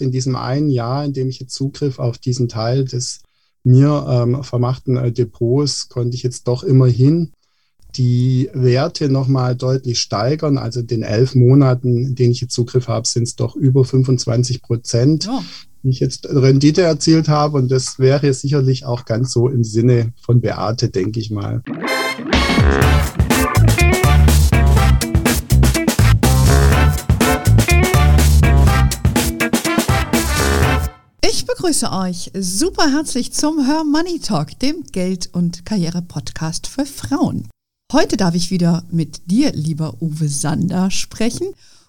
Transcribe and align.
In 0.00 0.10
diesem 0.10 0.36
einen 0.36 0.70
Jahr, 0.70 1.04
in 1.04 1.12
dem 1.12 1.28
ich 1.28 1.40
jetzt 1.40 1.54
Zugriff 1.54 1.98
auf 1.98 2.18
diesen 2.18 2.48
Teil 2.48 2.84
des 2.84 3.20
mir 3.62 4.06
ähm, 4.08 4.42
vermachten 4.42 4.96
äh, 4.96 5.12
Depots, 5.12 5.88
konnte 5.88 6.16
ich 6.16 6.22
jetzt 6.22 6.48
doch 6.48 6.62
immerhin 6.62 7.32
die 7.96 8.48
Werte 8.52 9.08
nochmal 9.08 9.56
deutlich 9.56 9.98
steigern. 9.98 10.58
Also 10.58 10.80
in 10.80 10.86
den 10.86 11.02
elf 11.02 11.34
Monaten, 11.34 12.06
in 12.06 12.14
denen 12.14 12.32
ich 12.32 12.40
jetzt 12.40 12.54
Zugriff 12.54 12.88
habe, 12.88 13.06
sind 13.06 13.24
es 13.24 13.36
doch 13.36 13.56
über 13.56 13.84
25 13.84 14.62
Prozent, 14.62 15.28
oh. 15.30 15.40
die 15.82 15.90
ich 15.90 16.00
jetzt 16.00 16.28
Rendite 16.28 16.82
erzielt 16.82 17.28
habe. 17.28 17.58
Und 17.58 17.70
das 17.70 17.98
wäre 17.98 18.32
sicherlich 18.32 18.84
auch 18.84 19.04
ganz 19.04 19.32
so 19.32 19.48
im 19.48 19.64
Sinne 19.64 20.12
von 20.22 20.40
Beate, 20.40 20.88
denke 20.88 21.20
ich 21.20 21.30
mal. 21.30 21.62
Begrüße 31.60 31.92
euch 31.92 32.30
super 32.34 32.90
herzlich 32.90 33.32
zum 33.32 33.66
Her 33.66 33.84
Money 33.84 34.18
Talk, 34.18 34.58
dem 34.60 34.82
Geld- 34.92 35.28
und 35.34 35.66
Karriere-Podcast 35.66 36.66
für 36.66 36.86
Frauen. 36.86 37.48
Heute 37.92 38.16
darf 38.16 38.34
ich 38.34 38.50
wieder 38.50 38.82
mit 38.90 39.30
dir, 39.30 39.52
lieber 39.52 40.00
Uwe 40.00 40.26
Sander, 40.30 40.90
sprechen. 40.90 41.48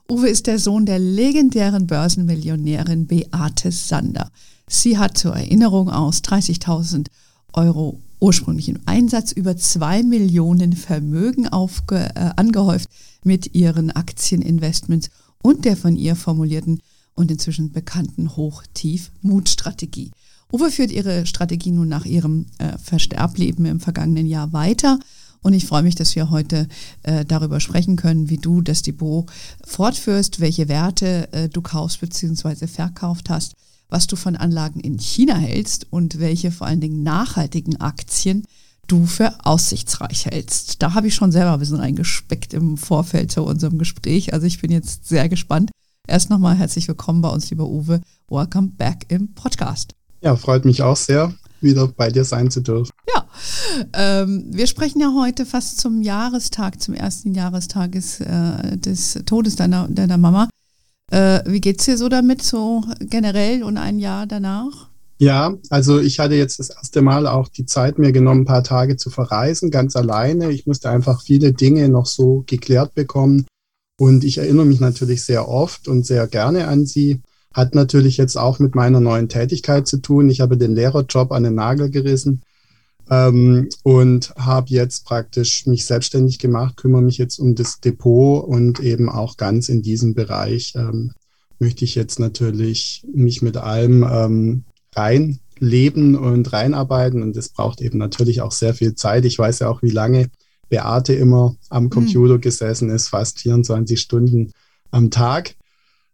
Uwe 0.09 0.27
ist 0.27 0.47
der 0.47 0.59
Sohn 0.59 0.85
der 0.85 0.99
legendären 0.99 1.87
Börsenmillionärin 1.87 3.07
Beate 3.07 3.71
Sander. 3.71 4.29
Sie 4.67 4.97
hat 4.97 5.17
zur 5.17 5.37
Erinnerung 5.37 5.89
aus 5.89 6.17
30.000 6.17 7.07
Euro 7.53 7.97
ursprünglichen 8.19 8.85
Einsatz 8.87 9.31
über 9.31 9.55
2 9.55 10.03
Millionen 10.03 10.73
Vermögen 10.73 11.47
aufge, 11.47 12.09
äh, 12.15 12.31
angehäuft 12.35 12.89
mit 13.23 13.55
ihren 13.55 13.89
Aktieninvestments 13.89 15.11
und 15.41 15.63
der 15.63 15.77
von 15.77 15.95
ihr 15.95 16.17
formulierten 16.17 16.81
und 17.15 17.31
inzwischen 17.31 17.71
bekannten 17.71 18.35
Hoch-Tief-Mut-Strategie. 18.35 20.11
Uwe 20.51 20.69
führt 20.69 20.91
ihre 20.91 21.25
Strategie 21.25 21.71
nun 21.71 21.87
nach 21.87 22.05
ihrem 22.05 22.47
äh, 22.57 22.77
Versterbleben 22.77 23.65
im 23.65 23.79
vergangenen 23.79 24.25
Jahr 24.25 24.51
weiter. 24.53 24.99
Und 25.41 25.53
ich 25.53 25.65
freue 25.65 25.83
mich, 25.83 25.95
dass 25.95 26.15
wir 26.15 26.29
heute 26.29 26.67
äh, 27.03 27.25
darüber 27.25 27.59
sprechen 27.59 27.95
können, 27.95 28.29
wie 28.29 28.37
du 28.37 28.61
das 28.61 28.83
Depot 28.83 29.29
fortführst, 29.65 30.39
welche 30.39 30.67
Werte 30.67 31.31
äh, 31.33 31.49
du 31.49 31.61
kaufst 31.61 32.01
bzw. 32.01 32.67
verkauft 32.67 33.29
hast, 33.29 33.53
was 33.89 34.07
du 34.07 34.15
von 34.15 34.35
Anlagen 34.35 34.79
in 34.79 34.99
China 34.99 35.35
hältst 35.35 35.87
und 35.89 36.19
welche 36.19 36.51
vor 36.51 36.67
allen 36.67 36.81
Dingen 36.81 37.01
nachhaltigen 37.01 37.79
Aktien 37.81 38.43
du 38.87 39.05
für 39.05 39.33
aussichtsreich 39.45 40.25
hältst. 40.25 40.81
Da 40.81 40.93
habe 40.93 41.07
ich 41.07 41.15
schon 41.15 41.31
selber 41.31 41.53
ein 41.53 41.59
bisschen 41.59 41.77
reingespeckt 41.77 42.53
im 42.53 42.77
Vorfeld 42.77 43.31
zu 43.31 43.43
unserem 43.43 43.77
Gespräch. 43.79 44.33
Also 44.33 44.45
ich 44.45 44.59
bin 44.59 44.69
jetzt 44.69 45.07
sehr 45.07 45.29
gespannt, 45.29 45.71
Erst 46.11 46.29
nochmal 46.29 46.57
herzlich 46.57 46.89
willkommen 46.89 47.21
bei 47.21 47.29
uns, 47.29 47.49
lieber 47.51 47.69
Uwe. 47.69 48.01
Welcome 48.27 48.73
back 48.77 49.05
im 49.07 49.33
Podcast. 49.33 49.95
Ja, 50.19 50.35
freut 50.35 50.65
mich 50.65 50.83
auch 50.83 50.97
sehr, 50.97 51.33
wieder 51.61 51.87
bei 51.87 52.09
dir 52.09 52.25
sein 52.25 52.51
zu 52.51 52.59
dürfen. 52.59 52.91
Ja, 53.15 53.25
ähm, 53.93 54.43
wir 54.49 54.67
sprechen 54.67 54.99
ja 54.99 55.13
heute 55.17 55.45
fast 55.45 55.79
zum 55.79 56.01
Jahrestag, 56.01 56.81
zum 56.81 56.95
ersten 56.95 57.33
Jahrestag 57.33 57.93
des, 57.93 58.19
äh, 58.19 58.75
des 58.75 59.19
Todes 59.25 59.55
deiner, 59.55 59.87
deiner 59.87 60.17
Mama. 60.17 60.49
Äh, 61.09 61.43
wie 61.45 61.61
geht's 61.61 61.85
dir 61.85 61.97
so 61.97 62.09
damit, 62.09 62.41
so 62.41 62.83
generell 62.99 63.63
und 63.63 63.77
ein 63.77 63.97
Jahr 63.97 64.27
danach? 64.27 64.89
Ja, 65.17 65.53
also 65.69 66.01
ich 66.01 66.19
hatte 66.19 66.35
jetzt 66.35 66.59
das 66.59 66.71
erste 66.71 67.01
Mal 67.01 67.25
auch 67.25 67.47
die 67.47 67.65
Zeit 67.65 67.99
mir 67.99 68.11
genommen, 68.11 68.41
ein 68.41 68.45
paar 68.45 68.65
Tage 68.65 68.97
zu 68.97 69.09
verreisen, 69.11 69.71
ganz 69.71 69.95
alleine. 69.95 70.51
Ich 70.51 70.67
musste 70.67 70.89
einfach 70.89 71.21
viele 71.21 71.53
Dinge 71.53 71.87
noch 71.87 72.05
so 72.05 72.43
geklärt 72.47 72.95
bekommen, 72.95 73.45
und 74.01 74.23
ich 74.23 74.39
erinnere 74.39 74.65
mich 74.65 74.79
natürlich 74.79 75.21
sehr 75.21 75.47
oft 75.47 75.87
und 75.87 76.07
sehr 76.07 76.25
gerne 76.25 76.67
an 76.67 76.87
sie. 76.87 77.21
Hat 77.53 77.75
natürlich 77.75 78.17
jetzt 78.17 78.35
auch 78.35 78.57
mit 78.57 78.73
meiner 78.73 78.99
neuen 78.99 79.29
Tätigkeit 79.29 79.87
zu 79.87 79.97
tun. 79.97 80.27
Ich 80.31 80.41
habe 80.41 80.57
den 80.57 80.73
Lehrerjob 80.73 81.31
an 81.31 81.43
den 81.43 81.53
Nagel 81.53 81.91
gerissen 81.91 82.41
ähm, 83.11 83.69
und 83.83 84.33
habe 84.37 84.71
jetzt 84.71 85.05
praktisch 85.05 85.67
mich 85.67 85.85
selbstständig 85.85 86.39
gemacht, 86.39 86.77
kümmere 86.77 87.03
mich 87.03 87.19
jetzt 87.19 87.37
um 87.37 87.53
das 87.53 87.79
Depot 87.79 88.43
und 88.43 88.79
eben 88.79 89.07
auch 89.07 89.37
ganz 89.37 89.69
in 89.69 89.83
diesem 89.83 90.15
Bereich 90.15 90.73
ähm, 90.75 91.11
möchte 91.59 91.85
ich 91.85 91.93
jetzt 91.93 92.19
natürlich 92.19 93.05
mich 93.13 93.43
mit 93.43 93.57
allem 93.57 94.03
ähm, 94.11 94.63
reinleben 94.95 96.15
und 96.15 96.51
reinarbeiten. 96.51 97.21
Und 97.21 97.37
das 97.37 97.49
braucht 97.49 97.81
eben 97.81 97.99
natürlich 97.99 98.41
auch 98.41 98.51
sehr 98.51 98.73
viel 98.73 98.95
Zeit. 98.95 99.25
Ich 99.25 99.37
weiß 99.37 99.59
ja 99.59 99.69
auch, 99.69 99.83
wie 99.83 99.91
lange 99.91 100.31
Beate 100.71 101.13
immer 101.13 101.55
am 101.69 101.83
hm. 101.83 101.89
Computer 101.91 102.35
mhm. 102.35 102.41
gesessen 102.41 102.89
ist, 102.89 103.09
fast 103.09 103.39
24 103.39 103.99
Stunden 103.99 104.53
am 104.89 105.11
Tag. 105.11 105.55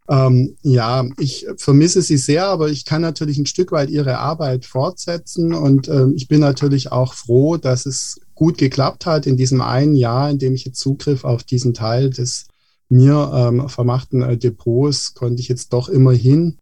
Ähm, 0.09 0.56
ja, 0.62 1.06
ich 1.19 1.45
vermisse 1.57 2.01
sie 2.01 2.18
sehr, 2.18 2.47
aber 2.47 2.69
ich 2.69 2.85
kann 2.85 3.01
natürlich 3.01 3.38
ein 3.38 3.46
Stück 3.46 3.72
weit 3.72 3.90
ihre 3.90 4.17
Arbeit 4.17 4.66
fortsetzen 4.66 5.53
und 5.53 5.90
ähm, 5.90 6.13
ich 6.16 6.28
bin 6.28 6.40
natürlich 6.40 6.91
auch 6.91 7.13
froh, 7.13 7.57
dass 7.57 7.85
es 7.85 8.19
gut 8.34 8.57
geklappt 8.57 9.06
hat 9.06 9.28
in 9.28 9.38
diesem 9.38 9.62
einen 9.62 9.96
Jahr, 9.96 10.29
in 10.29 10.40
dem 10.40 10.56
ich 10.56 10.66
jetzt 10.66 10.79
Zugriff 10.79 11.23
auf 11.23 11.44
diesen 11.44 11.73
Teil 11.73 12.09
des 12.09 12.47
mir 12.90 13.31
ähm, 13.34 13.67
vermachten 13.67 14.22
äh, 14.22 14.38
Depots 14.38 15.13
konnte 15.13 15.41
ich 15.41 15.50
jetzt 15.50 15.73
doch 15.73 15.90
immerhin 15.90 16.57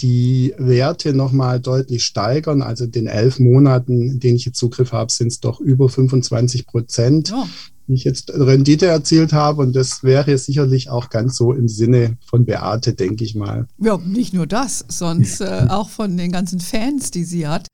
die 0.00 0.54
Werte 0.58 1.14
nochmal 1.14 1.60
deutlich 1.60 2.04
steigern. 2.04 2.62
Also 2.62 2.84
in 2.84 2.92
den 2.92 3.06
elf 3.06 3.38
Monaten, 3.38 4.02
in 4.02 4.20
denen 4.20 4.36
ich 4.36 4.44
jetzt 4.44 4.58
Zugriff 4.58 4.92
habe, 4.92 5.10
sind 5.10 5.28
es 5.28 5.40
doch 5.40 5.60
über 5.60 5.88
25 5.88 6.66
Prozent, 6.66 7.32
oh. 7.34 7.46
die 7.86 7.94
ich 7.94 8.04
jetzt 8.04 8.30
Rendite 8.32 8.86
erzielt 8.86 9.32
habe. 9.32 9.62
Und 9.62 9.74
das 9.74 10.02
wäre 10.02 10.36
sicherlich 10.38 10.90
auch 10.90 11.08
ganz 11.08 11.36
so 11.36 11.52
im 11.52 11.68
Sinne 11.68 12.18
von 12.26 12.44
Beate, 12.44 12.92
denke 12.92 13.24
ich 13.24 13.34
mal. 13.34 13.66
Ja, 13.78 13.98
nicht 13.98 14.34
nur 14.34 14.46
das, 14.46 14.84
sonst 14.88 15.40
äh, 15.40 15.66
auch 15.68 15.88
von 15.88 16.16
den 16.16 16.32
ganzen 16.32 16.60
Fans, 16.60 17.10
die 17.10 17.24
sie 17.24 17.48
hat, 17.48 17.66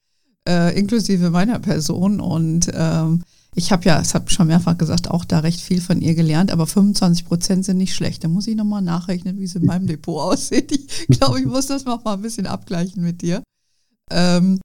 äh, 0.48 0.78
inklusive 0.78 1.30
meiner 1.30 1.58
Person. 1.58 2.20
Und 2.20 2.70
ähm, 2.72 3.22
ich 3.54 3.70
habe 3.70 3.84
ja, 3.84 4.00
es 4.00 4.14
habe 4.14 4.30
schon 4.30 4.46
mehrfach 4.46 4.78
gesagt, 4.78 5.10
auch 5.10 5.24
da 5.24 5.40
recht 5.40 5.60
viel 5.60 5.80
von 5.80 6.00
ihr 6.00 6.14
gelernt, 6.14 6.50
aber 6.50 6.66
25 6.66 7.26
Prozent 7.26 7.64
sind 7.64 7.76
nicht 7.76 7.94
schlecht. 7.94 8.24
Da 8.24 8.28
muss 8.28 8.46
ich 8.46 8.56
nochmal 8.56 8.80
nachrechnen, 8.80 9.38
wie 9.38 9.44
es 9.44 9.54
in 9.54 9.66
meinem 9.66 9.86
Depot 9.86 10.20
aussieht. 10.32 10.72
Ich 10.72 11.18
glaube, 11.18 11.38
ich 11.38 11.46
muss 11.46 11.66
das 11.66 11.84
noch 11.84 12.02
mal 12.04 12.14
ein 12.14 12.22
bisschen 12.22 12.46
abgleichen 12.46 13.02
mit 13.02 13.20
dir. 13.20 13.42
Ähm, 14.10 14.58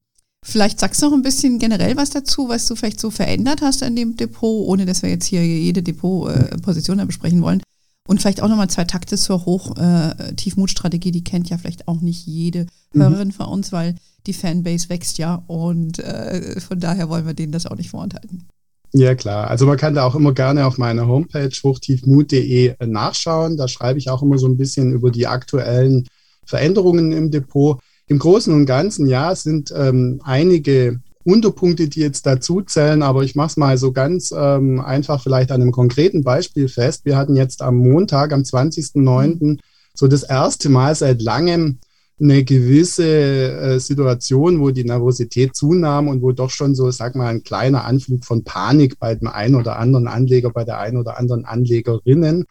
vielleicht 0.45 0.79
sagst 0.79 1.01
du 1.01 1.07
noch 1.07 1.13
ein 1.13 1.21
bisschen 1.21 1.59
generell 1.59 1.97
was 1.97 2.11
dazu, 2.11 2.47
was 2.47 2.65
du 2.67 2.75
vielleicht 2.75 3.01
so 3.01 3.11
verändert 3.11 3.61
hast 3.61 3.83
an 3.83 3.95
dem 3.95 4.15
Depot, 4.15 4.65
ohne 4.67 4.85
dass 4.85 5.01
wir 5.01 5.09
jetzt 5.09 5.25
hier 5.25 5.45
jede 5.45 5.83
Depotposition 5.83 6.99
äh, 6.99 7.05
besprechen 7.05 7.41
wollen. 7.41 7.61
Und 8.07 8.21
vielleicht 8.21 8.41
auch 8.41 8.47
nochmal 8.47 8.69
zwei 8.69 8.85
Takte 8.85 9.17
zur 9.17 9.45
Hoch-Tiefmut-Strategie, 9.45 11.09
äh, 11.09 11.11
die 11.11 11.23
kennt 11.25 11.49
ja 11.49 11.57
vielleicht 11.57 11.89
auch 11.89 11.99
nicht 11.99 12.25
jede 12.25 12.67
mhm. 12.93 13.01
Hörerin 13.01 13.27
mhm. 13.27 13.33
von 13.33 13.47
uns, 13.47 13.73
weil 13.73 13.95
die 14.27 14.33
Fanbase 14.33 14.87
wächst 14.87 15.17
ja 15.17 15.43
und 15.47 15.99
äh, 15.99 16.61
von 16.61 16.79
daher 16.79 17.09
wollen 17.09 17.25
wir 17.25 17.33
denen 17.33 17.51
das 17.51 17.65
auch 17.65 17.75
nicht 17.75 17.89
vorenthalten. 17.89 18.47
Ja, 18.93 19.15
klar. 19.15 19.49
Also 19.49 19.65
man 19.65 19.77
kann 19.77 19.95
da 19.95 20.05
auch 20.05 20.15
immer 20.15 20.33
gerne 20.33 20.65
auf 20.65 20.77
meiner 20.77 21.07
Homepage 21.07 21.51
hochtiefmut.de 21.63 22.75
äh, 22.79 22.87
nachschauen. 22.87 23.57
Da 23.57 23.67
schreibe 23.67 23.99
ich 23.99 24.09
auch 24.09 24.23
immer 24.23 24.37
so 24.37 24.47
ein 24.47 24.57
bisschen 24.57 24.93
über 24.93 25.11
die 25.11 25.27
aktuellen 25.27 26.07
Veränderungen 26.45 27.11
im 27.11 27.29
Depot. 27.29 27.79
Im 28.07 28.19
Großen 28.19 28.53
und 28.53 28.65
Ganzen, 28.65 29.05
ja, 29.07 29.35
sind 29.35 29.73
ähm, 29.75 30.21
einige 30.23 31.01
Unterpunkte, 31.25 31.89
die 31.89 31.99
jetzt 31.99 32.25
dazu 32.25 32.61
zählen, 32.61 33.03
aber 33.03 33.23
ich 33.23 33.35
mache 33.35 33.47
es 33.47 33.57
mal 33.57 33.77
so 33.77 33.91
ganz 33.91 34.33
ähm, 34.35 34.79
einfach 34.79 35.21
vielleicht 35.21 35.51
an 35.51 35.61
einem 35.61 35.73
konkreten 35.73 36.23
Beispiel 36.23 36.69
fest. 36.69 37.03
Wir 37.03 37.17
hatten 37.17 37.35
jetzt 37.35 37.61
am 37.61 37.75
Montag, 37.75 38.31
am 38.31 38.43
20.09., 38.43 39.59
so 39.93 40.07
das 40.07 40.23
erste 40.23 40.69
Mal 40.69 40.95
seit 40.95 41.21
langem 41.21 41.79
eine 42.19 42.43
gewisse 42.43 43.05
äh, 43.05 43.79
Situation, 43.79 44.59
wo 44.59 44.71
die 44.71 44.83
Nervosität 44.83 45.55
zunahm 45.55 46.07
und 46.07 46.21
wo 46.21 46.31
doch 46.31 46.49
schon 46.49 46.73
so, 46.73 46.89
sag 46.89 47.15
mal, 47.15 47.27
ein 47.27 47.43
kleiner 47.43 47.85
Anflug 47.85 48.25
von 48.25 48.43
Panik 48.43 48.97
bei 48.99 49.13
dem 49.13 49.27
einen 49.27 49.55
oder 49.55 49.77
anderen 49.77 50.07
Anleger, 50.07 50.49
bei 50.49 50.63
der 50.63 50.79
einen 50.79 50.97
oder 50.97 51.19
anderen 51.19 51.45
Anlegerinnen 51.45 52.45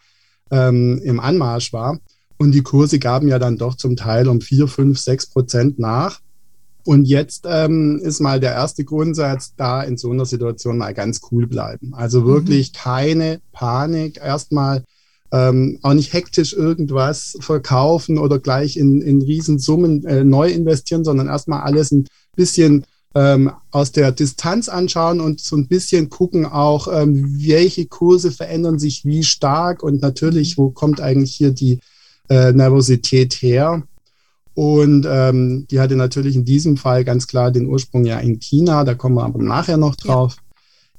ähm, 0.51 1.01
im 1.03 1.19
Anmarsch 1.19 1.73
war. 1.73 1.99
Und 2.37 2.51
die 2.51 2.61
Kurse 2.61 2.99
gaben 2.99 3.27
ja 3.27 3.39
dann 3.39 3.57
doch 3.57 3.75
zum 3.75 3.95
Teil 3.95 4.29
um 4.29 4.39
vier, 4.41 4.67
fünf, 4.67 4.99
sechs 4.99 5.25
Prozent 5.25 5.79
nach. 5.79 6.19
Und 6.85 7.05
jetzt 7.05 7.45
ähm, 7.49 7.99
ist 8.01 8.21
mal 8.21 8.39
der 8.39 8.53
erste 8.53 8.85
Grundsatz, 8.85 9.53
da 9.57 9.83
in 9.83 9.97
so 9.97 10.09
einer 10.11 10.25
Situation 10.25 10.77
mal 10.77 10.93
ganz 10.93 11.19
cool 11.31 11.45
bleiben. 11.45 11.93
Also 11.93 12.25
wirklich 12.25 12.71
mhm. 12.71 12.77
keine 12.77 13.41
Panik. 13.51 14.17
Erstmal 14.23 14.85
ähm, 15.31 15.79
auch 15.81 15.93
nicht 15.93 16.13
hektisch 16.13 16.53
irgendwas 16.53 17.37
verkaufen 17.39 18.17
oder 18.17 18.39
gleich 18.39 18.77
in, 18.77 19.01
in 19.01 19.21
Riesensummen 19.21 20.05
äh, 20.05 20.23
neu 20.23 20.49
investieren, 20.49 21.03
sondern 21.03 21.27
erstmal 21.27 21.61
alles 21.61 21.91
ein 21.91 22.07
bisschen 22.35 22.85
ähm, 23.15 23.51
aus 23.71 23.91
der 23.91 24.11
Distanz 24.11 24.69
anschauen 24.69 25.19
und 25.19 25.41
so 25.41 25.55
ein 25.55 25.67
bisschen 25.67 26.09
gucken 26.09 26.45
auch, 26.45 26.87
ähm, 26.87 27.35
welche 27.39 27.87
Kurse 27.87 28.31
verändern 28.31 28.79
sich 28.79 29.05
wie 29.05 29.23
stark 29.23 29.83
und 29.83 30.01
natürlich, 30.01 30.57
wo 30.57 30.69
kommt 30.69 31.01
eigentlich 31.01 31.35
hier 31.35 31.51
die 31.51 31.79
äh, 32.29 32.51
Nervosität 32.51 33.33
her. 33.35 33.83
Und 34.53 35.05
ähm, 35.09 35.67
die 35.69 35.79
hatte 35.79 35.95
natürlich 35.95 36.35
in 36.35 36.45
diesem 36.45 36.77
Fall 36.77 37.03
ganz 37.03 37.27
klar 37.27 37.51
den 37.51 37.67
Ursprung 37.67 38.05
ja 38.05 38.19
in 38.19 38.39
China, 38.39 38.83
da 38.83 38.95
kommen 38.95 39.15
wir 39.15 39.23
aber 39.23 39.41
nachher 39.41 39.77
noch 39.77 39.95
drauf. 39.95 40.35
Ja. 40.37 40.46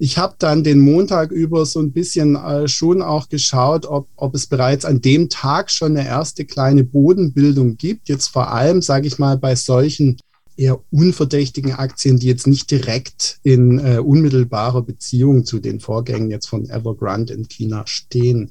Ich 0.01 0.17
habe 0.17 0.37
dann 0.39 0.63
den 0.63 0.79
Montag 0.79 1.33
über 1.33 1.67
so 1.67 1.81
ein 1.81 1.91
bisschen 1.91 2.37
äh, 2.37 2.69
schon 2.69 3.03
auch 3.03 3.29
geschaut, 3.29 3.85
ob, 3.85 4.09
ob 4.15 4.35
es 4.35 4.47
bereits 4.47 4.85
an 4.85 5.01
dem 5.01 5.29
Tag 5.29 5.73
schon 5.73 5.97
eine 5.97 6.07
erste 6.07 6.45
kleine 6.45 6.85
Bodenbildung 6.85 7.77
gibt. 7.77 8.09
Jetzt 8.09 8.29
vor 8.29 8.53
allem, 8.53 8.81
sage 8.81 9.09
ich 9.09 9.19
mal, 9.19 9.37
bei 9.37 9.57
solchen 9.57 10.19
eher 10.57 10.81
unverdächtigen 10.91 11.73
Aktien, 11.73 12.19
die 12.19 12.27
jetzt 12.27 12.47
nicht 12.47 12.71
direkt 12.71 13.39
in 13.43 13.79
äh, 13.79 13.99
unmittelbarer 13.99 14.83
Beziehung 14.83 15.45
zu 15.45 15.59
den 15.59 15.81
Vorgängen 15.81 16.31
jetzt 16.31 16.49
von 16.49 16.69
Evergrande 16.69 17.33
in 17.33 17.49
China 17.49 17.85
stehen. 17.87 18.51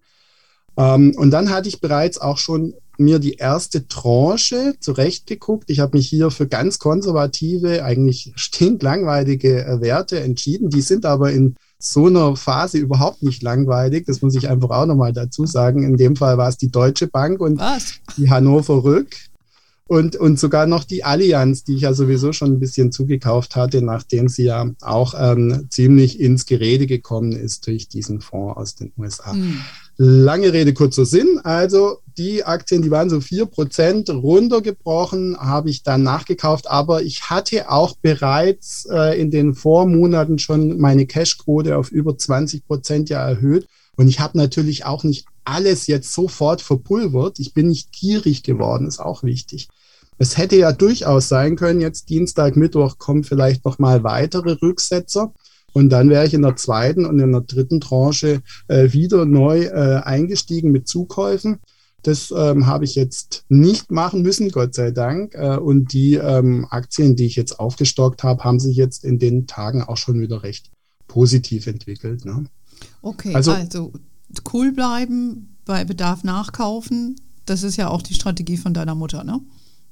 Ähm, 0.78 1.14
und 1.18 1.32
dann 1.32 1.50
hatte 1.50 1.70
ich 1.70 1.82
bereits 1.82 2.18
auch 2.18 2.38
schon 2.38 2.74
mir 3.00 3.20
die 3.20 3.34
erste 3.34 3.88
Tranche 3.88 4.76
zurechtgeguckt. 4.80 5.70
Ich 5.70 5.80
habe 5.80 5.98
mich 5.98 6.08
hier 6.08 6.32
für 6.32 6.48
ganz 6.48 6.80
konservative, 6.80 7.84
eigentlich 7.84 8.34
stinklangweilige 8.36 9.66
äh, 9.66 9.82
Werte 9.82 10.20
entschieden. 10.20 10.70
Die 10.70 10.82
sind 10.82 11.06
aber 11.06 11.32
in 11.32 11.56
so 11.80 12.08
einer 12.08 12.36
Phase 12.36 12.78
überhaupt 12.78 13.22
nicht 13.22 13.44
langweilig. 13.44 14.06
Das 14.08 14.22
muss 14.22 14.36
ich 14.36 14.50
einfach 14.50 14.72
auch 14.72 14.86
nochmal 14.86 15.14
dazu 15.14 15.46
sagen. 15.46 15.84
In 15.84 15.98
dem 15.98 16.16
Fall 16.16 16.38
war 16.38 16.50
es 16.50 16.58
die 16.58 16.72
Deutsche 16.72 17.08
Bank 17.08 17.40
und 17.40 17.60
Was? 17.60 18.00
die 18.18 18.30
Hannover 18.30 18.84
Rück 18.84 19.16
und, 19.88 20.16
und 20.18 20.38
sogar 20.38 20.68
noch 20.68 20.84
die 20.84 21.04
Allianz, 21.04 21.64
die 21.64 21.76
ich 21.76 21.82
ja 21.82 21.94
sowieso 21.94 22.34
schon 22.34 22.54
ein 22.54 22.60
bisschen 22.60 22.92
zugekauft 22.92 23.56
hatte, 23.56 23.82
nachdem 23.82 24.28
sie 24.28 24.44
ja 24.44 24.70
auch 24.82 25.14
ähm, 25.18 25.68
ziemlich 25.70 26.20
ins 26.20 26.46
Gerede 26.46 26.88
gekommen 26.88 27.32
ist 27.32 27.66
durch 27.68 27.88
diesen 27.88 28.22
Fonds 28.22 28.58
aus 28.58 28.76
den 28.76 28.92
USA. 28.98 29.34
Mhm. 29.34 29.62
Lange 29.98 30.52
Rede, 30.52 30.74
kurzer 30.74 31.06
Sinn. 31.06 31.40
Also 31.44 32.00
die 32.18 32.44
Aktien, 32.44 32.82
die 32.82 32.92
waren 32.92 33.10
so 33.10 33.22
vier 33.22 33.46
Prozent 33.46 34.10
runtergebrochen, 34.10 35.38
habe 35.38 35.70
ich 35.70 35.84
dann 35.84 36.04
nachgekauft. 36.04 36.70
Aber 36.70 37.04
ich 37.04 37.30
hatte 37.30 37.70
auch 37.70 37.96
bereits 38.02 38.88
äh, 38.92 39.20
in 39.20 39.32
den 39.32 39.54
Vormonaten 39.54 40.40
schon 40.40 40.80
meine 40.80 41.06
Cashquote 41.06 41.78
auf 41.78 41.92
über 41.92 42.18
20 42.18 42.66
Prozent 42.66 43.10
ja 43.10 43.20
erhöht. 43.28 43.68
Und 43.96 44.08
ich 44.08 44.20
habe 44.20 44.38
natürlich 44.38 44.86
auch 44.86 45.04
nicht 45.04 45.26
alles 45.44 45.88
jetzt 45.88 46.14
sofort 46.14 46.62
verpulvert. 46.62 47.40
Ich 47.40 47.54
bin 47.54 47.68
nicht 47.68 47.92
gierig 47.92 48.44
geworden, 48.44 48.88
ist 48.88 49.00
auch 49.00 49.24
wichtig. 49.24 49.70
Es 50.20 50.38
hätte 50.38 50.56
ja 50.56 50.72
durchaus 50.72 51.30
sein 51.30 51.56
können, 51.56 51.80
jetzt 51.80 52.10
Dienstag, 52.10 52.56
Mittwoch 52.56 52.98
kommen 52.98 53.24
vielleicht 53.24 53.66
noch 53.66 53.80
mal 53.80 54.04
weitere 54.04 54.54
Rücksetzer. 54.54 55.34
Und 55.74 55.90
dann 55.90 56.10
wäre 56.10 56.26
ich 56.26 56.34
in 56.34 56.42
der 56.42 56.56
zweiten 56.56 57.06
und 57.06 57.20
in 57.20 57.32
der 57.32 57.42
dritten 57.42 57.80
Tranche 57.80 58.42
äh, 58.68 58.92
wieder 58.94 59.26
neu 59.26 59.66
äh, 59.66 60.02
eingestiegen 60.04 60.72
mit 60.72 60.88
Zukäufen. 60.88 61.60
Das 62.04 62.34
ähm, 62.36 62.68
habe 62.68 62.86
ich 62.86 62.96
jetzt 62.96 63.44
nicht 63.50 63.92
machen 63.92 64.22
müssen, 64.22 64.50
Gott 64.50 64.76
sei 64.76 64.92
Dank. 64.92 65.34
Äh, 65.34 65.58
und 65.58 65.94
die 65.94 66.16
ähm, 66.16 66.68
Aktien, 66.70 67.16
die 67.16 67.26
ich 67.26 67.36
jetzt 67.36 67.60
aufgestockt 67.60 68.24
habe, 68.24 68.44
haben 68.44 68.60
sich 68.60 68.78
jetzt 68.78 69.04
in 69.04 69.20
den 69.20 69.48
Tagen 69.48 69.84
auch 69.84 69.98
schon 69.98 70.20
wieder 70.20 70.44
recht 70.44 70.72
positiv 71.08 71.68
entwickelt. 71.68 72.26
Ne? 72.26 72.46
Okay, 73.02 73.34
also, 73.34 73.52
also 73.52 73.94
cool 74.54 74.72
bleiben, 74.72 75.58
bei 75.66 75.84
Bedarf 75.86 76.24
nachkaufen. 76.24 77.16
Das 77.46 77.64
ist 77.64 77.78
ja 77.78 77.90
auch 77.90 78.02
die 78.02 78.14
Strategie 78.14 78.58
von 78.58 78.74
deiner 78.74 78.96
Mutter, 78.96 79.24
ne? 79.24 79.40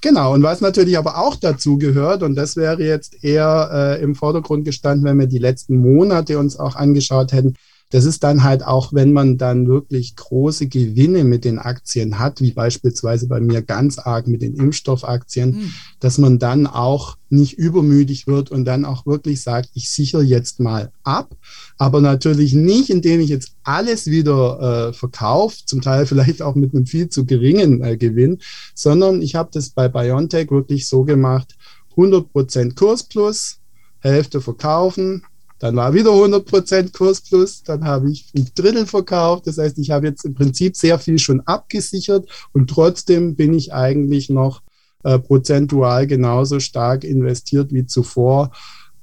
Genau, 0.02 0.34
und 0.34 0.44
was 0.44 0.62
natürlich 0.62 0.98
aber 0.98 1.18
auch 1.18 1.36
dazu 1.36 1.78
gehört, 1.78 2.22
und 2.22 2.36
das 2.36 2.58
wäre 2.58 2.84
jetzt 2.84 3.24
eher 3.24 3.70
äh, 3.74 4.04
im 4.04 4.14
Vordergrund 4.14 4.66
gestanden, 4.66 5.06
wenn 5.06 5.18
wir 5.18 5.26
die 5.26 5.40
letzten 5.40 5.78
Monate 5.78 6.38
uns 6.38 6.60
auch 6.60 6.76
angeschaut 6.76 7.32
hätten, 7.32 7.56
das 7.92 8.06
ist 8.06 8.24
dann 8.24 8.44
halt 8.44 8.66
auch, 8.66 8.94
wenn 8.94 9.14
man 9.14 9.38
dann 9.38 9.68
wirklich 9.68 10.16
große 10.16 10.68
Gewinne 10.68 11.24
mit 11.24 11.46
den 11.46 11.60
Aktien 11.60 12.18
hat, 12.18 12.42
wie 12.42 12.52
beispielsweise 12.52 13.28
bei 13.28 13.40
mir 13.40 13.62
ganz 13.62 14.00
arg 14.00 14.28
mit 14.28 14.42
den 14.42 14.56
Impfstoffaktien, 14.56 15.52
mhm. 15.52 15.74
dass 16.00 16.18
man 16.18 16.40
dann 16.40 16.66
auch 16.66 17.18
nicht 17.30 17.54
übermütig 17.54 18.28
wird 18.28 18.50
und 18.50 18.66
dann 18.66 18.86
auch 18.86 19.06
wirklich 19.06 19.42
sagt, 19.42 19.70
ich 19.76 19.90
sichere 19.90 20.24
jetzt 20.24 20.60
mal 20.60 20.92
ab, 21.04 21.36
aber 21.78 22.02
natürlich 22.02 22.54
nicht, 22.54 22.90
indem 22.90 23.20
ich 23.20 23.30
jetzt 23.30 23.56
alles 23.64 24.08
wieder 24.08 24.90
äh, 24.90 24.94
verkaufe, 24.94 25.58
zum 25.66 25.82
Teil 25.82 26.06
vielleicht 26.08 26.42
auch 26.42 26.56
mit 26.56 26.74
einem 26.74 26.88
viel 26.88 27.10
zu 27.10 27.26
geringen 27.26 27.84
äh, 27.84 27.98
Gewinn, 27.98 28.40
sondern 28.74 29.22
ich 29.22 29.36
habe 29.36 29.50
das 29.54 29.70
bei 29.70 29.88
BioNTech 29.88 30.50
wirklich 30.50 30.88
so 30.88 31.04
gemacht, 31.04 31.56
100% 31.96 32.76
Kurs 32.76 33.04
plus, 33.04 33.60
Hälfte 34.00 34.42
verkaufen, 34.42 35.24
dann 35.66 35.78
war 35.78 35.96
wieder 35.96 36.12
100% 36.12 36.96
Kurs 36.96 37.22
plus, 37.22 37.64
dann 37.64 37.86
habe 37.86 38.12
ich 38.12 38.32
ein 38.38 38.48
Drittel 38.54 38.86
verkauft. 38.86 39.48
Das 39.48 39.58
heißt, 39.58 39.80
ich 39.80 39.90
habe 39.90 40.06
jetzt 40.06 40.24
im 40.24 40.36
Prinzip 40.36 40.76
sehr 40.76 41.00
viel 41.00 41.18
schon 41.18 41.42
abgesichert 41.42 42.30
und 42.54 42.70
trotzdem 42.70 43.36
bin 43.36 43.52
ich 43.56 43.74
eigentlich 43.74 44.30
noch 44.30 44.62
äh, 45.04 45.18
prozentual 45.18 46.06
genauso 46.06 46.60
stark 46.60 47.04
investiert 47.04 47.74
wie 47.74 47.88
zuvor. 47.88 48.52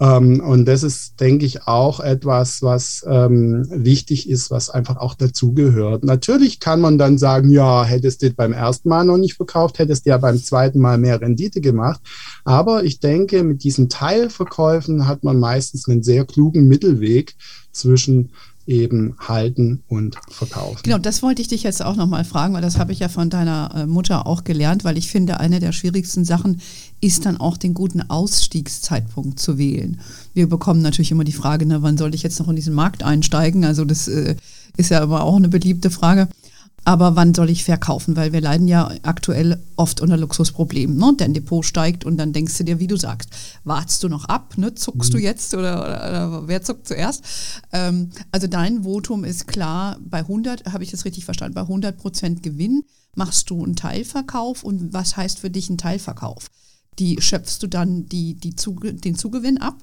Ähm, 0.02 0.40
und 0.40 0.64
das 0.64 0.82
ist, 0.82 1.20
denke 1.20 1.46
ich, 1.46 1.68
auch 1.68 2.00
etwas, 2.00 2.60
was 2.60 3.06
ähm, 3.08 3.64
wichtig 3.70 4.28
ist, 4.28 4.50
was 4.50 4.68
einfach 4.68 4.96
auch 4.96 5.14
dazugehört. 5.14 6.02
Natürlich 6.02 6.58
kann 6.58 6.80
man 6.80 6.98
dann 6.98 7.18
sagen, 7.18 7.50
ja, 7.50 7.84
hättest 7.84 8.22
du 8.22 8.30
beim 8.30 8.52
ersten 8.52 8.88
Mal 8.88 9.04
noch 9.04 9.16
nicht 9.16 9.34
verkauft, 9.34 9.78
hättest 9.78 10.04
du 10.04 10.10
ja 10.10 10.18
beim 10.18 10.38
zweiten 10.38 10.80
Mal 10.80 10.98
mehr 10.98 11.20
Rendite 11.20 11.60
gemacht. 11.60 12.00
Aber 12.44 12.82
ich 12.82 12.98
denke, 12.98 13.44
mit 13.44 13.62
diesen 13.62 13.88
Teilverkäufen 13.88 15.06
hat 15.06 15.22
man 15.22 15.38
meistens 15.38 15.88
einen 15.88 16.02
sehr 16.02 16.24
klugen 16.24 16.66
Mittelweg 16.66 17.36
zwischen 17.70 18.30
eben 18.66 19.16
halten 19.18 19.82
und 19.88 20.16
verkaufen. 20.30 20.80
Genau, 20.84 20.98
das 20.98 21.22
wollte 21.22 21.42
ich 21.42 21.48
dich 21.48 21.62
jetzt 21.62 21.84
auch 21.84 21.96
nochmal 21.96 22.24
fragen, 22.24 22.54
weil 22.54 22.62
das 22.62 22.78
habe 22.78 22.92
ich 22.92 23.00
ja 23.00 23.08
von 23.08 23.30
deiner 23.30 23.72
äh, 23.74 23.86
Mutter 23.86 24.26
auch 24.26 24.44
gelernt, 24.44 24.84
weil 24.84 24.96
ich 24.98 25.10
finde, 25.10 25.40
eine 25.40 25.60
der 25.60 25.72
schwierigsten 25.72 26.24
Sachen 26.24 26.60
ist 27.00 27.26
dann 27.26 27.36
auch 27.38 27.56
den 27.56 27.74
guten 27.74 28.02
Ausstiegszeitpunkt 28.02 29.40
zu 29.40 29.58
wählen. 29.58 30.00
Wir 30.34 30.48
bekommen 30.48 30.82
natürlich 30.82 31.10
immer 31.10 31.24
die 31.24 31.32
Frage, 31.32 31.66
ne, 31.66 31.82
wann 31.82 31.98
soll 31.98 32.14
ich 32.14 32.22
jetzt 32.22 32.38
noch 32.38 32.48
in 32.48 32.56
diesen 32.56 32.74
Markt 32.74 33.02
einsteigen? 33.02 33.64
Also 33.64 33.84
das 33.84 34.06
äh, 34.08 34.36
ist 34.76 34.90
ja 34.90 35.00
aber 35.00 35.24
auch 35.24 35.36
eine 35.36 35.48
beliebte 35.48 35.90
Frage 35.90 36.28
aber 36.84 37.14
wann 37.14 37.34
soll 37.34 37.50
ich 37.50 37.64
verkaufen? 37.64 38.16
Weil 38.16 38.32
wir 38.32 38.40
leiden 38.40 38.66
ja 38.66 38.90
aktuell 39.02 39.62
oft 39.76 40.00
unter 40.00 40.16
Luxusproblemen. 40.16 40.96
Ne? 40.96 41.14
Dein 41.16 41.34
Depot 41.34 41.64
steigt 41.64 42.04
und 42.04 42.16
dann 42.16 42.32
denkst 42.32 42.58
du 42.58 42.64
dir, 42.64 42.80
wie 42.80 42.86
du 42.86 42.96
sagst, 42.96 43.30
wartest 43.64 44.02
du 44.02 44.08
noch 44.08 44.24
ab? 44.24 44.58
Ne? 44.58 44.74
Zuckst 44.74 45.12
mhm. 45.12 45.16
du 45.16 45.22
jetzt 45.22 45.54
oder, 45.54 45.80
oder, 45.80 46.08
oder, 46.08 46.48
wer 46.48 46.62
zuckt 46.62 46.88
zuerst? 46.88 47.24
Ähm, 47.72 48.10
also 48.32 48.48
dein 48.48 48.82
Votum 48.82 49.24
ist 49.24 49.46
klar, 49.46 49.98
bei 50.04 50.20
100, 50.20 50.72
habe 50.72 50.82
ich 50.82 50.90
das 50.90 51.04
richtig 51.04 51.24
verstanden, 51.24 51.54
bei 51.54 51.62
100 51.62 51.96
Prozent 51.96 52.42
Gewinn 52.42 52.84
machst 53.14 53.50
du 53.50 53.62
einen 53.62 53.76
Teilverkauf 53.76 54.64
und 54.64 54.92
was 54.92 55.16
heißt 55.16 55.38
für 55.38 55.50
dich 55.50 55.70
ein 55.70 55.78
Teilverkauf? 55.78 56.48
Die 56.98 57.20
schöpfst 57.20 57.58
du 57.62 57.68
dann 57.68 58.06
die, 58.06 58.34
die 58.34 58.56
Zuge 58.56 58.92
den 58.94 59.14
Zugewinn 59.14 59.58
ab 59.58 59.76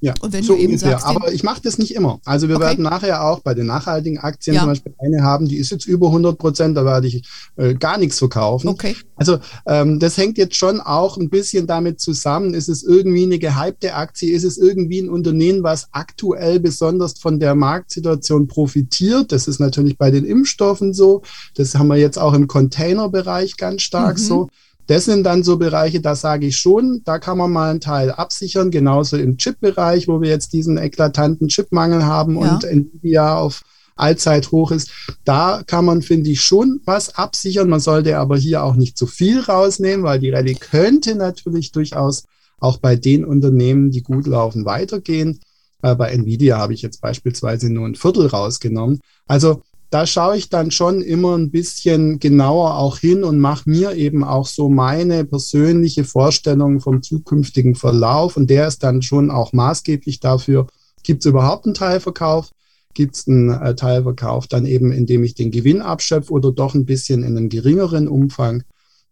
ja, 0.00 0.14
und 0.20 0.32
wenn 0.32 0.44
so 0.44 0.54
ungefähr. 0.54 0.90
Sagst, 0.90 1.06
Aber 1.06 1.32
ich 1.32 1.42
mache 1.42 1.60
das 1.62 1.78
nicht 1.78 1.94
immer. 1.94 2.20
Also 2.24 2.48
wir 2.48 2.56
okay. 2.56 2.66
werden 2.66 2.84
nachher 2.84 3.24
auch 3.24 3.40
bei 3.40 3.54
den 3.54 3.66
nachhaltigen 3.66 4.18
Aktien 4.18 4.54
ja. 4.54 4.60
zum 4.60 4.70
Beispiel 4.70 4.94
eine 4.98 5.22
haben, 5.22 5.48
die 5.48 5.56
ist 5.56 5.70
jetzt 5.70 5.86
über 5.86 6.06
100 6.08 6.38
Prozent, 6.38 6.76
da 6.76 6.84
werde 6.84 7.08
ich 7.08 7.28
äh, 7.56 7.74
gar 7.74 7.98
nichts 7.98 8.18
verkaufen. 8.18 8.68
Okay. 8.68 8.94
Also 9.16 9.38
ähm, 9.66 9.98
das 9.98 10.16
hängt 10.16 10.38
jetzt 10.38 10.54
schon 10.54 10.80
auch 10.80 11.16
ein 11.16 11.30
bisschen 11.30 11.66
damit 11.66 12.00
zusammen. 12.00 12.54
Ist 12.54 12.68
es 12.68 12.84
irgendwie 12.84 13.24
eine 13.24 13.38
gehypte 13.38 13.94
Aktie? 13.94 14.32
Ist 14.32 14.44
es 14.44 14.56
irgendwie 14.56 15.00
ein 15.00 15.10
Unternehmen, 15.10 15.64
was 15.64 15.88
aktuell 15.90 16.60
besonders 16.60 17.18
von 17.18 17.40
der 17.40 17.56
Marktsituation 17.56 18.46
profitiert? 18.46 19.32
Das 19.32 19.48
ist 19.48 19.58
natürlich 19.58 19.98
bei 19.98 20.12
den 20.12 20.24
Impfstoffen 20.24 20.94
so. 20.94 21.22
Das 21.56 21.74
haben 21.74 21.88
wir 21.88 21.96
jetzt 21.96 22.18
auch 22.18 22.34
im 22.34 22.46
Containerbereich 22.46 23.56
ganz 23.56 23.82
stark 23.82 24.18
mhm. 24.18 24.22
so. 24.22 24.48
Das 24.88 25.04
sind 25.04 25.22
dann 25.24 25.42
so 25.42 25.58
Bereiche, 25.58 26.00
da 26.00 26.16
sage 26.16 26.46
ich 26.46 26.56
schon, 26.56 27.02
da 27.04 27.18
kann 27.18 27.36
man 27.36 27.52
mal 27.52 27.70
einen 27.70 27.80
Teil 27.80 28.10
absichern, 28.10 28.70
genauso 28.70 29.18
im 29.18 29.36
Chip-Bereich, 29.36 30.08
wo 30.08 30.22
wir 30.22 30.30
jetzt 30.30 30.54
diesen 30.54 30.78
eklatanten 30.78 31.48
Chipmangel 31.48 32.06
haben 32.06 32.40
ja. 32.40 32.54
und 32.54 32.64
Nvidia 32.64 33.36
auf 33.36 33.62
Allzeit 33.96 34.50
hoch 34.50 34.70
ist. 34.70 34.90
Da 35.24 35.62
kann 35.66 35.84
man, 35.84 36.00
finde 36.00 36.30
ich, 36.30 36.40
schon 36.40 36.80
was 36.86 37.16
absichern. 37.16 37.68
Man 37.68 37.80
sollte 37.80 38.16
aber 38.16 38.38
hier 38.38 38.64
auch 38.64 38.76
nicht 38.76 38.96
zu 38.96 39.06
viel 39.06 39.40
rausnehmen, 39.40 40.04
weil 40.04 40.20
die 40.20 40.30
Rallye 40.30 40.54
könnte 40.54 41.16
natürlich 41.16 41.70
durchaus 41.72 42.24
auch 42.58 42.78
bei 42.78 42.96
den 42.96 43.26
Unternehmen, 43.26 43.90
die 43.90 44.02
gut 44.02 44.26
laufen, 44.26 44.64
weitergehen. 44.64 45.40
Äh, 45.82 45.96
bei 45.96 46.12
Nvidia 46.12 46.56
habe 46.56 46.72
ich 46.72 46.80
jetzt 46.80 47.02
beispielsweise 47.02 47.70
nur 47.70 47.86
ein 47.86 47.94
Viertel 47.94 48.26
rausgenommen. 48.26 49.00
Also 49.26 49.62
da 49.90 50.06
schaue 50.06 50.36
ich 50.36 50.50
dann 50.50 50.70
schon 50.70 51.00
immer 51.00 51.36
ein 51.36 51.50
bisschen 51.50 52.18
genauer 52.18 52.76
auch 52.76 52.98
hin 52.98 53.24
und 53.24 53.38
mache 53.38 53.68
mir 53.70 53.94
eben 53.94 54.22
auch 54.22 54.46
so 54.46 54.68
meine 54.68 55.24
persönliche 55.24 56.04
Vorstellung 56.04 56.80
vom 56.80 57.02
zukünftigen 57.02 57.74
Verlauf. 57.74 58.36
Und 58.36 58.50
der 58.50 58.68
ist 58.68 58.82
dann 58.82 59.00
schon 59.00 59.30
auch 59.30 59.52
maßgeblich 59.52 60.20
dafür, 60.20 60.66
gibt 61.02 61.24
es 61.24 61.30
überhaupt 61.30 61.64
einen 61.64 61.74
Teilverkauf? 61.74 62.50
Gibt 62.92 63.16
es 63.16 63.28
einen 63.28 63.50
äh, 63.50 63.74
Teilverkauf 63.74 64.46
dann 64.46 64.66
eben, 64.66 64.92
indem 64.92 65.24
ich 65.24 65.34
den 65.34 65.50
Gewinn 65.50 65.80
abschöpfe 65.80 66.32
oder 66.32 66.52
doch 66.52 66.74
ein 66.74 66.84
bisschen 66.84 67.22
in 67.22 67.36
einem 67.36 67.48
geringeren 67.48 68.08
Umfang? 68.08 68.64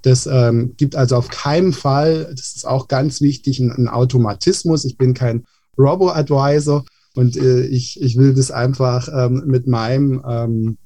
Das 0.02 0.26
ähm, 0.26 0.74
gibt 0.76 0.94
also 0.94 1.16
auf 1.16 1.28
keinen 1.28 1.72
Fall, 1.72 2.28
das 2.30 2.54
ist 2.54 2.66
auch 2.66 2.88
ganz 2.88 3.20
wichtig, 3.20 3.60
einen 3.60 3.88
Automatismus. 3.88 4.84
Ich 4.84 4.98
bin 4.98 5.14
kein 5.14 5.44
Robo-Advisor, 5.78 6.84
und 7.16 7.36
äh, 7.36 7.62
ich, 7.66 8.00
ich 8.00 8.16
will 8.16 8.34
das 8.34 8.50
einfach 8.50 9.08
ähm, 9.12 9.44
mit 9.46 9.66
meinem 9.66 10.22
ähm, 10.28 10.78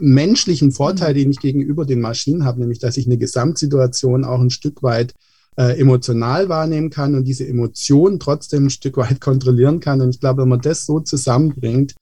menschlichen 0.00 0.72
Vorteil, 0.72 1.14
den 1.14 1.30
ich 1.30 1.40
gegenüber 1.40 1.84
den 1.84 2.00
Maschinen 2.00 2.44
habe, 2.44 2.60
nämlich 2.60 2.78
dass 2.78 2.96
ich 2.96 3.06
eine 3.06 3.18
Gesamtsituation 3.18 4.24
auch 4.24 4.40
ein 4.40 4.50
Stück 4.50 4.82
weit 4.82 5.14
äh, 5.56 5.78
emotional 5.78 6.48
wahrnehmen 6.48 6.90
kann 6.90 7.14
und 7.14 7.24
diese 7.24 7.46
Emotionen 7.46 8.20
trotzdem 8.20 8.66
ein 8.66 8.70
Stück 8.70 8.96
weit 8.96 9.20
kontrollieren 9.20 9.80
kann. 9.80 10.00
Und 10.00 10.10
ich 10.10 10.20
glaube, 10.20 10.42
wenn 10.42 10.50
man 10.50 10.60
das 10.60 10.86
so 10.86 11.00
zusammenbringt, 11.00 11.94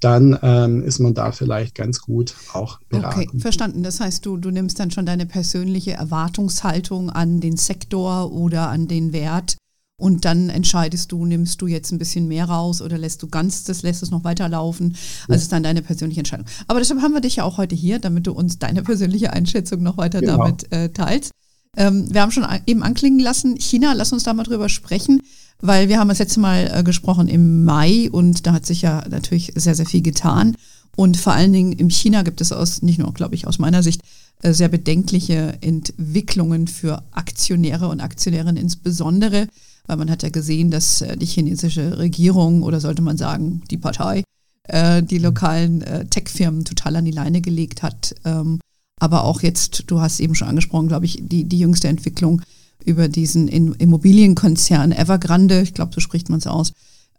dann 0.00 0.36
ähm, 0.42 0.82
ist 0.82 0.98
man 0.98 1.14
da 1.14 1.30
vielleicht 1.30 1.76
ganz 1.76 2.00
gut 2.00 2.34
auch 2.52 2.80
beraten. 2.88 3.20
Okay, 3.20 3.38
verstanden. 3.38 3.84
Das 3.84 4.00
heißt, 4.00 4.26
du, 4.26 4.36
du 4.36 4.50
nimmst 4.50 4.80
dann 4.80 4.90
schon 4.90 5.06
deine 5.06 5.26
persönliche 5.26 5.92
Erwartungshaltung 5.92 7.10
an 7.10 7.40
den 7.40 7.56
Sektor 7.56 8.32
oder 8.32 8.68
an 8.68 8.88
den 8.88 9.12
Wert 9.12 9.58
und 9.98 10.24
dann 10.24 10.48
entscheidest 10.48 11.12
du, 11.12 11.24
nimmst 11.24 11.62
du 11.62 11.66
jetzt 11.66 11.92
ein 11.92 11.98
bisschen 11.98 12.26
mehr 12.26 12.46
raus 12.46 12.82
oder 12.82 12.98
lässt 12.98 13.22
du 13.22 13.28
ganz 13.28 13.64
das, 13.64 13.82
lässt 13.82 14.02
es 14.02 14.10
noch 14.10 14.24
weiterlaufen. 14.24 14.96
Also 15.22 15.32
ja. 15.32 15.36
ist 15.36 15.52
dann 15.52 15.62
deine 15.62 15.82
persönliche 15.82 16.20
Entscheidung. 16.20 16.46
Aber 16.66 16.80
deshalb 16.80 17.00
haben 17.00 17.14
wir 17.14 17.20
dich 17.20 17.36
ja 17.36 17.44
auch 17.44 17.58
heute 17.58 17.74
hier, 17.74 17.98
damit 17.98 18.26
du 18.26 18.32
uns 18.32 18.58
deine 18.58 18.82
persönliche 18.82 19.32
Einschätzung 19.32 19.82
noch 19.82 19.98
weiter 19.98 20.20
genau. 20.20 20.38
damit 20.38 20.72
äh, 20.72 20.88
teilst. 20.88 21.32
Ähm, 21.76 22.12
wir 22.12 22.22
haben 22.22 22.32
schon 22.32 22.46
eben 22.66 22.82
anklingen 22.82 23.20
lassen, 23.20 23.56
China, 23.56 23.92
lass 23.92 24.12
uns 24.12 24.24
da 24.24 24.34
mal 24.34 24.42
drüber 24.42 24.68
sprechen 24.68 25.22
weil 25.62 25.88
wir 25.88 25.98
haben 25.98 26.08
das 26.08 26.18
letzte 26.18 26.40
Mal 26.40 26.70
äh, 26.74 26.82
gesprochen 26.82 27.28
im 27.28 27.64
Mai 27.64 28.10
und 28.10 28.46
da 28.46 28.52
hat 28.52 28.66
sich 28.66 28.82
ja 28.82 29.04
natürlich 29.08 29.52
sehr, 29.54 29.74
sehr 29.74 29.86
viel 29.86 30.02
getan. 30.02 30.56
Und 30.94 31.16
vor 31.16 31.32
allen 31.32 31.52
Dingen 31.52 31.72
in 31.72 31.88
China 31.88 32.22
gibt 32.22 32.42
es 32.42 32.52
aus, 32.52 32.82
nicht 32.82 32.98
nur, 32.98 33.14
glaube 33.14 33.34
ich, 33.34 33.46
aus 33.46 33.58
meiner 33.58 33.82
Sicht, 33.82 34.02
äh, 34.42 34.52
sehr 34.52 34.68
bedenkliche 34.68 35.54
Entwicklungen 35.62 36.66
für 36.66 37.02
Aktionäre 37.12 37.88
und 37.88 38.00
Aktionärinnen 38.00 38.58
insbesondere, 38.58 39.46
weil 39.86 39.96
man 39.96 40.10
hat 40.10 40.22
ja 40.22 40.28
gesehen, 40.28 40.70
dass 40.70 41.00
äh, 41.02 41.16
die 41.16 41.26
chinesische 41.26 41.98
Regierung 41.98 42.62
oder 42.62 42.80
sollte 42.80 43.02
man 43.02 43.16
sagen, 43.16 43.62
die 43.70 43.78
Partei, 43.78 44.24
äh, 44.68 45.02
die 45.02 45.18
lokalen 45.18 45.82
äh, 45.82 46.04
Tech-Firmen 46.06 46.64
total 46.64 46.96
an 46.96 47.04
die 47.04 47.10
Leine 47.10 47.40
gelegt 47.40 47.82
hat. 47.82 48.14
Ähm, 48.24 48.60
aber 49.00 49.24
auch 49.24 49.42
jetzt, 49.42 49.84
du 49.88 50.00
hast 50.00 50.20
eben 50.20 50.34
schon 50.34 50.48
angesprochen, 50.48 50.88
glaube 50.88 51.06
ich, 51.06 51.18
die, 51.20 51.44
die 51.44 51.58
jüngste 51.58 51.88
Entwicklung 51.88 52.42
über 52.84 53.08
diesen 53.08 53.48
Immobilienkonzern 53.48 54.92
Evergrande, 54.92 55.62
ich 55.62 55.74
glaube, 55.74 55.92
so 55.94 56.00
spricht 56.00 56.28
man 56.28 56.38
es 56.38 56.46
aus, 56.46 56.72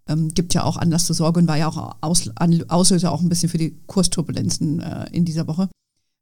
ähm, 0.07 0.33
gibt 0.33 0.53
ja 0.53 0.63
auch 0.63 0.77
Anlass 0.77 1.05
zur 1.05 1.15
Sorge 1.15 1.39
und 1.39 1.47
war 1.47 1.57
ja 1.57 1.67
auch 1.67 1.95
aus, 2.01 2.29
Auslöser 2.67 3.11
auch 3.11 3.21
ein 3.21 3.29
bisschen 3.29 3.49
für 3.49 3.57
die 3.57 3.75
Kursturbulenzen 3.87 4.81
in 5.11 5.23
dieser 5.23 5.47
Woche. 5.47 5.69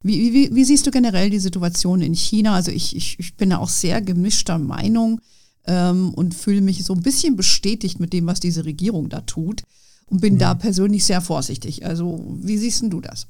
Wie, 0.04 0.32
wie, 0.32 0.54
wie, 0.54 0.64
siehst 0.64 0.86
du 0.86 0.90
generell 0.90 1.30
die 1.30 1.38
Situation 1.38 2.02
in 2.02 2.14
China? 2.14 2.54
Also 2.54 2.70
ich, 2.70 2.94
ich, 2.96 3.18
ich 3.18 3.36
bin 3.36 3.50
da 3.50 3.58
auch 3.58 3.68
sehr 3.68 4.00
gemischter 4.00 4.58
Meinung 4.58 5.20
ähm, 5.66 6.12
und 6.14 6.34
fühle 6.34 6.60
mich 6.60 6.84
so 6.84 6.94
ein 6.94 7.02
bisschen 7.02 7.36
bestätigt 7.36 8.00
mit 8.00 8.12
dem, 8.12 8.26
was 8.26 8.40
diese 8.40 8.64
Regierung 8.64 9.08
da 9.08 9.20
tut 9.20 9.62
und 10.06 10.20
bin 10.20 10.34
mhm. 10.34 10.38
da 10.38 10.54
persönlich 10.54 11.04
sehr 11.04 11.20
vorsichtig. 11.20 11.86
Also 11.86 12.24
wie 12.40 12.58
siehst 12.58 12.82
du 12.82 13.00
das? 13.00 13.26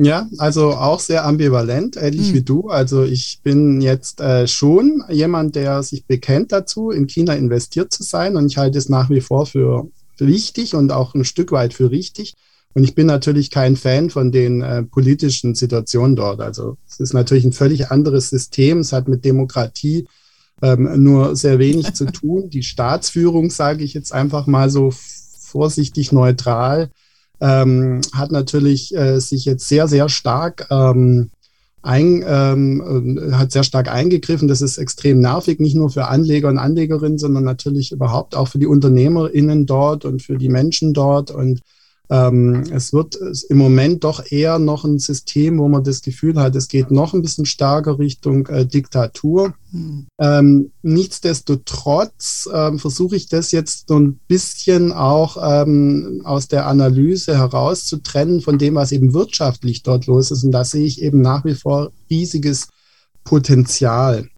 Ja, 0.00 0.28
also 0.38 0.74
auch 0.74 1.00
sehr 1.00 1.24
ambivalent, 1.24 1.96
ähnlich 1.96 2.30
mhm. 2.30 2.34
wie 2.34 2.42
du. 2.42 2.68
Also 2.68 3.02
ich 3.02 3.40
bin 3.42 3.80
jetzt 3.80 4.20
äh, 4.20 4.46
schon 4.46 5.02
jemand, 5.10 5.56
der 5.56 5.82
sich 5.82 6.06
bekennt 6.06 6.52
dazu, 6.52 6.90
in 6.90 7.08
China 7.08 7.34
investiert 7.34 7.92
zu 7.92 8.04
sein 8.04 8.36
und 8.36 8.46
ich 8.46 8.58
halte 8.58 8.78
es 8.78 8.88
nach 8.88 9.10
wie 9.10 9.20
vor 9.20 9.46
für 9.46 9.88
wichtig 10.18 10.74
und 10.76 10.92
auch 10.92 11.14
ein 11.14 11.24
Stück 11.24 11.50
weit 11.50 11.74
für 11.74 11.90
richtig. 11.90 12.34
Und 12.74 12.84
ich 12.84 12.94
bin 12.94 13.08
natürlich 13.08 13.50
kein 13.50 13.74
Fan 13.74 14.08
von 14.08 14.30
den 14.30 14.62
äh, 14.62 14.84
politischen 14.84 15.56
Situationen 15.56 16.14
dort. 16.14 16.40
Also 16.40 16.76
es 16.88 17.00
ist 17.00 17.12
natürlich 17.12 17.44
ein 17.44 17.52
völlig 17.52 17.90
anderes 17.90 18.30
System. 18.30 18.78
Es 18.78 18.92
hat 18.92 19.08
mit 19.08 19.24
Demokratie 19.24 20.06
ähm, 20.62 21.02
nur 21.02 21.36
sehr 21.36 21.58
wenig 21.58 21.92
zu 21.94 22.06
tun. 22.06 22.50
Die 22.50 22.62
Staatsführung, 22.62 23.50
sage 23.50 23.84
ich 23.84 23.94
jetzt 23.94 24.12
einfach 24.12 24.46
mal 24.46 24.70
so 24.70 24.92
vorsichtig 25.40 26.12
neutral, 26.12 26.90
ähm, 27.40 28.00
hat 28.12 28.32
natürlich 28.32 28.94
äh, 28.94 29.20
sich 29.20 29.44
jetzt 29.44 29.68
sehr, 29.68 29.88
sehr 29.88 30.08
stark 30.08 30.66
ähm, 30.70 31.30
ein, 31.82 32.24
ähm, 32.26 33.30
hat 33.32 33.52
sehr 33.52 33.62
stark 33.62 33.88
eingegriffen. 33.88 34.48
Das 34.48 34.60
ist 34.60 34.78
extrem 34.78 35.20
nervig, 35.20 35.60
nicht 35.60 35.76
nur 35.76 35.90
für 35.90 36.06
Anleger 36.06 36.48
und 36.48 36.58
Anlegerinnen, 36.58 37.18
sondern 37.18 37.44
natürlich 37.44 37.92
überhaupt 37.92 38.34
auch 38.34 38.48
für 38.48 38.58
die 38.58 38.66
UnternehmerInnen 38.66 39.66
dort 39.66 40.04
und 40.04 40.22
für 40.22 40.36
die 40.36 40.48
Menschen 40.48 40.92
dort. 40.92 41.30
Und 41.30 41.60
ähm, 42.10 42.64
es 42.72 42.92
wird 42.92 43.18
im 43.48 43.58
Moment 43.58 44.04
doch 44.04 44.30
eher 44.30 44.58
noch 44.58 44.84
ein 44.84 44.98
System, 44.98 45.58
wo 45.58 45.68
man 45.68 45.84
das 45.84 46.02
Gefühl 46.02 46.36
hat, 46.36 46.56
es 46.56 46.68
geht 46.68 46.90
noch 46.90 47.14
ein 47.14 47.22
bisschen 47.22 47.46
stärker 47.46 47.98
Richtung 47.98 48.46
äh, 48.48 48.66
Diktatur. 48.66 49.54
Hm. 49.70 50.06
Ähm, 50.18 50.72
nichtsdestotrotz 50.82 52.48
ähm, 52.52 52.78
versuche 52.78 53.16
ich 53.16 53.28
das 53.28 53.52
jetzt 53.52 53.88
so 53.88 53.98
ein 53.98 54.18
bisschen 54.26 54.92
auch 54.92 55.36
ähm, 55.40 56.22
aus 56.24 56.48
der 56.48 56.66
Analyse 56.66 57.36
herauszutrennen 57.36 58.40
von 58.40 58.58
dem, 58.58 58.76
was 58.76 58.92
eben 58.92 59.12
wirtschaftlich 59.12 59.82
dort 59.82 60.06
los 60.06 60.30
ist. 60.30 60.44
Und 60.44 60.52
da 60.52 60.64
sehe 60.64 60.86
ich 60.86 61.02
eben 61.02 61.20
nach 61.20 61.44
wie 61.44 61.54
vor 61.54 61.92
riesiges 62.10 62.68
Potenzial. 63.24 64.28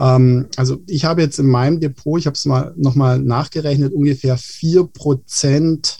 Ähm, 0.00 0.48
also 0.56 0.78
ich 0.86 1.04
habe 1.04 1.20
jetzt 1.20 1.38
in 1.38 1.46
meinem 1.46 1.78
Depot, 1.80 2.18
ich 2.18 2.26
habe 2.26 2.34
es 2.34 2.46
mal 2.46 2.72
nochmal 2.76 3.18
nachgerechnet, 3.18 3.92
ungefähr 3.92 4.38
vier 4.38 4.84
Prozent 4.84 5.98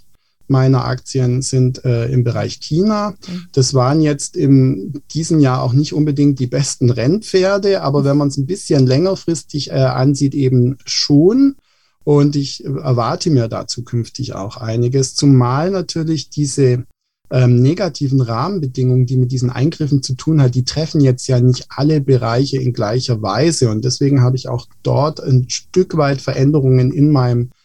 meiner 0.50 0.84
Aktien 0.84 1.42
sind 1.42 1.84
äh, 1.84 2.06
im 2.06 2.24
Bereich 2.24 2.60
China. 2.60 3.14
Das 3.52 3.72
waren 3.72 4.00
jetzt 4.00 4.36
in 4.36 5.02
diesem 5.12 5.40
Jahr 5.40 5.62
auch 5.62 5.72
nicht 5.72 5.94
unbedingt 5.94 6.38
die 6.38 6.46
besten 6.46 6.90
Rennpferde, 6.90 7.82
aber 7.82 8.04
wenn 8.04 8.16
man 8.16 8.28
es 8.28 8.36
ein 8.36 8.46
bisschen 8.46 8.86
längerfristig 8.86 9.70
äh, 9.70 9.74
ansieht, 9.74 10.34
eben 10.34 10.76
schon. 10.84 11.56
Und 12.02 12.34
ich 12.34 12.64
erwarte 12.64 13.30
mir 13.30 13.48
da 13.48 13.66
zukünftig 13.66 14.34
auch 14.34 14.56
einiges, 14.56 15.14
zumal 15.14 15.70
natürlich 15.70 16.30
diese 16.30 16.84
ähm, 17.30 17.62
negativen 17.62 18.20
Rahmenbedingungen, 18.20 19.06
die 19.06 19.16
mit 19.16 19.30
diesen 19.30 19.50
Eingriffen 19.50 20.02
zu 20.02 20.14
tun 20.14 20.42
hat, 20.42 20.54
die 20.54 20.64
treffen 20.64 21.00
jetzt 21.00 21.28
ja 21.28 21.40
nicht 21.40 21.66
alle 21.68 22.00
Bereiche 22.00 22.58
in 22.58 22.72
gleicher 22.72 23.22
Weise. 23.22 23.70
Und 23.70 23.84
deswegen 23.84 24.22
habe 24.22 24.36
ich 24.36 24.48
auch 24.48 24.66
dort 24.82 25.20
ein 25.20 25.48
Stück 25.48 25.96
weit 25.96 26.20
Veränderungen 26.20 26.90
in 26.90 27.12
meinem 27.12 27.50
äh, 27.52 27.59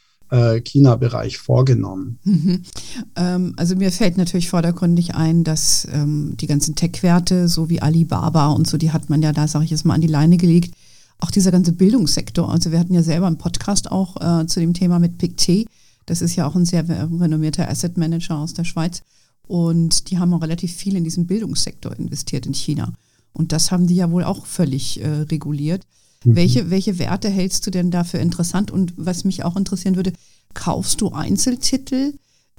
China-Bereich 0.61 1.37
vorgenommen. 1.37 2.19
Mhm. 2.23 2.61
Ähm, 3.15 3.53
also 3.57 3.75
mir 3.75 3.91
fällt 3.91 4.17
natürlich 4.17 4.49
vordergründig 4.49 5.15
ein, 5.15 5.43
dass 5.43 5.87
ähm, 5.91 6.35
die 6.39 6.47
ganzen 6.47 6.75
Tech-Werte, 6.75 7.47
so 7.47 7.69
wie 7.69 7.81
Alibaba 7.81 8.47
und 8.47 8.67
so, 8.67 8.77
die 8.77 8.91
hat 8.91 9.09
man 9.09 9.21
ja 9.21 9.31
da, 9.31 9.47
sage 9.47 9.65
ich 9.65 9.71
jetzt 9.71 9.85
mal, 9.85 9.93
an 9.93 10.01
die 10.01 10.07
Leine 10.07 10.37
gelegt. 10.37 10.75
Auch 11.19 11.31
dieser 11.31 11.51
ganze 11.51 11.71
Bildungssektor. 11.71 12.51
Also 12.51 12.71
wir 12.71 12.79
hatten 12.79 12.93
ja 12.93 13.03
selber 13.03 13.27
einen 13.27 13.37
Podcast 13.37 13.91
auch 13.91 14.41
äh, 14.41 14.45
zu 14.47 14.59
dem 14.59 14.73
Thema 14.73 14.99
mit 14.99 15.17
PicT. 15.17 15.67
Das 16.05 16.21
ist 16.21 16.35
ja 16.35 16.47
auch 16.47 16.55
ein 16.55 16.65
sehr 16.65 16.87
renommierter 16.87 17.69
Asset 17.69 17.97
Manager 17.97 18.37
aus 18.37 18.53
der 18.53 18.63
Schweiz. 18.63 19.01
Und 19.47 20.09
die 20.09 20.17
haben 20.19 20.33
auch 20.33 20.41
relativ 20.41 20.73
viel 20.73 20.95
in 20.95 21.03
diesen 21.03 21.27
Bildungssektor 21.27 21.97
investiert 21.97 22.45
in 22.45 22.53
China. 22.53 22.93
Und 23.31 23.51
das 23.51 23.71
haben 23.71 23.87
die 23.87 23.95
ja 23.95 24.09
wohl 24.11 24.23
auch 24.23 24.45
völlig 24.45 25.01
äh, 25.01 25.07
reguliert. 25.07 25.85
Mhm. 26.23 26.35
Welche, 26.35 26.69
welche 26.69 26.99
Werte 26.99 27.29
hältst 27.29 27.65
du 27.67 27.71
denn 27.71 27.91
dafür 27.91 28.19
interessant? 28.19 28.71
Und 28.71 28.93
was 28.97 29.23
mich 29.23 29.43
auch 29.43 29.55
interessieren 29.55 29.95
würde, 29.95 30.13
kaufst 30.53 31.01
du 31.01 31.09
Einzeltitel 31.11 32.13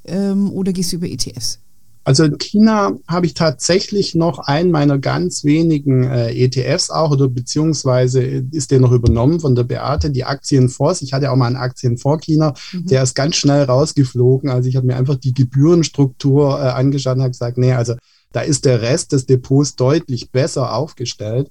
ähm, 0.05 0.51
oder 0.53 0.73
gehst 0.73 0.93
du 0.93 0.97
über 0.97 1.09
ETFs? 1.09 1.61
Also 2.07 2.23
in 2.23 2.39
China 2.39 2.97
habe 3.09 3.27
ich 3.27 3.35
tatsächlich 3.35 4.15
noch 4.15 4.39
einen 4.39 4.71
meiner 4.71 4.97
ganz 4.97 5.43
wenigen 5.43 6.05
äh, 6.05 6.31
ETFs 6.31 6.89
auch 6.89 7.11
oder 7.11 7.27
beziehungsweise 7.27 8.23
ist 8.23 8.71
der 8.71 8.79
noch 8.79 8.93
übernommen 8.93 9.41
von 9.41 9.57
der 9.57 9.65
Beate, 9.65 10.11
die 10.11 10.23
Aktienfonds. 10.23 11.03
Ich 11.03 11.13
hatte 11.13 11.33
auch 11.33 11.37
mal 11.37 11.49
einen 11.49 11.57
Aktienfonds 11.57 12.25
China, 12.25 12.55
mhm. 12.73 12.87
der 12.87 13.03
ist 13.03 13.17
ganz 13.17 13.35
schnell 13.35 13.65
rausgeflogen. 13.65 14.51
Also 14.51 14.69
ich 14.69 14.77
habe 14.77 14.87
mir 14.87 14.95
einfach 14.95 15.17
die 15.17 15.35
Gebührenstruktur 15.35 16.61
äh, 16.61 16.69
angeschaut 16.69 17.17
und 17.17 17.23
habe 17.23 17.33
gesagt, 17.33 17.59
nee, 17.59 17.73
also 17.73 17.97
da 18.31 18.43
ist 18.43 18.67
der 18.67 18.83
Rest 18.83 19.11
des 19.11 19.27
Depots 19.27 19.75
deutlich 19.75 20.31
besser 20.31 20.77
aufgestellt 20.77 21.51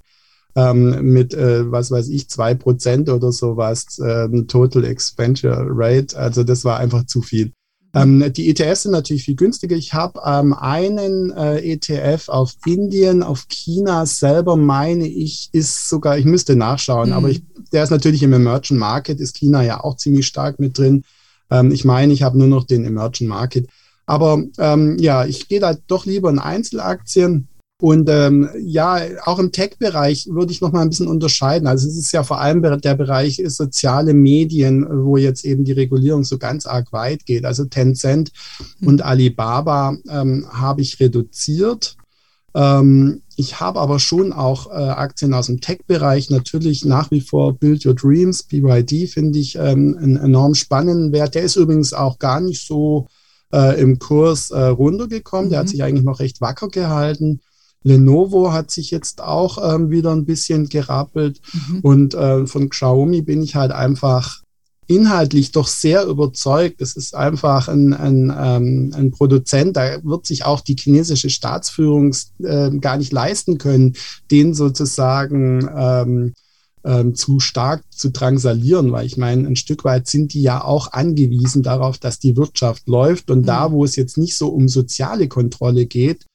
ähm, 0.56 1.12
mit, 1.14 1.34
äh, 1.34 1.70
was 1.72 1.92
weiß 1.92 2.10
ich, 2.10 2.30
zwei 2.30 2.54
Prozent 2.54 3.10
oder 3.10 3.32
sowas, 3.32 4.00
ähm, 4.04 4.48
Total 4.48 4.86
Expenditure 4.86 5.66
Rate. 5.70 6.18
Also 6.18 6.44
das 6.44 6.64
war 6.64 6.80
einfach 6.80 7.06
zu 7.06 7.22
viel. 7.22 7.52
Ähm, 7.96 8.34
die 8.34 8.50
ETFs 8.50 8.84
sind 8.84 8.92
natürlich 8.92 9.24
viel 9.24 9.38
günstiger. 9.38 9.76
Ich 9.76 9.94
habe 9.94 10.20
ähm, 10.26 10.54
einen 10.54 11.32
äh, 11.32 11.60
ETF 11.60 12.28
auf 12.28 12.54
Indien, 12.66 13.24
auf 13.24 13.48
China 13.48 14.06
selber, 14.06 14.58
meine 14.58 15.08
ich, 15.08 15.50
ist 15.54 15.88
sogar, 15.88 16.18
ich 16.18 16.26
müsste 16.26 16.58
nachschauen, 16.58 17.10
mhm. 17.10 17.16
aber 17.16 17.30
ich, 17.30 17.44
der 17.72 17.84
ist 17.84 17.92
natürlich 17.92 18.22
im 18.22 18.34
Emerging 18.34 18.78
Market, 18.78 19.22
ist 19.22 19.38
China 19.38 19.64
ja 19.64 19.82
auch 19.82 19.96
ziemlich 19.96 20.28
stark 20.28 20.60
mit 20.60 20.78
drin. 20.78 21.04
Ähm, 21.50 21.72
ich 21.72 21.86
meine, 21.86 22.12
ich 22.12 22.24
habe 22.24 22.38
nur 22.38 22.48
noch 22.48 22.66
den 22.66 22.84
Emerging 22.84 23.30
Market. 23.30 23.68
Aber 24.06 24.44
ähm, 24.58 24.98
ja, 25.00 25.26
ich 25.26 25.48
gehe 25.48 25.62
da 25.62 25.74
doch 25.88 26.06
lieber 26.06 26.30
in 26.30 26.40
Einzelaktien. 26.40 27.48
Und 27.82 28.08
ähm, 28.10 28.50
ja, 28.58 29.02
auch 29.26 29.38
im 29.38 29.52
Tech-Bereich 29.52 30.28
würde 30.32 30.54
ich 30.54 30.62
noch 30.62 30.72
mal 30.72 30.82
ein 30.82 30.90
bisschen 30.90 31.10
unterscheiden. 31.10 31.68
Also 31.68 31.90
es 31.90 31.98
ist 31.98 32.14
ja 32.14 32.24
vor 32.24 32.40
allem 32.40 32.62
der 32.62 32.96
Bereich 32.96 33.42
soziale 33.48 34.14
Medien, 34.14 34.88
wo 35.06 35.18
jetzt 35.18 35.44
eben 35.44 35.66
die 35.66 35.74
Regulierung 35.74 36.24
so 36.24 36.38
ganz 36.38 36.66
arg 36.66 36.94
weit 36.94 37.26
geht. 37.26 37.44
Also 37.44 37.66
Tencent 37.66 38.32
mhm. 38.80 38.88
und 38.88 39.02
Alibaba 39.02 39.98
ähm, 40.10 40.48
habe 40.50 40.82
ich 40.82 41.02
reduziert. 41.02 41.98
Ähm, 42.54 43.22
ich 43.36 43.60
habe 43.60 43.82
aber 43.82 44.00
schon 44.00 44.32
auch 44.32 44.68
äh, 44.68 44.72
Aktien 44.72 45.34
aus 45.34 45.48
dem 45.48 45.60
Tech-Bereich. 45.60 46.30
Natürlich 46.30 46.86
nach 46.86 47.12
wie 47.12 47.20
vor 47.20 47.54
Build 47.54 47.86
Your 47.86 47.94
Dreams, 47.94 48.44
BYD 48.44 49.10
finde 49.10 49.38
ich 49.38 49.58
ähm, 49.58 49.98
einen 50.02 50.16
enorm 50.16 50.56
spannenden 50.56 51.12
Wert. 51.12 51.36
Der 51.36 51.44
ist 51.44 51.58
übrigens 51.58 51.92
auch 51.92 52.20
gar 52.20 52.40
nicht 52.40 52.66
so 52.66 53.08
äh, 53.52 53.82
im 53.82 54.00
Kurs 54.00 54.52
äh, 54.52 54.62
runtergekommen. 54.62 55.50
Der 55.50 55.60
hat 55.60 55.66
mhm. 55.66 55.72
sich 55.72 55.84
eigentlich 55.84 56.06
noch 56.06 56.22
recht 56.22 56.40
wacker 56.40 56.70
gehalten. 56.70 57.42
Lenovo 57.86 58.52
hat 58.52 58.72
sich 58.72 58.90
jetzt 58.90 59.22
auch 59.22 59.60
ähm, 59.76 59.92
wieder 59.92 60.12
ein 60.12 60.26
bisschen 60.26 60.68
gerappelt. 60.68 61.40
Mhm. 61.54 61.80
Und 61.82 62.14
äh, 62.16 62.48
von 62.48 62.70
Xiaomi 62.70 63.22
bin 63.22 63.44
ich 63.44 63.56
halt 63.56 63.72
einfach 63.72 64.42
inhaltlich 64.88 65.52
doch 65.52 65.68
sehr 65.68 66.06
überzeugt. 66.06 66.82
Es 66.82 66.96
ist 66.96 67.16
einfach 67.16 67.68
ein, 67.68 67.94
ein, 67.94 68.34
ähm, 68.36 68.92
ein 68.96 69.12
Produzent, 69.12 69.78
da 69.78 70.04
wird 70.04 70.26
sich 70.26 70.46
auch 70.46 70.62
die 70.62 70.76
chinesische 70.76 71.30
Staatsführung 71.30 72.16
äh, 72.44 72.72
gar 72.80 72.98
nicht 72.98 73.14
leisten 73.14 73.60
können, 73.60 73.94
den 74.32 74.56
sozusagen 74.56 75.70
ähm, 75.76 76.34
ähm, 76.84 77.14
zu 77.14 77.40
stark 77.40 77.84
zu 77.92 78.10
drangsalieren, 78.10 78.92
weil 78.92 79.06
ich 79.06 79.18
meine, 79.18 79.48
ein 79.48 79.56
Stück 79.56 79.84
weit 79.86 80.08
sind 80.08 80.34
die 80.34 80.42
ja 80.42 80.64
auch 80.64 80.92
angewiesen 80.92 81.62
darauf, 81.62 82.00
dass 82.00 82.18
die 82.18 82.36
Wirtschaft 82.36 82.88
läuft. 82.88 83.30
Und 83.30 83.42
mhm. 83.42 83.46
da, 83.46 83.72
wo 83.72 83.86
es 83.86 83.96
jetzt 83.96 84.18
nicht 84.18 84.38
so 84.38 84.48
um 84.50 84.68
soziale 84.68 85.28
Kontrolle 85.28 85.86
geht, 85.86 86.26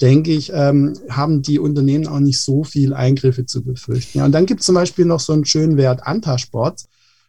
denke 0.00 0.32
ich, 0.32 0.50
ähm, 0.54 0.94
haben 1.08 1.42
die 1.42 1.58
Unternehmen 1.58 2.06
auch 2.06 2.20
nicht 2.20 2.40
so 2.40 2.64
viel 2.64 2.94
Eingriffe 2.94 3.46
zu 3.46 3.62
befürchten. 3.62 4.18
Ja, 4.18 4.24
und 4.24 4.32
dann 4.32 4.46
gibt 4.46 4.60
es 4.60 4.66
zum 4.66 4.74
Beispiel 4.74 5.04
noch 5.04 5.20
so 5.20 5.32
einen 5.32 5.44
schönen 5.44 5.76
Wert 5.76 6.06
Antasport. 6.06 6.84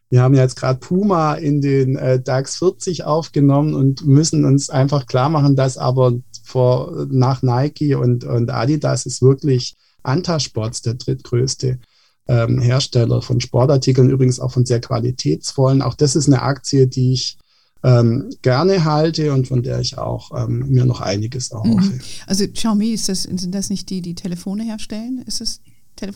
Wir 0.09 0.21
haben 0.21 0.33
ja 0.33 0.41
jetzt 0.41 0.55
gerade 0.55 0.79
Puma 0.79 1.35
in 1.35 1.61
den 1.61 1.95
äh, 1.95 2.21
DAX 2.21 2.57
40 2.57 3.05
aufgenommen 3.05 3.75
und 3.75 4.05
müssen 4.05 4.45
uns 4.45 4.69
einfach 4.69 5.05
klar 5.05 5.29
machen, 5.29 5.55
dass 5.55 5.77
aber 5.77 6.13
vor, 6.43 7.07
nach 7.09 7.41
Nike 7.43 7.95
und, 7.95 8.23
und 8.25 8.49
Adidas 8.49 9.05
ist 9.05 9.21
wirklich 9.21 9.75
Antasports 10.03 10.81
der 10.81 10.95
drittgrößte 10.95 11.79
ähm, 12.27 12.59
Hersteller 12.59 13.21
von 13.21 13.39
Sportartikeln, 13.39 14.09
übrigens 14.09 14.39
auch 14.39 14.51
von 14.51 14.65
sehr 14.65 14.81
qualitätsvollen. 14.81 15.81
Auch 15.81 15.95
das 15.95 16.15
ist 16.15 16.27
eine 16.27 16.41
Aktie, 16.41 16.87
die 16.87 17.13
ich 17.13 17.37
ähm, 17.83 18.29
gerne 18.41 18.83
halte 18.83 19.33
und 19.33 19.47
von 19.47 19.63
der 19.63 19.79
ich 19.79 19.97
auch 19.97 20.31
ähm, 20.37 20.69
mir 20.69 20.85
noch 20.85 21.01
einiges 21.01 21.51
erhoffe. 21.51 21.69
Mhm. 21.69 21.99
Also 22.27 22.47
Xiaomi, 22.47 22.91
ist 22.91 23.09
das, 23.09 23.23
sind 23.23 23.53
das 23.55 23.69
nicht 23.69 23.89
die, 23.89 24.01
die 24.01 24.15
Telefone 24.15 24.63
herstellen? 24.63 25.23
Ist 25.25 25.41
es? 25.41 25.61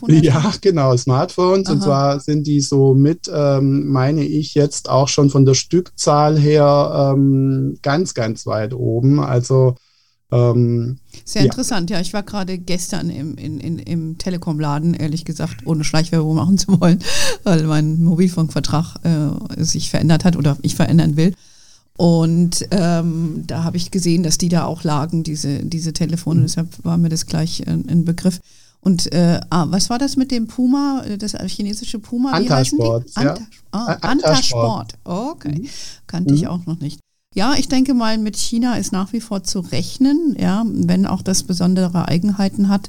Ja, 0.08 0.52
genau, 0.60 0.96
Smartphones. 0.96 1.66
Aha. 1.66 1.74
Und 1.74 1.82
zwar 1.82 2.20
sind 2.20 2.46
die 2.46 2.60
so 2.60 2.94
mit, 2.94 3.30
ähm, 3.32 3.86
meine 3.88 4.24
ich, 4.24 4.54
jetzt 4.54 4.88
auch 4.88 5.06
schon 5.08 5.30
von 5.30 5.44
der 5.44 5.54
Stückzahl 5.54 6.38
her 6.38 7.14
ähm, 7.14 7.78
ganz, 7.82 8.14
ganz 8.14 8.46
weit 8.46 8.74
oben. 8.74 9.20
Also 9.20 9.76
ähm, 10.32 10.98
Sehr 11.24 11.42
ja. 11.42 11.46
interessant, 11.46 11.90
ja. 11.90 12.00
Ich 12.00 12.12
war 12.12 12.24
gerade 12.24 12.58
gestern 12.58 13.10
im, 13.10 13.36
in, 13.36 13.60
in, 13.60 13.78
im 13.78 14.18
Telekom-Laden, 14.18 14.94
ehrlich 14.94 15.24
gesagt, 15.24 15.66
ohne 15.66 15.84
Schleichwerbung 15.84 16.34
machen 16.34 16.58
zu 16.58 16.80
wollen, 16.80 16.98
weil 17.44 17.62
mein 17.64 18.02
Mobilfunkvertrag 18.02 18.96
äh, 19.04 19.62
sich 19.62 19.90
verändert 19.90 20.24
hat 20.24 20.36
oder 20.36 20.56
ich 20.62 20.74
verändern 20.74 21.16
will. 21.16 21.32
Und 21.96 22.66
ähm, 22.72 23.44
da 23.46 23.64
habe 23.64 23.78
ich 23.78 23.90
gesehen, 23.90 24.22
dass 24.22 24.36
die 24.38 24.50
da 24.50 24.64
auch 24.64 24.84
lagen, 24.84 25.22
diese, 25.22 25.64
diese 25.64 25.92
Telefone. 25.92 26.40
Mhm. 26.40 26.44
Deshalb 26.44 26.84
war 26.84 26.98
mir 26.98 27.08
das 27.08 27.26
gleich 27.26 27.66
ein, 27.66 27.88
ein 27.88 28.04
Begriff. 28.04 28.40
Und 28.80 29.12
äh, 29.12 29.40
ah, 29.50 29.66
was 29.70 29.90
war 29.90 29.98
das 29.98 30.16
mit 30.16 30.30
dem 30.30 30.46
Puma, 30.46 31.02
das 31.18 31.32
chinesische 31.46 31.98
Puma? 31.98 32.32
Antasport. 32.32 33.10
Ja. 33.16 33.30
Anta, 33.30 33.46
ah, 33.72 33.98
Antasport. 34.02 34.94
Okay, 35.04 35.62
mhm. 35.62 35.68
kannte 36.06 36.32
mhm. 36.32 36.38
ich 36.38 36.46
auch 36.46 36.66
noch 36.66 36.78
nicht. 36.78 37.00
Ja, 37.34 37.54
ich 37.54 37.68
denke 37.68 37.94
mal, 37.94 38.16
mit 38.16 38.36
China 38.36 38.76
ist 38.76 38.92
nach 38.92 39.12
wie 39.12 39.20
vor 39.20 39.42
zu 39.42 39.60
rechnen, 39.60 40.36
ja, 40.38 40.64
wenn 40.66 41.06
auch 41.06 41.22
das 41.22 41.42
besondere 41.42 42.08
Eigenheiten 42.08 42.68
hat. 42.68 42.88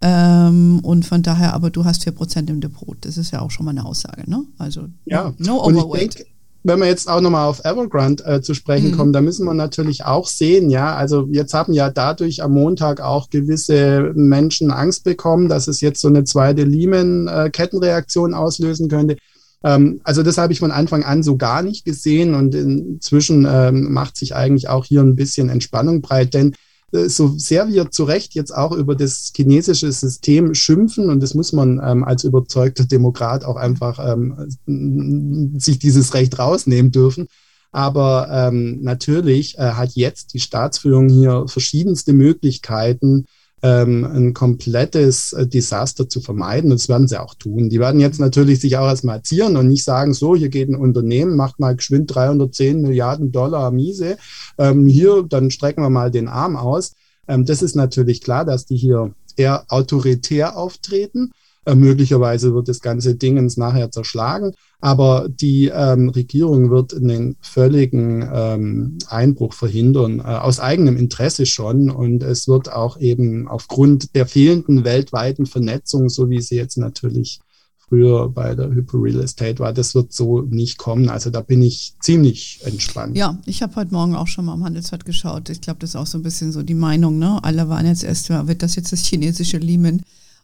Ähm, 0.00 0.80
und 0.82 1.04
von 1.04 1.22
daher, 1.22 1.54
aber 1.54 1.70
du 1.70 1.84
hast 1.84 2.06
4% 2.06 2.48
im 2.48 2.60
Depot. 2.60 2.96
Das 3.00 3.16
ist 3.16 3.32
ja 3.32 3.40
auch 3.40 3.50
schon 3.50 3.64
mal 3.64 3.72
eine 3.72 3.84
Aussage, 3.84 4.30
ne? 4.30 4.44
Also 4.58 4.88
ja. 5.06 5.34
no 5.38 5.62
overweight. 5.62 6.24
Wenn 6.68 6.80
wir 6.80 6.86
jetzt 6.86 7.08
auch 7.08 7.20
nochmal 7.20 7.46
auf 7.46 7.64
Evergrande 7.64 8.24
äh, 8.24 8.40
zu 8.40 8.52
sprechen 8.52 8.90
mhm. 8.90 8.96
kommen, 8.96 9.12
da 9.12 9.20
müssen 9.20 9.44
wir 9.46 9.54
natürlich 9.54 10.04
auch 10.04 10.26
sehen, 10.26 10.68
ja, 10.68 10.96
also 10.96 11.28
jetzt 11.30 11.54
haben 11.54 11.72
ja 11.72 11.90
dadurch 11.90 12.42
am 12.42 12.54
Montag 12.54 13.00
auch 13.00 13.30
gewisse 13.30 14.12
Menschen 14.16 14.72
Angst 14.72 15.04
bekommen, 15.04 15.48
dass 15.48 15.68
es 15.68 15.80
jetzt 15.80 16.00
so 16.00 16.08
eine 16.08 16.24
zweite 16.24 16.64
Lehman-Kettenreaktion 16.64 18.32
äh, 18.32 18.36
auslösen 18.36 18.88
könnte. 18.88 19.16
Ähm, 19.62 20.00
also 20.02 20.24
das 20.24 20.38
habe 20.38 20.52
ich 20.52 20.58
von 20.58 20.72
Anfang 20.72 21.04
an 21.04 21.22
so 21.22 21.36
gar 21.36 21.62
nicht 21.62 21.84
gesehen 21.84 22.34
und 22.34 22.52
inzwischen 22.56 23.46
ähm, 23.48 23.92
macht 23.92 24.16
sich 24.16 24.34
eigentlich 24.34 24.68
auch 24.68 24.84
hier 24.84 25.02
ein 25.02 25.14
bisschen 25.14 25.50
Entspannung 25.50 26.00
breit, 26.00 26.34
denn 26.34 26.56
so 26.92 27.34
sehr 27.36 27.68
wir 27.68 27.90
zu 27.90 28.04
Recht 28.04 28.34
jetzt 28.34 28.54
auch 28.54 28.72
über 28.72 28.94
das 28.94 29.32
chinesische 29.34 29.90
System 29.90 30.54
schimpfen, 30.54 31.10
und 31.10 31.22
das 31.22 31.34
muss 31.34 31.52
man 31.52 31.80
ähm, 31.84 32.04
als 32.04 32.24
überzeugter 32.24 32.84
Demokrat 32.84 33.44
auch 33.44 33.56
einfach 33.56 33.98
ähm, 33.98 35.58
sich 35.58 35.78
dieses 35.78 36.14
Recht 36.14 36.38
rausnehmen 36.38 36.92
dürfen. 36.92 37.28
Aber 37.72 38.28
ähm, 38.30 38.82
natürlich 38.82 39.58
äh, 39.58 39.72
hat 39.72 39.90
jetzt 39.94 40.32
die 40.32 40.40
Staatsführung 40.40 41.08
hier 41.08 41.44
verschiedenste 41.46 42.12
Möglichkeiten, 42.12 43.26
ähm, 43.62 44.04
ein 44.04 44.34
komplettes 44.34 45.32
äh, 45.32 45.46
Desaster 45.46 46.08
zu 46.08 46.20
vermeiden. 46.20 46.70
Und 46.70 46.80
das 46.80 46.88
werden 46.88 47.08
sie 47.08 47.20
auch 47.20 47.34
tun. 47.34 47.70
Die 47.70 47.80
werden 47.80 48.00
jetzt 48.00 48.20
natürlich 48.20 48.60
sich 48.60 48.76
auch 48.76 48.86
erstmal 48.86 49.22
zieren 49.22 49.56
und 49.56 49.68
nicht 49.68 49.84
sagen, 49.84 50.14
so, 50.14 50.36
hier 50.36 50.48
geht 50.48 50.68
ein 50.68 50.76
Unternehmen, 50.76 51.36
macht 51.36 51.58
mal 51.58 51.74
geschwind 51.74 52.14
310 52.14 52.82
Milliarden 52.82 53.32
Dollar 53.32 53.70
Miese. 53.70 54.18
Ähm, 54.58 54.86
hier, 54.86 55.24
dann 55.28 55.50
strecken 55.50 55.82
wir 55.82 55.90
mal 55.90 56.10
den 56.10 56.28
Arm 56.28 56.56
aus. 56.56 56.94
Ähm, 57.28 57.44
das 57.44 57.62
ist 57.62 57.76
natürlich 57.76 58.20
klar, 58.20 58.44
dass 58.44 58.66
die 58.66 58.76
hier 58.76 59.12
eher 59.36 59.64
autoritär 59.68 60.56
auftreten. 60.56 61.32
Äh, 61.66 61.74
möglicherweise 61.74 62.54
wird 62.54 62.68
das 62.68 62.80
ganze 62.80 63.16
Dingens 63.16 63.56
nachher 63.56 63.90
zerschlagen. 63.90 64.52
Aber 64.80 65.28
die 65.28 65.66
ähm, 65.74 66.10
Regierung 66.10 66.70
wird 66.70 66.94
einen 66.94 67.36
völligen 67.40 68.24
ähm, 68.32 68.98
Einbruch 69.08 69.52
verhindern, 69.52 70.20
äh, 70.20 70.22
aus 70.22 70.60
eigenem 70.60 70.96
Interesse 70.96 71.44
schon. 71.44 71.90
Und 71.90 72.22
es 72.22 72.46
wird 72.46 72.72
auch 72.72 73.00
eben 73.00 73.48
aufgrund 73.48 74.14
der 74.14 74.26
fehlenden 74.26 74.84
weltweiten 74.84 75.44
Vernetzung, 75.46 76.08
so 76.08 76.30
wie 76.30 76.40
sie 76.40 76.54
jetzt 76.54 76.78
natürlich 76.78 77.40
früher 77.88 78.28
bei 78.28 78.54
der 78.54 78.70
Hyper 78.70 78.98
Real 79.02 79.20
Estate 79.20 79.58
war, 79.58 79.72
das 79.72 79.94
wird 79.94 80.12
so 80.12 80.42
nicht 80.42 80.78
kommen. 80.78 81.08
Also 81.08 81.30
da 81.30 81.40
bin 81.40 81.62
ich 81.62 81.94
ziemlich 82.00 82.60
entspannt. 82.64 83.16
Ja, 83.16 83.38
ich 83.46 83.62
habe 83.62 83.74
heute 83.76 83.92
Morgen 83.92 84.14
auch 84.14 84.26
schon 84.26 84.44
mal 84.44 84.52
am 84.52 84.64
Handelsblatt 84.64 85.04
geschaut. 85.04 85.50
Ich 85.50 85.60
glaube, 85.60 85.78
das 85.80 85.90
ist 85.90 85.96
auch 85.96 86.06
so 86.06 86.18
ein 86.18 86.22
bisschen 86.22 86.52
so 86.52 86.62
die 86.62 86.74
Meinung. 86.74 87.18
Ne? 87.18 87.42
Alle 87.42 87.68
waren 87.68 87.86
jetzt 87.86 88.04
erst, 88.04 88.28
wird 88.28 88.62
das 88.62 88.76
jetzt 88.76 88.92
das 88.92 89.04
chinesische 89.04 89.58
Lehman? 89.58 90.02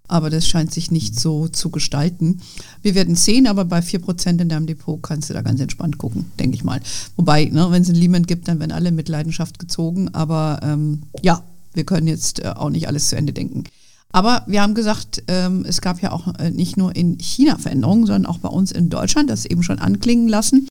Aber 0.09 0.31
das 0.31 0.47
scheint 0.47 0.73
sich 0.73 0.91
nicht 0.91 1.19
so 1.19 1.49
zu 1.49 1.71
gestalten. 1.71 2.41
Wir 2.83 2.95
werden 2.95 3.15
sehen, 3.15 3.47
aber 3.47 3.65
bei 3.65 3.81
4% 3.81 4.41
in 4.41 4.49
deinem 4.49 4.67
Depot 4.67 5.03
kannst 5.03 5.31
du 5.31 5.35
da 5.35 5.43
ganz 5.43 5.61
entspannt 5.61 5.99
gucken, 5.99 6.27
denke 6.39 6.55
ich 6.55 6.65
mal. 6.65 6.81
Wobei, 7.17 7.47
ne, 7.47 7.71
wenn 7.71 7.83
es 7.83 7.89
ein 7.89 7.95
Lehman 7.95 8.25
gibt, 8.25 8.49
dann 8.49 8.61
werden 8.61 8.73
alle 8.73 8.93
mit 8.93 9.09
Leidenschaft 9.09 9.59
gezogen, 9.59 10.11
aber 10.15 10.61
ähm, 10.63 11.03
ja, 11.23 11.43
wir 11.75 11.85
können 11.85 12.07
jetzt 12.07 12.41
äh, 12.41 12.49
auch 12.49 12.71
nicht 12.71 12.89
alles 12.89 13.09
zu 13.09 13.17
Ende 13.17 13.33
denken. 13.33 13.65
Aber 14.13 14.45
wir 14.47 14.61
haben 14.61 14.75
gesagt, 14.75 15.23
ähm, 15.29 15.65
es 15.67 15.81
gab 15.81 16.03
ja 16.03 16.13
auch 16.13 16.39
äh, 16.39 16.51
nicht 16.51 16.77
nur 16.77 16.95
in 16.95 17.19
China 17.19 17.57
Veränderungen, 17.57 18.05
sondern 18.05 18.27
auch 18.27 18.39
bei 18.39 18.51
uns 18.51 18.71
in 18.71 18.91
Deutschland, 18.91 19.31
das 19.31 19.47
eben 19.47 19.63
schon 19.63 19.79
anklingen 19.79 20.29
lassen. 20.29 20.69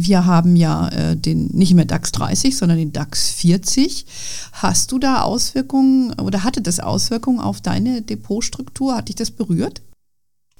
Wir 0.00 0.26
haben 0.26 0.54
ja 0.54 0.88
äh, 0.90 1.16
den 1.16 1.48
nicht 1.48 1.74
mehr 1.74 1.84
DAX 1.84 2.12
30, 2.12 2.56
sondern 2.56 2.78
den 2.78 2.92
DAX 2.92 3.30
40. 3.30 4.06
Hast 4.52 4.92
du 4.92 5.00
da 5.00 5.22
Auswirkungen 5.22 6.12
oder 6.20 6.44
hatte 6.44 6.62
das 6.62 6.78
Auswirkungen 6.78 7.40
auf 7.40 7.60
deine 7.60 8.02
Depotstruktur? 8.02 8.94
Hat 8.94 9.08
dich 9.08 9.16
das 9.16 9.32
berührt? 9.32 9.82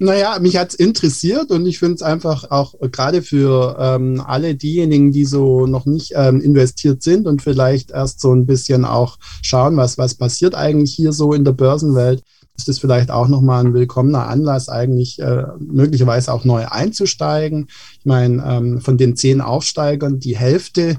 Naja, 0.00 0.40
mich 0.40 0.56
hat's 0.56 0.74
interessiert 0.74 1.52
und 1.52 1.66
ich 1.66 1.78
finde 1.78 1.94
es 1.94 2.02
einfach 2.02 2.50
auch 2.50 2.74
äh, 2.80 2.88
gerade 2.88 3.22
für 3.22 3.76
ähm, 3.78 4.20
alle 4.26 4.56
diejenigen, 4.56 5.12
die 5.12 5.24
so 5.24 5.68
noch 5.68 5.86
nicht 5.86 6.14
ähm, 6.16 6.40
investiert 6.40 7.04
sind 7.04 7.28
und 7.28 7.40
vielleicht 7.40 7.92
erst 7.92 8.20
so 8.20 8.32
ein 8.32 8.44
bisschen 8.44 8.84
auch 8.84 9.18
schauen, 9.42 9.76
was, 9.76 9.98
was 9.98 10.16
passiert 10.16 10.56
eigentlich 10.56 10.94
hier 10.94 11.12
so 11.12 11.32
in 11.32 11.44
der 11.44 11.52
Börsenwelt 11.52 12.24
ist 12.58 12.68
das 12.68 12.80
vielleicht 12.80 13.10
auch 13.10 13.28
nochmal 13.28 13.64
ein 13.64 13.72
willkommener 13.72 14.26
Anlass, 14.26 14.68
eigentlich 14.68 15.20
äh, 15.20 15.44
möglicherweise 15.60 16.32
auch 16.32 16.44
neu 16.44 16.66
einzusteigen. 16.66 17.68
Ich 18.00 18.04
meine, 18.04 18.44
ähm, 18.44 18.80
von 18.80 18.98
den 18.98 19.16
zehn 19.16 19.40
Aufsteigern, 19.40 20.18
die 20.18 20.36
Hälfte 20.36 20.96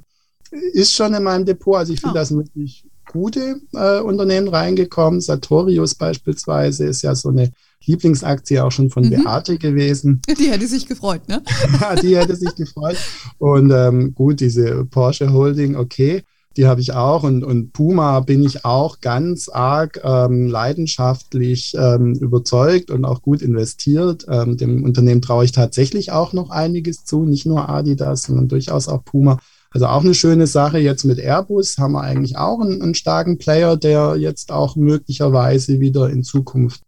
ist 0.72 0.94
schon 0.94 1.14
in 1.14 1.24
meinem 1.24 1.46
Depot. 1.46 1.76
Also 1.76 1.94
ich 1.94 2.00
finde, 2.00 2.14
oh. 2.14 2.18
da 2.18 2.26
sind 2.26 2.38
wirklich 2.38 2.86
gute 3.12 3.60
äh, 3.74 4.00
Unternehmen 4.00 4.48
reingekommen. 4.48 5.20
Sartorius 5.20 5.96
beispielsweise 5.96 6.86
ist 6.86 7.02
ja 7.02 7.14
so 7.14 7.30
eine 7.30 7.52
Lieblingsaktie 7.86 8.60
auch 8.62 8.72
schon 8.72 8.90
von 8.90 9.04
mhm. 9.04 9.10
Beate 9.10 9.58
gewesen. 9.58 10.22
Die 10.40 10.50
hätte 10.50 10.66
sich 10.66 10.88
gefreut, 10.88 11.28
ne? 11.28 11.42
die 12.02 12.16
hätte 12.16 12.36
sich 12.36 12.56
gefreut. 12.56 12.98
Und 13.38 13.72
ähm, 13.72 14.14
gut, 14.14 14.40
diese 14.40 14.86
Porsche 14.86 15.34
Holding, 15.34 15.76
okay 15.76 16.24
die 16.58 16.68
habe 16.68 16.82
ich 16.82 16.94
auch. 16.94 17.24
Und, 17.24 17.44
und 17.44 17.74
Puma 17.74 18.20
bin 18.22 18.44
ich 18.44 18.66
auch 18.66 19.02
ganz 19.02 19.50
arg 19.50 20.02
ähm, 20.04 20.48
leidenschaftlich 20.48 21.74
ähm, 21.78 22.16
überzeugt 22.16 22.92
und 22.92 23.06
auch 23.06 23.22
gut 23.22 23.42
investiert. 23.42 24.26
Ähm, 24.30 24.58
dem 24.58 24.84
Unternehmen 24.84 25.22
traue 25.22 25.46
ich 25.46 25.52
tatsächlich 25.52 26.12
auch 26.12 26.34
noch 26.34 26.50
einiges 26.50 27.06
zu, 27.06 27.26
nicht 27.26 27.46
nur 27.46 27.70
Adidas, 27.70 28.24
sondern 28.24 28.48
durchaus 28.48 28.88
auch 28.88 29.04
Puma. 29.06 29.40
Also 29.72 29.86
auch 29.86 30.04
eine 30.04 30.16
schöne 30.16 30.48
Sache. 30.48 30.80
Jetzt 30.80 31.06
mit 31.06 31.20
Airbus 31.20 31.78
haben 31.78 31.94
wir 31.94 32.02
eigentlich 32.02 32.38
auch 32.38 32.60
einen, 32.60 32.82
einen 32.82 32.96
starken 32.96 33.38
Player, 33.38 33.78
der 33.78 34.16
jetzt 34.18 34.52
auch 34.52 34.76
möglicherweise 34.76 35.80
wieder 35.80 36.10
in 36.10 36.24
Zukunft 36.24 36.82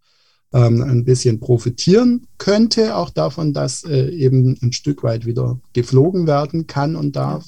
ähm, 0.53 0.81
ein 0.81 1.05
bisschen 1.05 1.39
profitieren 1.39 2.27
könnte, 2.37 2.95
auch 2.95 3.09
davon, 3.09 3.53
dass 3.53 3.83
äh, 3.83 4.09
eben 4.09 4.57
ein 4.61 4.73
Stück 4.73 5.03
weit 5.03 5.25
wieder 5.25 5.59
geflogen 5.73 6.27
werden 6.27 6.67
kann 6.67 6.95
und 6.95 7.15
darf. 7.15 7.45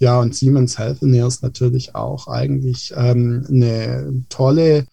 Ja, 0.00 0.18
und 0.18 0.34
Siemens 0.34 0.78
Healthineers 0.78 1.42
natürlich 1.42 1.94
auch 1.94 2.26
eigentlich 2.26 2.92
ähm, 2.96 3.44
eine 3.48 4.24
tolle 4.30 4.86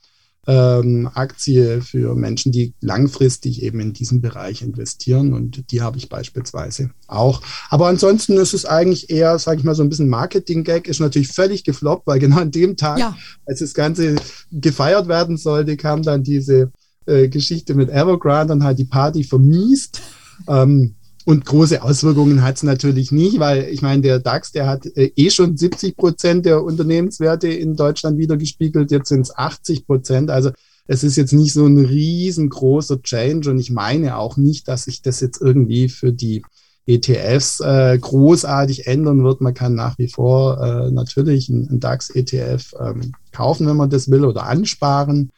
ähm, 0.47 1.09
Aktie 1.13 1.81
für 1.81 2.13
Menschen, 2.13 2.51
die 2.51 2.73
langfristig 2.81 3.63
eben 3.63 3.79
in 3.79 3.93
diesem 3.93 4.19
Bereich 4.19 4.61
investieren. 4.61 5.33
Und 5.33 5.71
die 5.71 5.81
habe 5.81 5.97
ich 5.97 6.09
beispielsweise 6.09 6.91
auch. 7.07 7.41
Aber 7.69 7.87
ansonsten 7.87 8.37
ist 8.37 8.53
es 8.53 8.65
eigentlich 8.65 9.09
eher, 9.09 9.39
sage 9.39 9.59
ich 9.59 9.63
mal, 9.63 9.75
so 9.75 9.83
ein 9.83 9.89
bisschen 9.89 10.09
Marketing-Gag. 10.09 10.89
Ist 10.89 10.99
natürlich 10.99 11.29
völlig 11.29 11.63
gefloppt, 11.63 12.05
weil 12.05 12.19
genau 12.19 12.39
an 12.39 12.51
dem 12.51 12.75
Tag, 12.75 12.99
ja. 12.99 13.15
als 13.45 13.59
das 13.59 13.73
Ganze 13.73 14.15
gefeiert 14.51 15.07
werden 15.07 15.37
sollte, 15.37 15.77
kam 15.77 16.01
dann 16.01 16.21
diese 16.21 16.71
äh, 17.05 17.29
Geschichte 17.29 17.75
mit 17.75 17.89
Evergrande 17.89 18.53
und 18.53 18.63
halt 18.63 18.77
die 18.77 18.85
Party 18.85 19.23
vermiest. 19.23 20.01
Ähm, 20.49 20.96
und 21.27 21.43
große 21.43 21.83
Auswirkungen 21.83 22.41
hat 22.41 22.55
es 22.55 22.63
natürlich 22.63 23.11
nicht, 23.11 23.37
weil 23.37 23.65
ich 23.65 23.81
meine, 23.81 24.01
der 24.01 24.19
DAX, 24.19 24.53
der 24.53 24.65
hat 24.65 24.85
äh, 24.85 25.11
eh 25.17 25.29
schon 25.29 25.57
70 25.57 25.97
Prozent 25.97 26.45
der 26.45 26.63
Unternehmenswerte 26.63 27.49
in 27.49 27.75
Deutschland 27.75 28.17
wiedergespiegelt, 28.17 28.91
jetzt 28.91 29.09
sind 29.09 29.23
es 29.23 29.35
80 29.35 29.85
Prozent. 29.85 30.29
Also 30.29 30.51
es 30.87 31.03
ist 31.03 31.17
jetzt 31.17 31.33
nicht 31.33 31.51
so 31.51 31.65
ein 31.65 31.79
riesengroßer 31.79 33.01
Change 33.01 33.51
und 33.51 33.59
ich 33.59 33.71
meine 33.71 34.15
auch 34.15 34.37
nicht, 34.37 34.69
dass 34.69 34.85
sich 34.85 35.01
das 35.01 35.19
jetzt 35.19 35.41
irgendwie 35.41 35.89
für 35.89 36.13
die 36.13 36.43
ETFs 36.85 37.59
äh, 37.59 37.97
großartig 37.99 38.87
ändern 38.87 39.25
wird. 39.25 39.41
Man 39.41 39.53
kann 39.53 39.75
nach 39.75 39.97
wie 39.97 40.07
vor 40.07 40.63
äh, 40.63 40.91
natürlich 40.91 41.49
einen 41.49 41.81
DAX-ETF 41.81 42.73
ähm, 42.79 43.11
kaufen, 43.33 43.67
wenn 43.67 43.75
man 43.75 43.89
das 43.89 44.09
will, 44.09 44.23
oder 44.23 44.45
ansparen. 44.45 45.31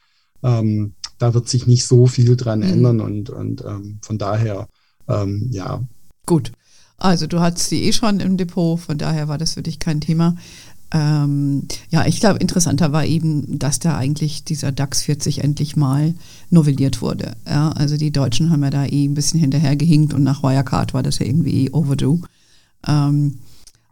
Ähm, 0.44 0.94
da 1.18 1.34
wird 1.34 1.50
sich 1.50 1.66
nicht 1.66 1.88
so 1.88 2.06
viel 2.06 2.36
dran 2.38 2.60
mhm. 2.60 2.74
ändern 2.74 3.00
und, 3.02 3.32
und 3.32 3.66
ähm, 3.66 3.98
von 4.04 4.20
daher 4.20 4.68
ähm, 5.10 5.48
ja. 5.52 5.82
Gut. 6.26 6.52
Also 6.98 7.28
du 7.28 7.40
hattest 7.40 7.72
die 7.72 7.84
eh 7.86 7.94
schon 7.94 8.20
im 8.20 8.38
Depot, 8.38 8.80
von 8.80 8.98
daher 8.98 9.28
war 9.28 9.38
das 9.38 9.54
für 9.54 9.62
dich 9.62 9.80
kein 9.80 10.02
Thema. 10.02 10.36
Ähm, 10.92 11.68
ja, 11.92 12.06
ich 12.08 12.20
glaube, 12.20 12.40
interessanter 12.40 12.92
war 12.92 13.06
eben, 13.06 13.60
dass 13.60 13.80
da 13.80 13.96
eigentlich 13.96 14.44
dieser 14.44 14.72
DAX 14.72 15.04
40 15.04 15.44
endlich 15.44 15.76
mal 15.76 16.16
novelliert 16.50 17.02
wurde. 17.02 17.36
Ja, 17.48 17.70
also 17.72 17.96
die 17.96 18.12
Deutschen 18.12 18.50
haben 18.50 18.64
ja 18.64 18.72
da 18.72 18.86
eh 18.86 19.06
ein 19.06 19.14
bisschen 19.14 19.40
hinterhergehinkt 19.40 20.14
und 20.14 20.24
nach 20.24 20.42
Wirecard 20.42 20.94
war 20.94 21.04
das 21.04 21.20
ja 21.20 21.28
irgendwie 21.28 21.66
eh 21.66 21.72
overdue. 21.72 22.22
Ähm, 22.88 23.40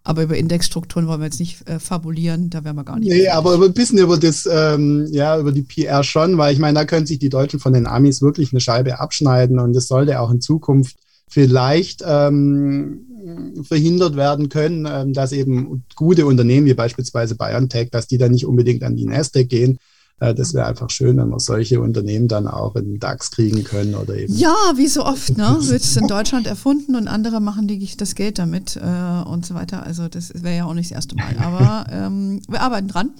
aber 0.03 0.23
über 0.23 0.37
Indexstrukturen 0.37 1.07
wollen 1.07 1.19
wir 1.19 1.25
jetzt 1.25 1.39
nicht 1.39 1.67
äh, 1.67 1.79
fabulieren, 1.79 2.49
da 2.49 2.63
werden 2.63 2.77
wir 2.77 2.85
gar 2.85 2.97
nicht. 2.97 3.09
Nee, 3.09 3.27
aber 3.27 3.61
ein 3.61 3.73
bisschen 3.73 3.99
über 3.99 4.17
das, 4.17 4.47
ähm, 4.51 5.05
ja, 5.11 5.37
über 5.37 5.51
die 5.51 5.63
PR 5.63 6.01
schon, 6.03 6.37
weil 6.37 6.53
ich 6.53 6.59
meine, 6.59 6.79
da 6.79 6.85
können 6.85 7.05
sich 7.05 7.19
die 7.19 7.29
Deutschen 7.29 7.59
von 7.59 7.73
den 7.73 7.85
Amis 7.85 8.21
wirklich 8.21 8.53
eine 8.53 8.61
Scheibe 8.61 8.99
abschneiden 8.99 9.59
und 9.59 9.73
das 9.73 9.87
sollte 9.87 10.19
auch 10.19 10.31
in 10.31 10.41
Zukunft 10.41 10.95
vielleicht 11.27 12.03
ähm, 12.05 13.63
verhindert 13.63 14.15
werden 14.15 14.49
können, 14.49 14.87
ähm, 14.89 15.13
dass 15.13 15.31
eben 15.31 15.83
gute 15.95 16.25
Unternehmen 16.25 16.65
wie 16.65 16.73
beispielsweise 16.73 17.35
BioNTech, 17.35 17.89
dass 17.91 18.07
die 18.07 18.17
dann 18.17 18.31
nicht 18.31 18.45
unbedingt 18.45 18.83
an 18.83 18.95
die 18.95 19.05
Nasdaq 19.05 19.49
gehen. 19.49 19.79
Äh, 20.19 20.33
das 20.33 20.53
wäre 20.53 20.65
einfach 20.65 20.89
schön, 20.89 21.17
wenn 21.17 21.29
wir 21.29 21.39
solche 21.39 21.79
Unternehmen 21.79 22.27
dann 22.27 22.47
auch 22.47 22.75
in 22.75 22.85
den 22.85 22.99
DAX 22.99 23.29
kriegen 23.31 23.63
können 23.63 23.95
oder 23.95 24.15
eben. 24.15 24.33
Ja, 24.33 24.55
wie 24.75 24.87
so 24.87 25.05
oft, 25.05 25.37
ne? 25.37 25.57
Wird 25.61 25.83
es 25.83 25.95
in 25.95 26.07
Deutschland 26.07 26.47
erfunden 26.47 26.95
und 26.95 27.07
andere 27.07 27.39
machen 27.39 27.67
die, 27.67 27.87
das 27.97 28.15
Geld 28.15 28.39
damit 28.39 28.77
äh, 28.77 29.23
und 29.27 29.45
so 29.45 29.53
weiter. 29.53 29.83
Also 29.83 30.07
das 30.07 30.43
wäre 30.43 30.57
ja 30.57 30.65
auch 30.65 30.73
nicht 30.73 30.89
das 30.91 30.95
erste 30.95 31.15
Mal. 31.15 31.37
Aber 31.39 31.85
ähm, 31.91 32.41
wir 32.47 32.61
arbeiten 32.61 32.87
dran. 32.87 33.11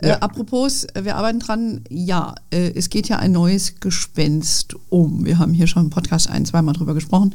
Äh, 0.00 0.10
ja. 0.10 0.18
apropos, 0.18 0.86
wir 1.00 1.16
arbeiten 1.16 1.40
dran, 1.40 1.80
ja, 1.88 2.36
äh, 2.50 2.72
es 2.74 2.90
geht 2.90 3.08
ja 3.08 3.18
ein 3.18 3.32
neues 3.32 3.80
Gespenst 3.80 4.76
um. 4.88 5.24
Wir 5.24 5.38
haben 5.38 5.52
hier 5.52 5.66
schon 5.66 5.84
im 5.84 5.90
Podcast 5.90 6.30
ein, 6.30 6.46
zweimal 6.46 6.74
drüber 6.74 6.94
gesprochen 6.94 7.34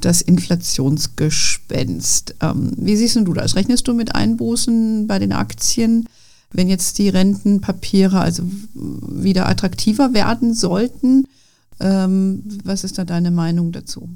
das 0.00 0.22
Inflationsgespenst. 0.22 2.36
Ähm, 2.40 2.72
wie 2.76 2.96
siehst 2.96 3.16
du 3.16 3.34
das? 3.34 3.56
Rechnest 3.56 3.88
du 3.88 3.92
mit 3.92 4.14
Einbußen 4.14 5.06
bei 5.06 5.18
den 5.18 5.32
Aktien, 5.32 6.08
wenn 6.52 6.68
jetzt 6.68 6.98
die 6.98 7.08
Rentenpapiere 7.08 8.20
also 8.20 8.42
wieder 8.74 9.48
attraktiver 9.48 10.14
werden 10.14 10.54
sollten? 10.54 11.26
Ähm, 11.78 12.42
was 12.64 12.84
ist 12.84 12.98
da 12.98 13.04
deine 13.04 13.30
Meinung 13.30 13.72
dazu? 13.72 14.08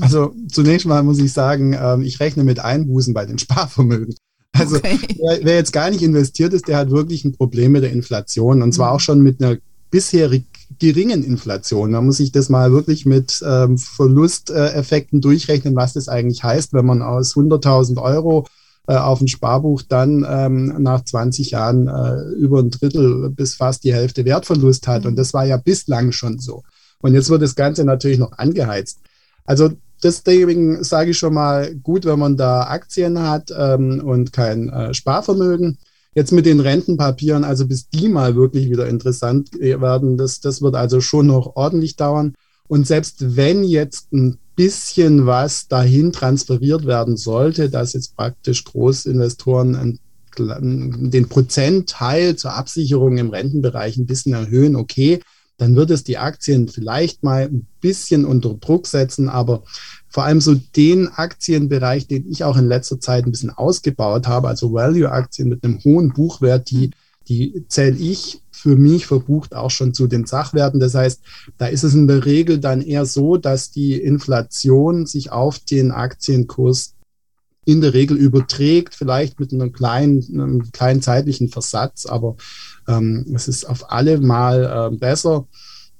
Also 0.00 0.34
zunächst 0.48 0.86
mal 0.86 1.02
muss 1.02 1.18
ich 1.18 1.32
sagen, 1.32 1.76
ähm, 1.80 2.02
ich 2.02 2.20
rechne 2.20 2.44
mit 2.44 2.60
Einbußen 2.60 3.14
bei 3.14 3.26
den 3.26 3.38
Sparvermögen. 3.38 4.14
Also 4.52 4.76
okay. 4.76 4.98
wer, 5.16 5.44
wer, 5.44 5.54
jetzt 5.54 5.72
gar 5.72 5.90
nicht 5.90 6.02
investiert 6.02 6.52
ist, 6.52 6.66
der 6.68 6.76
hat 6.76 6.90
wirklich 6.90 7.24
ein 7.24 7.32
Problem 7.32 7.72
mit 7.72 7.84
der 7.84 7.92
Inflation 7.92 8.62
und 8.62 8.72
zwar 8.72 8.90
mhm. 8.90 8.96
auch 8.96 9.00
schon 9.00 9.22
mit 9.22 9.42
einer 9.42 9.56
bisherig 9.90 10.44
geringen 10.78 11.24
Inflation. 11.24 11.92
Man 11.92 12.06
muss 12.06 12.18
sich 12.18 12.32
das 12.32 12.48
mal 12.48 12.72
wirklich 12.72 13.06
mit 13.06 13.42
ähm, 13.46 13.78
Verlusteffekten 13.78 15.20
durchrechnen, 15.20 15.74
was 15.76 15.92
das 15.92 16.08
eigentlich 16.08 16.42
heißt, 16.42 16.72
wenn 16.72 16.86
man 16.86 17.02
aus 17.02 17.34
100.000 17.34 18.00
Euro 18.00 18.46
äh, 18.90 18.96
auf 18.96 19.20
ein 19.20 19.28
Sparbuch 19.28 19.82
dann 19.82 20.26
ähm, 20.28 20.82
nach 20.82 21.04
20 21.04 21.52
Jahren 21.52 21.86
äh, 21.86 22.22
über 22.40 22.58
ein 22.58 22.70
Drittel 22.70 23.30
bis 23.30 23.54
fast 23.54 23.84
die 23.84 23.94
Hälfte 23.94 24.24
Wertverlust 24.24 24.88
hat. 24.88 25.06
Und 25.06 25.14
das 25.14 25.32
war 25.32 25.44
ja 25.46 25.58
bislang 25.58 26.10
schon 26.10 26.40
so. 26.40 26.64
Und 27.00 27.14
jetzt 27.14 27.30
wird 27.30 27.40
das 27.40 27.54
Ganze 27.54 27.84
natürlich 27.84 28.18
noch 28.18 28.32
angeheizt. 28.32 28.98
Also 29.44 29.70
deswegen 30.02 30.82
sage 30.82 31.12
ich 31.12 31.18
schon 31.18 31.34
mal, 31.34 31.72
gut, 31.76 32.04
wenn 32.04 32.18
man 32.18 32.36
da 32.36 32.64
Aktien 32.64 33.22
hat 33.22 33.52
ähm, 33.56 34.02
und 34.04 34.32
kein 34.32 34.68
äh, 34.70 34.92
Sparvermögen. 34.92 35.78
Jetzt 36.16 36.32
mit 36.32 36.44
den 36.44 36.58
Rentenpapieren, 36.58 37.44
also 37.44 37.68
bis 37.68 37.88
die 37.90 38.08
mal 38.08 38.34
wirklich 38.34 38.70
wieder 38.70 38.88
interessant 38.88 39.50
werden, 39.52 40.16
das, 40.16 40.40
das 40.40 40.62
wird 40.62 40.74
also 40.74 41.00
schon 41.00 41.28
noch 41.28 41.54
ordentlich 41.54 41.94
dauern. 41.94 42.34
Und 42.66 42.88
selbst 42.88 43.36
wenn 43.36 43.62
jetzt 43.62 44.12
ein 44.12 44.38
bisschen 44.60 45.24
was 45.24 45.68
dahin 45.68 46.12
transferiert 46.12 46.84
werden 46.84 47.16
sollte, 47.16 47.70
dass 47.70 47.94
jetzt 47.94 48.14
praktisch 48.14 48.62
Großinvestoren 48.64 49.98
den 50.36 51.28
Prozentteil 51.30 52.36
zur 52.36 52.52
Absicherung 52.52 53.16
im 53.16 53.30
Rentenbereich 53.30 53.96
ein 53.96 54.04
bisschen 54.04 54.34
erhöhen, 54.34 54.76
okay, 54.76 55.20
dann 55.56 55.76
wird 55.76 55.90
es 55.90 56.04
die 56.04 56.18
Aktien 56.18 56.68
vielleicht 56.68 57.22
mal 57.22 57.44
ein 57.44 57.66
bisschen 57.80 58.26
unter 58.26 58.52
Druck 58.52 58.86
setzen, 58.86 59.30
aber 59.30 59.62
vor 60.08 60.24
allem 60.24 60.42
so 60.42 60.54
den 60.54 61.08
Aktienbereich, 61.08 62.06
den 62.06 62.30
ich 62.30 62.44
auch 62.44 62.58
in 62.58 62.66
letzter 62.66 63.00
Zeit 63.00 63.24
ein 63.24 63.30
bisschen 63.30 63.50
ausgebaut 63.50 64.26
habe, 64.26 64.48
also 64.48 64.74
Value-Aktien 64.74 65.48
mit 65.48 65.64
einem 65.64 65.82
hohen 65.82 66.12
Buchwert, 66.12 66.68
die, 66.70 66.90
die 67.28 67.64
zähle 67.68 67.96
ich 67.96 68.42
für 68.60 68.76
mich 68.76 69.06
verbucht 69.06 69.54
auch 69.54 69.70
schon 69.70 69.94
zu 69.94 70.06
den 70.06 70.26
Sachwerten. 70.26 70.80
Das 70.80 70.94
heißt, 70.94 71.20
da 71.58 71.66
ist 71.66 71.84
es 71.84 71.94
in 71.94 72.06
der 72.06 72.24
Regel 72.24 72.58
dann 72.58 72.82
eher 72.82 73.06
so, 73.06 73.36
dass 73.36 73.70
die 73.70 73.94
Inflation 73.94 75.06
sich 75.06 75.32
auf 75.32 75.58
den 75.58 75.90
Aktienkurs 75.90 76.94
in 77.64 77.80
der 77.80 77.94
Regel 77.94 78.16
überträgt, 78.16 78.94
vielleicht 78.94 79.38
mit 79.38 79.52
einem 79.52 79.72
kleinen, 79.72 80.24
einem 80.32 80.72
kleinen 80.72 81.02
zeitlichen 81.02 81.48
Versatz, 81.48 82.06
aber 82.06 82.36
ähm, 82.88 83.26
es 83.34 83.48
ist 83.48 83.64
auf 83.64 83.90
alle 83.92 84.18
Mal 84.20 84.90
äh, 84.92 84.96
besser 84.96 85.46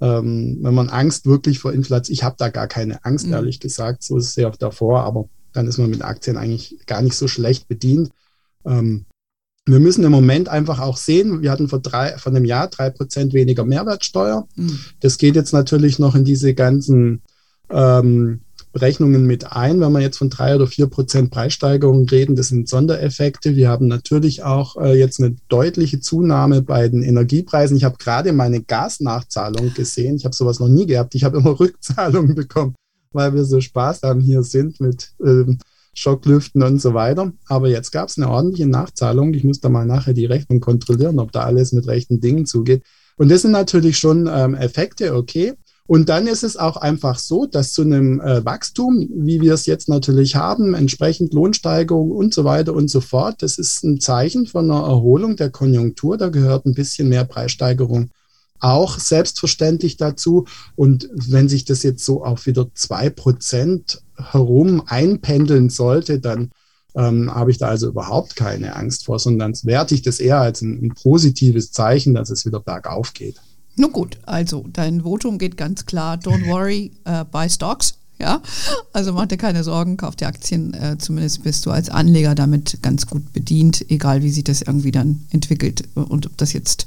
ähm, 0.00 0.58
wenn 0.62 0.74
man 0.74 0.88
Angst 0.88 1.26
wirklich 1.26 1.58
vor 1.58 1.72
Inflation, 1.72 2.12
ich 2.12 2.24
habe 2.24 2.36
da 2.38 2.48
gar 2.48 2.66
keine 2.66 3.04
Angst, 3.04 3.26
mhm. 3.26 3.34
ehrlich 3.34 3.60
gesagt, 3.60 4.02
so 4.02 4.16
ist 4.16 4.28
es 4.28 4.36
ja 4.36 4.48
auch 4.48 4.56
davor, 4.56 5.02
aber 5.02 5.28
dann 5.52 5.66
ist 5.66 5.78
man 5.78 5.90
mit 5.90 6.02
Aktien 6.02 6.36
eigentlich 6.36 6.78
gar 6.86 7.02
nicht 7.02 7.14
so 7.14 7.28
schlecht 7.28 7.68
bedient. 7.68 8.10
Ähm, 8.64 9.04
wir 9.72 9.80
müssen 9.80 10.04
im 10.04 10.12
Moment 10.12 10.48
einfach 10.48 10.80
auch 10.80 10.96
sehen, 10.96 11.42
wir 11.42 11.50
hatten 11.50 11.68
vor, 11.68 11.80
drei, 11.80 12.16
vor 12.18 12.32
einem 12.32 12.44
Jahr 12.44 12.68
drei 12.68 12.90
Prozent 12.90 13.32
weniger 13.32 13.64
Mehrwertsteuer. 13.64 14.46
Mhm. 14.56 14.78
Das 15.00 15.18
geht 15.18 15.36
jetzt 15.36 15.52
natürlich 15.52 15.98
noch 15.98 16.14
in 16.14 16.24
diese 16.24 16.54
ganzen 16.54 17.22
ähm, 17.70 18.40
Berechnungen 18.72 19.26
mit 19.26 19.52
ein. 19.52 19.80
Wenn 19.80 19.92
wir 19.92 20.00
jetzt 20.00 20.18
von 20.18 20.30
drei 20.30 20.54
oder 20.54 20.66
vier 20.66 20.86
Prozent 20.86 21.30
Preissteigerungen 21.30 22.08
reden, 22.08 22.36
das 22.36 22.48
sind 22.48 22.68
Sondereffekte. 22.68 23.56
Wir 23.56 23.68
haben 23.68 23.88
natürlich 23.88 24.44
auch 24.44 24.76
äh, 24.76 24.98
jetzt 24.98 25.20
eine 25.20 25.36
deutliche 25.48 26.00
Zunahme 26.00 26.62
bei 26.62 26.88
den 26.88 27.02
Energiepreisen. 27.02 27.76
Ich 27.76 27.84
habe 27.84 27.96
gerade 27.98 28.32
meine 28.32 28.62
Gasnachzahlung 28.62 29.74
gesehen. 29.74 30.16
Ich 30.16 30.24
habe 30.24 30.34
sowas 30.34 30.60
noch 30.60 30.68
nie 30.68 30.86
gehabt. 30.86 31.14
Ich 31.14 31.24
habe 31.24 31.38
immer 31.38 31.58
Rückzahlungen 31.60 32.34
bekommen, 32.34 32.74
weil 33.12 33.34
wir 33.34 33.44
so 33.44 33.60
sparsam 33.60 34.20
hier 34.20 34.42
sind 34.42 34.80
mit 34.80 35.12
ähm, 35.24 35.58
Schocklüften 35.94 36.62
und 36.62 36.80
so 36.80 36.94
weiter. 36.94 37.32
Aber 37.46 37.68
jetzt 37.68 37.90
gab 37.90 38.08
es 38.08 38.16
eine 38.16 38.28
ordentliche 38.28 38.68
Nachzahlung. 38.68 39.34
Ich 39.34 39.44
muss 39.44 39.60
da 39.60 39.68
mal 39.68 39.86
nachher 39.86 40.14
die 40.14 40.26
Rechnung 40.26 40.60
kontrollieren, 40.60 41.18
ob 41.18 41.32
da 41.32 41.42
alles 41.42 41.72
mit 41.72 41.86
rechten 41.86 42.20
Dingen 42.20 42.46
zugeht. 42.46 42.82
Und 43.16 43.30
das 43.30 43.42
sind 43.42 43.50
natürlich 43.50 43.98
schon 43.98 44.28
ähm, 44.32 44.54
Effekte, 44.54 45.14
okay. 45.14 45.54
Und 45.86 46.08
dann 46.08 46.28
ist 46.28 46.44
es 46.44 46.56
auch 46.56 46.76
einfach 46.76 47.18
so, 47.18 47.46
dass 47.46 47.72
zu 47.72 47.82
einem 47.82 48.20
äh, 48.20 48.44
Wachstum, 48.44 49.08
wie 49.12 49.40
wir 49.40 49.54
es 49.54 49.66
jetzt 49.66 49.88
natürlich 49.88 50.36
haben, 50.36 50.74
entsprechend 50.74 51.34
Lohnsteigerung 51.34 52.12
und 52.12 52.32
so 52.32 52.44
weiter 52.44 52.74
und 52.74 52.88
so 52.88 53.00
fort, 53.00 53.42
das 53.42 53.58
ist 53.58 53.82
ein 53.82 53.98
Zeichen 53.98 54.46
von 54.46 54.70
einer 54.70 54.86
Erholung 54.86 55.34
der 55.34 55.50
Konjunktur. 55.50 56.16
Da 56.16 56.28
gehört 56.28 56.64
ein 56.64 56.74
bisschen 56.74 57.08
mehr 57.08 57.24
Preissteigerung 57.24 58.10
auch 58.60 58.98
selbstverständlich 58.98 59.96
dazu. 59.96 60.46
Und 60.76 61.08
wenn 61.12 61.48
sich 61.48 61.64
das 61.64 61.82
jetzt 61.82 62.04
so 62.04 62.24
auf 62.24 62.46
wieder 62.46 62.68
zwei 62.74 63.10
Prozent 63.10 64.02
herum 64.16 64.82
einpendeln 64.86 65.70
sollte, 65.70 66.20
dann 66.20 66.50
ähm, 66.94 67.32
habe 67.34 67.50
ich 67.50 67.58
da 67.58 67.68
also 67.68 67.88
überhaupt 67.88 68.36
keine 68.36 68.76
Angst 68.76 69.04
vor, 69.06 69.18
sondern 69.18 69.54
werte 69.62 69.94
ich 69.94 70.02
das 70.02 70.20
eher 70.20 70.40
als 70.40 70.60
ein, 70.62 70.84
ein 70.84 70.94
positives 70.94 71.72
Zeichen, 71.72 72.14
dass 72.14 72.30
es 72.30 72.44
wieder 72.44 72.60
bergauf 72.60 73.14
geht. 73.14 73.36
Nun 73.76 73.92
gut, 73.92 74.18
also 74.26 74.66
dein 74.72 75.02
Votum 75.02 75.38
geht 75.38 75.56
ganz 75.56 75.86
klar, 75.86 76.16
don't 76.16 76.46
worry, 76.48 76.92
uh, 77.08 77.24
buy 77.30 77.48
stocks. 77.48 77.94
Ja, 78.18 78.42
also 78.92 79.14
mach 79.14 79.24
dir 79.26 79.38
keine 79.38 79.64
Sorgen, 79.64 79.96
kauf 79.96 80.14
dir 80.14 80.26
Aktien. 80.26 80.74
Äh, 80.74 80.98
zumindest 80.98 81.42
bist 81.42 81.64
du 81.64 81.70
als 81.70 81.88
Anleger 81.88 82.34
damit 82.34 82.82
ganz 82.82 83.06
gut 83.06 83.32
bedient, 83.32 83.90
egal 83.90 84.22
wie 84.22 84.28
sich 84.28 84.44
das 84.44 84.60
irgendwie 84.60 84.90
dann 84.90 85.24
entwickelt 85.30 85.84
und 85.94 86.26
ob 86.26 86.36
das 86.36 86.52
jetzt 86.52 86.84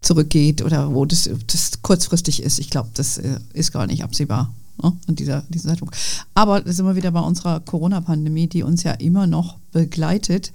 zurückgeht 0.00 0.62
oder 0.62 0.94
wo 0.94 1.04
das, 1.04 1.28
das 1.46 1.82
kurzfristig 1.82 2.42
ist. 2.42 2.58
Ich 2.58 2.70
glaube, 2.70 2.88
das 2.94 3.18
äh, 3.18 3.38
ist 3.52 3.72
gar 3.72 3.86
nicht 3.86 4.02
absehbar 4.02 4.52
ne, 4.82 4.92
in 5.06 5.16
dieser, 5.16 5.42
dieser 5.48 5.70
Zeitung. 5.70 5.90
Aber 6.34 6.60
da 6.60 6.72
sind 6.72 6.86
wir 6.86 6.96
wieder 6.96 7.10
bei 7.10 7.20
unserer 7.20 7.60
Corona-Pandemie, 7.60 8.46
die 8.46 8.62
uns 8.62 8.82
ja 8.82 8.92
immer 8.92 9.26
noch 9.26 9.58
begleitet. 9.72 10.52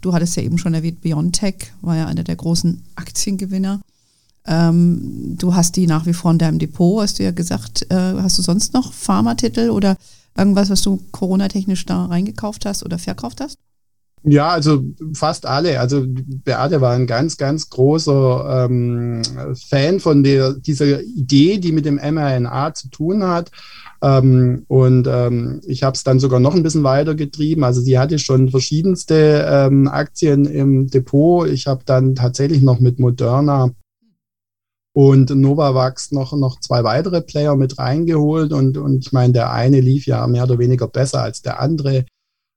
Du 0.00 0.12
hattest 0.12 0.36
ja 0.36 0.42
eben 0.42 0.58
schon 0.58 0.74
erwähnt, 0.74 1.02
BioNTech 1.02 1.72
war 1.82 1.96
ja 1.96 2.06
einer 2.06 2.24
der 2.24 2.36
großen 2.36 2.82
Aktiengewinner. 2.94 3.80
Ähm, 4.46 5.36
du 5.38 5.54
hast 5.54 5.76
die 5.76 5.86
nach 5.86 6.06
wie 6.06 6.14
vor 6.14 6.30
in 6.30 6.38
deinem 6.38 6.58
Depot, 6.58 7.02
hast 7.02 7.18
du 7.18 7.24
ja 7.24 7.32
gesagt. 7.32 7.86
Äh, 7.90 8.14
hast 8.22 8.38
du 8.38 8.42
sonst 8.42 8.72
noch 8.72 8.92
Pharmatitel 8.92 9.70
oder 9.70 9.96
irgendwas, 10.36 10.70
was 10.70 10.82
du 10.82 11.00
Corona-technisch 11.12 11.84
da 11.86 12.06
reingekauft 12.06 12.64
hast 12.64 12.84
oder 12.84 12.98
verkauft 12.98 13.40
hast? 13.40 13.58
Ja, 14.28 14.48
also 14.48 14.82
fast 15.14 15.46
alle. 15.46 15.78
Also 15.78 16.04
Beate 16.08 16.80
war 16.80 16.94
ein 16.94 17.06
ganz, 17.06 17.36
ganz 17.36 17.70
großer 17.70 18.66
ähm, 18.66 19.22
Fan 19.68 20.00
von 20.00 20.24
der, 20.24 20.54
dieser 20.54 21.00
Idee, 21.00 21.58
die 21.58 21.70
mit 21.70 21.84
dem 21.84 21.94
mRNA 21.94 22.74
zu 22.74 22.90
tun 22.90 23.22
hat. 23.22 23.52
Ähm, 24.02 24.64
und 24.66 25.06
ähm, 25.06 25.60
ich 25.64 25.84
habe 25.84 25.94
es 25.94 26.02
dann 26.02 26.18
sogar 26.18 26.40
noch 26.40 26.56
ein 26.56 26.64
bisschen 26.64 26.82
weiter 26.82 27.14
getrieben. 27.14 27.62
Also 27.62 27.80
sie 27.80 28.00
hatte 28.00 28.18
schon 28.18 28.50
verschiedenste 28.50 29.46
ähm, 29.48 29.86
Aktien 29.86 30.44
im 30.44 30.88
Depot. 30.88 31.48
Ich 31.48 31.68
habe 31.68 31.84
dann 31.86 32.16
tatsächlich 32.16 32.62
noch 32.62 32.80
mit 32.80 32.98
Moderna 32.98 33.70
und 34.92 35.30
Novavax 35.30 36.10
noch, 36.10 36.32
noch 36.32 36.58
zwei 36.58 36.82
weitere 36.82 37.22
Player 37.22 37.54
mit 37.54 37.78
reingeholt. 37.78 38.52
Und, 38.52 38.76
und 38.76 39.06
ich 39.06 39.12
meine, 39.12 39.34
der 39.34 39.52
eine 39.52 39.78
lief 39.78 40.06
ja 40.06 40.26
mehr 40.26 40.42
oder 40.42 40.58
weniger 40.58 40.88
besser 40.88 41.22
als 41.22 41.42
der 41.42 41.60
andere. 41.60 42.06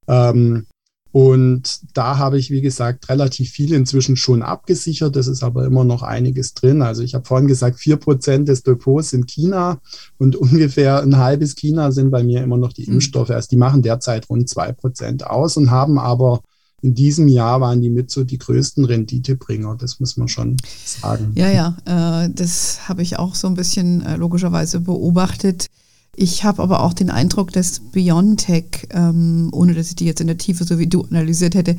Ähm, 0.07 0.65
und 1.11 1.81
da 1.93 2.19
habe 2.19 2.37
ich, 2.37 2.51
wie 2.51 2.61
gesagt, 2.61 3.09
relativ 3.09 3.49
viel 3.49 3.73
inzwischen 3.73 4.15
schon 4.15 4.43
abgesichert. 4.43 5.15
Das 5.15 5.27
ist 5.27 5.41
aber 5.41 5.65
immer 5.65 5.83
noch 5.83 6.03
einiges 6.03 6.53
drin. 6.53 6.83
Also 6.83 7.01
ich 7.01 7.15
habe 7.15 7.25
vorhin 7.25 7.47
gesagt, 7.47 7.79
vier 7.79 7.97
Prozent 7.97 8.47
des 8.47 8.61
Depots 8.61 9.09
sind 9.09 9.27
China 9.27 9.79
und 10.17 10.35
ungefähr 10.35 11.01
ein 11.01 11.17
halbes 11.17 11.55
China 11.55 11.91
sind 11.91 12.11
bei 12.11 12.23
mir 12.23 12.43
immer 12.43 12.57
noch 12.57 12.73
die 12.73 12.85
mhm. 12.85 12.95
Impfstoffe. 12.95 13.31
Also 13.31 13.47
die 13.49 13.57
machen 13.57 13.81
derzeit 13.81 14.29
rund 14.29 14.49
zwei 14.49 14.71
Prozent 14.71 15.25
aus 15.25 15.57
und 15.57 15.71
haben 15.71 15.97
aber 15.97 16.41
in 16.81 16.93
diesem 16.93 17.27
Jahr 17.27 17.59
waren 17.59 17.81
die 17.81 17.89
mit 17.89 18.09
so 18.09 18.23
die 18.23 18.37
größten 18.37 18.85
Renditebringer. 18.85 19.75
Das 19.77 19.99
muss 19.99 20.15
man 20.15 20.27
schon 20.27 20.57
sagen. 20.85 21.33
Ja, 21.35 21.49
ja, 21.49 22.23
äh, 22.23 22.29
das 22.33 22.87
habe 22.87 23.01
ich 23.01 23.19
auch 23.19 23.35
so 23.35 23.47
ein 23.47 23.55
bisschen 23.55 24.01
äh, 24.05 24.15
logischerweise 24.15 24.79
beobachtet. 24.79 25.67
Ich 26.21 26.43
habe 26.43 26.61
aber 26.61 26.83
auch 26.83 26.93
den 26.93 27.09
Eindruck, 27.09 27.53
dass 27.53 27.79
Biontech, 27.79 28.89
ähm, 28.89 29.47
ohne 29.53 29.73
dass 29.73 29.87
ich 29.87 29.95
die 29.95 30.03
jetzt 30.03 30.19
in 30.19 30.27
der 30.27 30.37
Tiefe 30.37 30.65
so 30.65 30.77
wie 30.77 30.87
du 30.87 31.03
analysiert 31.03 31.55
hätte, 31.55 31.77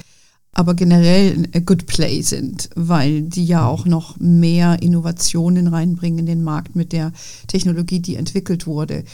aber 0.53 0.72
generell 0.72 1.46
a 1.55 1.59
good 1.59 1.85
play 1.87 2.22
sind, 2.22 2.70
weil 2.74 3.20
die 3.20 3.44
ja 3.44 3.66
auch 3.66 3.85
noch 3.85 4.18
mehr 4.18 4.81
Innovationen 4.81 5.66
reinbringen 5.66 6.20
in 6.20 6.26
den 6.26 6.42
Markt 6.42 6.74
mit 6.74 6.94
der 6.94 7.12
Technologie, 7.48 8.00
die 8.00 8.16
entwickelt 8.16 8.66
wurde. 8.66 9.05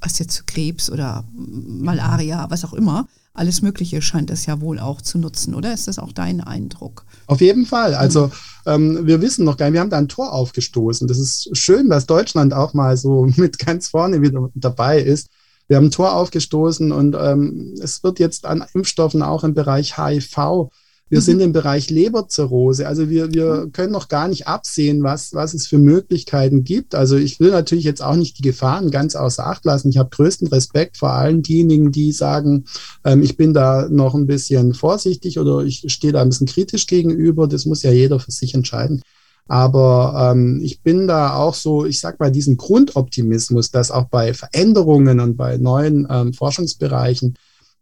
Was 0.00 0.20
jetzt 0.20 0.34
zu 0.34 0.44
Krebs 0.46 0.88
oder 0.88 1.24
Malaria, 1.34 2.48
was 2.48 2.64
auch 2.64 2.72
immer 2.72 3.08
alles 3.38 3.62
Mögliche 3.62 4.02
scheint 4.02 4.30
es 4.30 4.46
ja 4.46 4.60
wohl 4.60 4.78
auch 4.78 5.00
zu 5.00 5.18
nutzen, 5.18 5.54
oder? 5.54 5.72
Ist 5.72 5.88
das 5.88 5.98
auch 5.98 6.12
dein 6.12 6.40
Eindruck? 6.40 7.04
Auf 7.26 7.40
jeden 7.40 7.66
Fall. 7.66 7.94
Also 7.94 8.30
ähm, 8.66 9.06
wir 9.06 9.20
wissen 9.20 9.44
noch 9.44 9.56
gar 9.56 9.66
nicht, 9.66 9.74
wir 9.74 9.80
haben 9.80 9.90
da 9.90 9.98
ein 9.98 10.08
Tor 10.08 10.32
aufgestoßen. 10.32 11.06
Das 11.08 11.18
ist 11.18 11.56
schön, 11.56 11.88
dass 11.88 12.06
Deutschland 12.06 12.52
auch 12.54 12.74
mal 12.74 12.96
so 12.96 13.26
mit 13.36 13.58
ganz 13.58 13.88
vorne 13.88 14.22
wieder 14.22 14.50
dabei 14.54 15.00
ist. 15.00 15.28
Wir 15.68 15.76
haben 15.76 15.86
ein 15.86 15.90
Tor 15.90 16.14
aufgestoßen 16.14 16.92
und 16.92 17.16
ähm, 17.18 17.74
es 17.82 18.02
wird 18.04 18.18
jetzt 18.20 18.46
an 18.46 18.64
Impfstoffen 18.72 19.22
auch 19.22 19.42
im 19.42 19.54
Bereich 19.54 19.98
HIV 19.98 20.70
wir 21.08 21.18
mhm. 21.18 21.22
sind 21.22 21.40
im 21.40 21.52
Bereich 21.52 21.88
Leberzirrhose. 21.88 22.86
Also 22.86 23.08
wir, 23.08 23.32
wir 23.32 23.66
mhm. 23.66 23.72
können 23.72 23.92
noch 23.92 24.08
gar 24.08 24.26
nicht 24.28 24.48
absehen, 24.48 25.02
was, 25.02 25.34
was 25.34 25.54
es 25.54 25.66
für 25.66 25.78
Möglichkeiten 25.78 26.64
gibt. 26.64 26.94
Also 26.94 27.16
ich 27.16 27.38
will 27.38 27.50
natürlich 27.50 27.84
jetzt 27.84 28.02
auch 28.02 28.16
nicht 28.16 28.38
die 28.38 28.42
Gefahren 28.42 28.90
ganz 28.90 29.14
außer 29.14 29.46
Acht 29.46 29.64
lassen. 29.64 29.88
Ich 29.88 29.98
habe 29.98 30.10
größten 30.10 30.48
Respekt 30.48 30.96
vor 30.96 31.12
allen 31.12 31.42
diejenigen, 31.42 31.92
die 31.92 32.10
sagen, 32.10 32.64
ähm, 33.04 33.22
ich 33.22 33.36
bin 33.36 33.54
da 33.54 33.88
noch 33.88 34.14
ein 34.14 34.26
bisschen 34.26 34.74
vorsichtig 34.74 35.38
oder 35.38 35.60
ich 35.60 35.84
stehe 35.86 36.12
da 36.12 36.22
ein 36.22 36.28
bisschen 36.28 36.48
kritisch 36.48 36.86
gegenüber. 36.86 37.46
Das 37.46 37.66
muss 37.66 37.84
ja 37.84 37.92
jeder 37.92 38.18
für 38.18 38.32
sich 38.32 38.54
entscheiden. 38.54 39.02
Aber 39.48 40.32
ähm, 40.32 40.60
ich 40.60 40.82
bin 40.82 41.06
da 41.06 41.36
auch 41.36 41.54
so, 41.54 41.86
ich 41.86 42.00
sag 42.00 42.18
mal, 42.18 42.32
diesen 42.32 42.56
Grundoptimismus, 42.56 43.70
dass 43.70 43.92
auch 43.92 44.06
bei 44.06 44.34
Veränderungen 44.34 45.20
und 45.20 45.36
bei 45.36 45.56
neuen 45.56 46.06
ähm, 46.10 46.32
Forschungsbereichen 46.32 47.36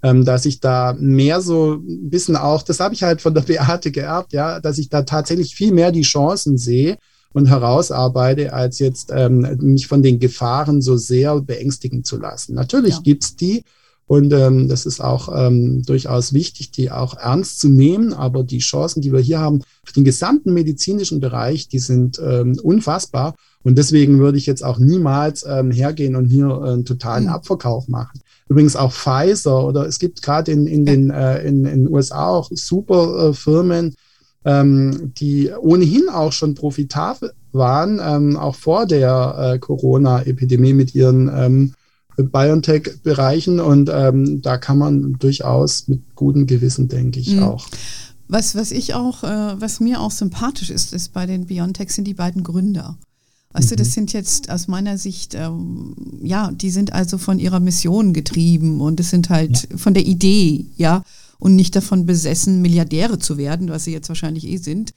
ähm, 0.05 0.25
dass 0.25 0.45
ich 0.45 0.61
da 0.61 0.95
mehr 1.01 1.41
so 1.41 1.75
ein 1.75 2.11
bisschen 2.11 2.37
auch, 2.37 2.63
das 2.63 2.79
habe 2.79 2.95
ich 2.95 3.03
halt 3.03 3.23
von 3.23 3.35
der 3.35 3.41
Beate 3.49 3.91
geerbt, 3.91 4.35
ja, 4.35 4.61
dass 4.61 4.79
ich 4.79 4.91
da 4.91 5.03
tatsächlich 5.03 5.55
viel 5.57 5.73
mehr 5.73 5.91
die 5.91 6.03
Chancen 6.03 6.59
sehe 6.59 6.99
und 7.33 7.47
herausarbeite, 7.47 8.53
als 8.53 8.79
jetzt 8.79 9.11
ähm, 9.13 9.59
mich 9.61 9.87
von 9.87 10.03
den 10.03 10.21
Gefahren 10.21 10.83
so 10.83 10.97
sehr 10.97 11.41
beängstigen 11.41 12.05
zu 12.05 12.19
lassen. 12.19 12.55
Natürlich 12.55 13.01
ja. 13.03 13.15
es 13.19 13.35
die 13.35 13.65
und 14.07 14.33
ähm, 14.35 14.69
das 14.69 14.85
ist 14.85 15.01
auch 15.01 15.31
ähm, 15.35 15.83
durchaus 15.83 16.35
wichtig, 16.35 16.71
die 16.71 16.91
auch 16.91 17.17
ernst 17.17 17.61
zu 17.61 17.69
nehmen. 17.69 18.13
Aber 18.13 18.45
die 18.45 18.59
Chancen, 18.59 19.01
die 19.01 19.13
wir 19.13 19.21
hier 19.21 19.41
haben 19.41 19.63
für 19.83 19.95
den 19.95 20.05
gesamten 20.05 20.53
medizinischen 20.53 21.21
Bereich, 21.21 21.69
die 21.69 21.79
sind 21.79 22.21
ähm, 22.23 22.59
unfassbar. 22.63 23.35
Und 23.63 23.79
deswegen 23.79 24.19
würde 24.19 24.37
ich 24.37 24.45
jetzt 24.45 24.63
auch 24.63 24.79
niemals 24.79 25.45
ähm, 25.49 25.71
hergehen 25.71 26.17
und 26.17 26.27
hier 26.27 26.49
äh, 26.49 26.73
einen 26.73 26.85
totalen 26.85 27.25
mhm. 27.25 27.31
Abverkauf 27.31 27.89
machen. 27.89 28.21
Übrigens 28.49 28.77
auch 28.77 28.93
Pfizer 28.93 29.65
oder 29.65 29.87
es 29.87 29.99
gibt 29.99 30.23
gerade 30.23 30.53
in, 30.53 30.67
in 30.67 30.85
den 30.85 31.11
äh, 31.11 31.43
in, 31.47 31.65
in 31.65 31.93
USA 31.93 32.29
auch 32.29 32.51
super 32.53 33.31
äh, 33.31 33.33
Firmen, 33.33 33.95
ähm, 34.45 35.13
die 35.17 35.51
ohnehin 35.51 36.09
auch 36.11 36.33
schon 36.33 36.55
profitabel 36.55 37.33
waren, 37.53 38.01
ähm, 38.03 38.37
auch 38.37 38.55
vor 38.55 38.87
der 38.87 39.55
äh, 39.55 39.59
Corona-Epidemie 39.59 40.75
mit 40.75 40.95
ihren 40.95 41.31
ähm, 41.35 41.75
BioNTech-Bereichen. 42.17 43.61
Und 43.61 43.91
ähm, 43.93 44.43
da 44.43 44.59
kann 44.59 44.79
man 44.79 45.15
durchaus 45.15 45.89
mit 45.89 46.15
gutem 46.15 46.47
Gewissen, 46.47 46.89
denke 46.89 47.21
ich, 47.21 47.35
mhm. 47.37 47.45
auch. 47.45 47.67
Was, 48.29 48.55
was 48.55 48.71
ich 48.73 48.95
auch, 48.95 49.23
äh, 49.23 49.61
was 49.61 49.81
mir 49.81 50.01
auch 50.01 50.11
sympathisch 50.11 50.71
ist, 50.71 50.93
ist 50.93 51.13
bei 51.13 51.27
den 51.27 51.47
BioNTech 51.47 51.91
sind 51.91 52.07
die 52.07 52.15
beiden 52.15 52.43
Gründer. 52.43 52.99
Weißt 53.55 53.71
mhm. 53.71 53.71
du, 53.71 53.77
das 53.77 53.89
mhm. 53.89 53.93
sind 53.93 54.13
jetzt 54.13 54.51
aus 54.51 54.69
meiner 54.69 54.99
Sicht, 54.99 55.35
ähm, 55.35 55.95
ja, 56.23 56.51
die 56.53 56.71
sind 56.71 56.93
also 56.93 57.17
von 57.19 57.39
ihrer 57.39 57.61
Mission 57.61 58.13
getrieben 58.13 58.81
und 58.81 59.01
es 59.01 59.11
sind 59.11 59.31
halt 59.31 59.69
ja. 59.71 59.79
von 59.79 59.95
der 59.95 60.05
Idee, 60.05 60.67
ja, 60.77 61.05
und 61.39 61.55
nicht 61.55 61.75
davon 61.77 62.05
besessen, 62.05 62.61
Milliardäre 62.63 63.19
zu 63.19 63.39
werden, 63.39 63.69
was 63.69 63.85
sie 63.85 63.93
jetzt 63.93 64.09
wahrscheinlich 64.09 64.47
eh 64.47 64.57
sind. 64.57 64.93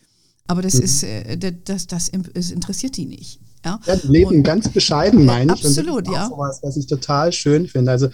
Aber 0.48 0.62
das 0.62 0.74
mhm. 0.76 0.82
ist, 0.82 1.04
äh, 1.04 1.38
das, 1.38 1.88
das, 1.88 2.10
das 2.12 2.52
interessiert 2.52 2.98
die 2.98 3.06
nicht. 3.06 3.40
Ja, 3.64 3.80
ja 3.86 3.96
die 3.96 4.08
leben 4.08 4.38
und, 4.38 4.44
ganz 4.44 4.70
bescheiden, 4.70 5.26
meine 5.26 5.54
ich. 5.54 5.66
Absolut, 5.66 6.08
ja. 6.08 6.28
Sowas, 6.28 6.60
was 6.64 6.78
ich 6.78 6.88
total 6.88 7.32
schön 7.34 7.68
finde. 7.68 7.92
Also 7.92 8.10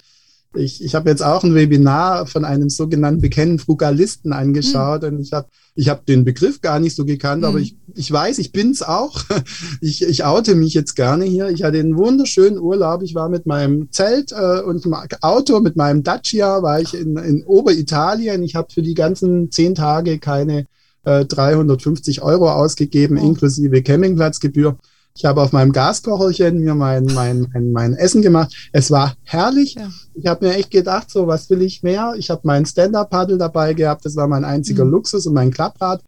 ich, 0.54 0.82
ich 0.82 0.94
habe 0.94 1.10
jetzt 1.10 1.22
auch 1.22 1.44
ein 1.44 1.54
Webinar 1.54 2.26
von 2.26 2.44
einem 2.44 2.70
sogenannten 2.70 3.20
bekannten 3.20 3.58
Frugalisten 3.58 4.32
angeschaut 4.32 5.02
mhm. 5.02 5.08
und 5.08 5.20
ich 5.20 5.32
habe 5.32 5.48
ich 5.76 5.88
hab 5.88 6.06
den 6.06 6.24
Begriff 6.24 6.60
gar 6.60 6.78
nicht 6.78 6.94
so 6.94 7.04
gekannt, 7.04 7.42
mhm. 7.42 7.48
aber 7.48 7.58
ich, 7.58 7.76
ich 7.94 8.10
weiß, 8.10 8.38
ich 8.38 8.52
bin's 8.52 8.82
auch. 8.82 9.22
Ich, 9.80 10.02
ich 10.02 10.24
oute 10.24 10.54
mich 10.54 10.72
jetzt 10.72 10.94
gerne 10.94 11.24
hier. 11.24 11.48
Ich 11.48 11.62
hatte 11.62 11.78
einen 11.78 11.96
wunderschönen 11.96 12.58
Urlaub. 12.58 13.02
Ich 13.02 13.14
war 13.14 13.28
mit 13.28 13.44
meinem 13.44 13.90
Zelt 13.90 14.32
äh, 14.32 14.60
und 14.60 14.86
Auto, 15.20 15.60
mit 15.60 15.76
meinem 15.76 16.02
Dacia, 16.02 16.62
war 16.62 16.80
ich 16.80 16.94
in, 16.94 17.16
in 17.16 17.44
Oberitalien. 17.44 18.42
Ich 18.42 18.54
habe 18.54 18.72
für 18.72 18.82
die 18.82 18.94
ganzen 18.94 19.50
zehn 19.50 19.74
Tage 19.74 20.18
keine 20.18 20.66
äh, 21.04 21.24
350 21.24 22.22
Euro 22.22 22.50
ausgegeben, 22.50 23.18
oh. 23.18 23.26
inklusive 23.26 23.82
Campingplatzgebühr. 23.82 24.78
Ich 25.16 25.24
habe 25.24 25.42
auf 25.42 25.52
meinem 25.52 25.70
Gaskocherchen 25.70 26.58
mir 26.58 26.74
mein, 26.74 27.04
mein, 27.04 27.46
mein, 27.52 27.70
mein 27.70 27.94
Essen 27.94 28.20
gemacht. 28.20 28.52
Es 28.72 28.90
war 28.90 29.14
herrlich. 29.22 29.74
Ja. 29.74 29.88
Ich 30.14 30.26
habe 30.26 30.44
mir 30.44 30.54
echt 30.54 30.72
gedacht, 30.72 31.08
so, 31.08 31.28
was 31.28 31.48
will 31.50 31.62
ich 31.62 31.84
mehr? 31.84 32.14
Ich 32.18 32.30
habe 32.30 32.40
mein 32.42 32.66
Stand-Up-Paddle 32.66 33.38
dabei 33.38 33.74
gehabt. 33.74 34.04
Das 34.04 34.16
war 34.16 34.26
mein 34.26 34.44
einziger 34.44 34.84
mhm. 34.84 34.90
Luxus 34.90 35.28
und 35.28 35.34
mein 35.34 35.52
Klapprad. 35.52 36.02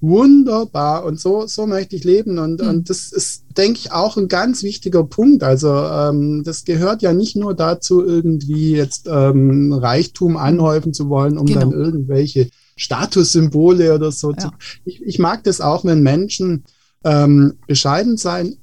Wunderbar. 0.00 1.04
Und 1.04 1.18
so, 1.18 1.48
so 1.48 1.66
möchte 1.66 1.96
ich 1.96 2.04
leben. 2.04 2.38
Und, 2.38 2.62
mhm. 2.62 2.68
und 2.68 2.90
das 2.90 3.10
ist, 3.10 3.46
denke 3.56 3.80
ich, 3.80 3.90
auch 3.90 4.16
ein 4.16 4.28
ganz 4.28 4.62
wichtiger 4.62 5.02
Punkt. 5.02 5.42
Also, 5.42 5.74
ähm, 5.74 6.44
das 6.44 6.64
gehört 6.64 7.02
ja 7.02 7.12
nicht 7.12 7.34
nur 7.34 7.54
dazu, 7.54 8.04
irgendwie 8.04 8.76
jetzt 8.76 9.08
ähm, 9.10 9.72
Reichtum 9.72 10.36
anhäufen 10.36 10.94
zu 10.94 11.08
wollen, 11.08 11.36
um 11.36 11.46
genau. 11.46 11.60
dann 11.62 11.72
irgendwelche 11.72 12.48
Statussymbole 12.76 13.92
oder 13.92 14.12
so 14.12 14.30
ja. 14.30 14.38
zu. 14.38 14.48
Ich, 14.84 15.02
ich 15.02 15.18
mag 15.18 15.42
das 15.42 15.60
auch, 15.60 15.84
wenn 15.84 16.04
Menschen 16.04 16.62
ähm, 17.04 17.54
bescheiden 17.66 18.16
sein 18.16 18.56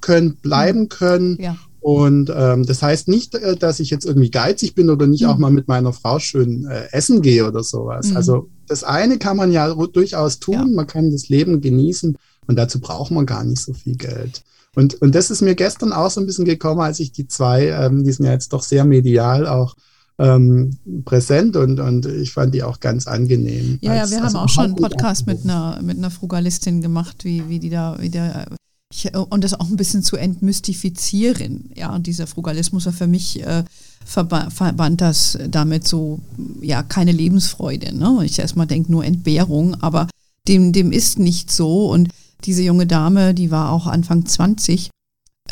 können, 0.00 0.36
bleiben 0.36 0.80
mhm. 0.80 0.88
können. 0.88 1.38
Ja. 1.40 1.56
Und 1.80 2.32
ähm, 2.34 2.64
das 2.64 2.80
heißt 2.80 3.08
nicht, 3.08 3.34
äh, 3.34 3.56
dass 3.56 3.80
ich 3.80 3.90
jetzt 3.90 4.04
irgendwie 4.04 4.30
geizig 4.30 4.74
bin 4.74 4.88
oder 4.88 5.06
nicht 5.06 5.24
mhm. 5.24 5.28
auch 5.30 5.38
mal 5.38 5.50
mit 5.50 5.66
meiner 5.66 5.92
Frau 5.92 6.18
schön 6.18 6.66
äh, 6.66 6.88
essen 6.92 7.22
gehe 7.22 7.46
oder 7.46 7.64
sowas. 7.64 8.10
Mhm. 8.10 8.16
Also 8.16 8.48
das 8.68 8.84
eine 8.84 9.18
kann 9.18 9.36
man 9.36 9.50
ja 9.50 9.72
durchaus 9.74 10.38
tun, 10.38 10.54
ja. 10.54 10.64
man 10.64 10.86
kann 10.86 11.10
das 11.10 11.28
Leben 11.28 11.60
genießen 11.60 12.16
und 12.46 12.56
dazu 12.56 12.80
braucht 12.80 13.10
man 13.10 13.26
gar 13.26 13.44
nicht 13.44 13.60
so 13.60 13.72
viel 13.72 13.96
Geld. 13.96 14.42
Und, 14.74 14.94
und 15.02 15.14
das 15.14 15.30
ist 15.30 15.42
mir 15.42 15.54
gestern 15.54 15.92
auch 15.92 16.10
so 16.10 16.20
ein 16.20 16.26
bisschen 16.26 16.44
gekommen, 16.44 16.80
als 16.80 17.00
ich 17.00 17.12
die 17.12 17.26
zwei, 17.26 17.68
ähm, 17.68 18.04
die 18.04 18.12
sind 18.12 18.26
ja 18.26 18.32
jetzt 18.32 18.52
doch 18.52 18.62
sehr 18.62 18.84
medial 18.84 19.46
auch 19.46 19.74
ähm, 20.18 20.78
präsent 21.04 21.56
und, 21.56 21.80
und 21.80 22.06
ich 22.06 22.32
fand 22.32 22.54
die 22.54 22.62
auch 22.62 22.80
ganz 22.80 23.06
angenehm. 23.06 23.78
Ja, 23.80 23.92
als, 23.92 24.10
ja, 24.10 24.16
wir 24.16 24.24
haben 24.24 24.36
auch 24.36 24.48
schon 24.48 24.64
einen 24.64 24.76
Podcast 24.76 25.26
mit 25.26 25.44
einer, 25.44 25.80
mit 25.82 25.98
einer 25.98 26.10
Frugalistin 26.10 26.80
gemacht, 26.80 27.24
wie, 27.24 27.48
wie 27.48 27.58
die 27.58 27.70
da, 27.70 27.96
wie 28.00 28.10
der, 28.10 28.46
ich, 28.92 29.14
und 29.14 29.42
das 29.42 29.54
auch 29.54 29.68
ein 29.68 29.76
bisschen 29.76 30.02
zu 30.02 30.16
entmystifizieren. 30.16 31.70
Ja, 31.74 31.94
und 31.94 32.06
dieser 32.06 32.26
Frugalismus 32.26 32.86
war 32.86 32.92
für 32.92 33.06
mich 33.06 33.44
äh, 33.44 33.64
verband 34.04 35.00
das 35.00 35.38
damit 35.48 35.86
so, 35.86 36.20
ja, 36.60 36.82
keine 36.82 37.12
Lebensfreude. 37.12 37.96
Ne? 37.96 38.20
Ich 38.24 38.38
erstmal 38.38 38.66
denke 38.66 38.92
nur 38.92 39.04
Entbehrung, 39.04 39.80
aber 39.80 40.08
dem, 40.48 40.72
dem 40.72 40.92
ist 40.92 41.18
nicht 41.18 41.50
so. 41.50 41.90
Und 41.90 42.08
diese 42.44 42.62
junge 42.62 42.86
Dame, 42.86 43.34
die 43.34 43.50
war 43.50 43.70
auch 43.70 43.86
Anfang 43.86 44.26
20, 44.26 44.90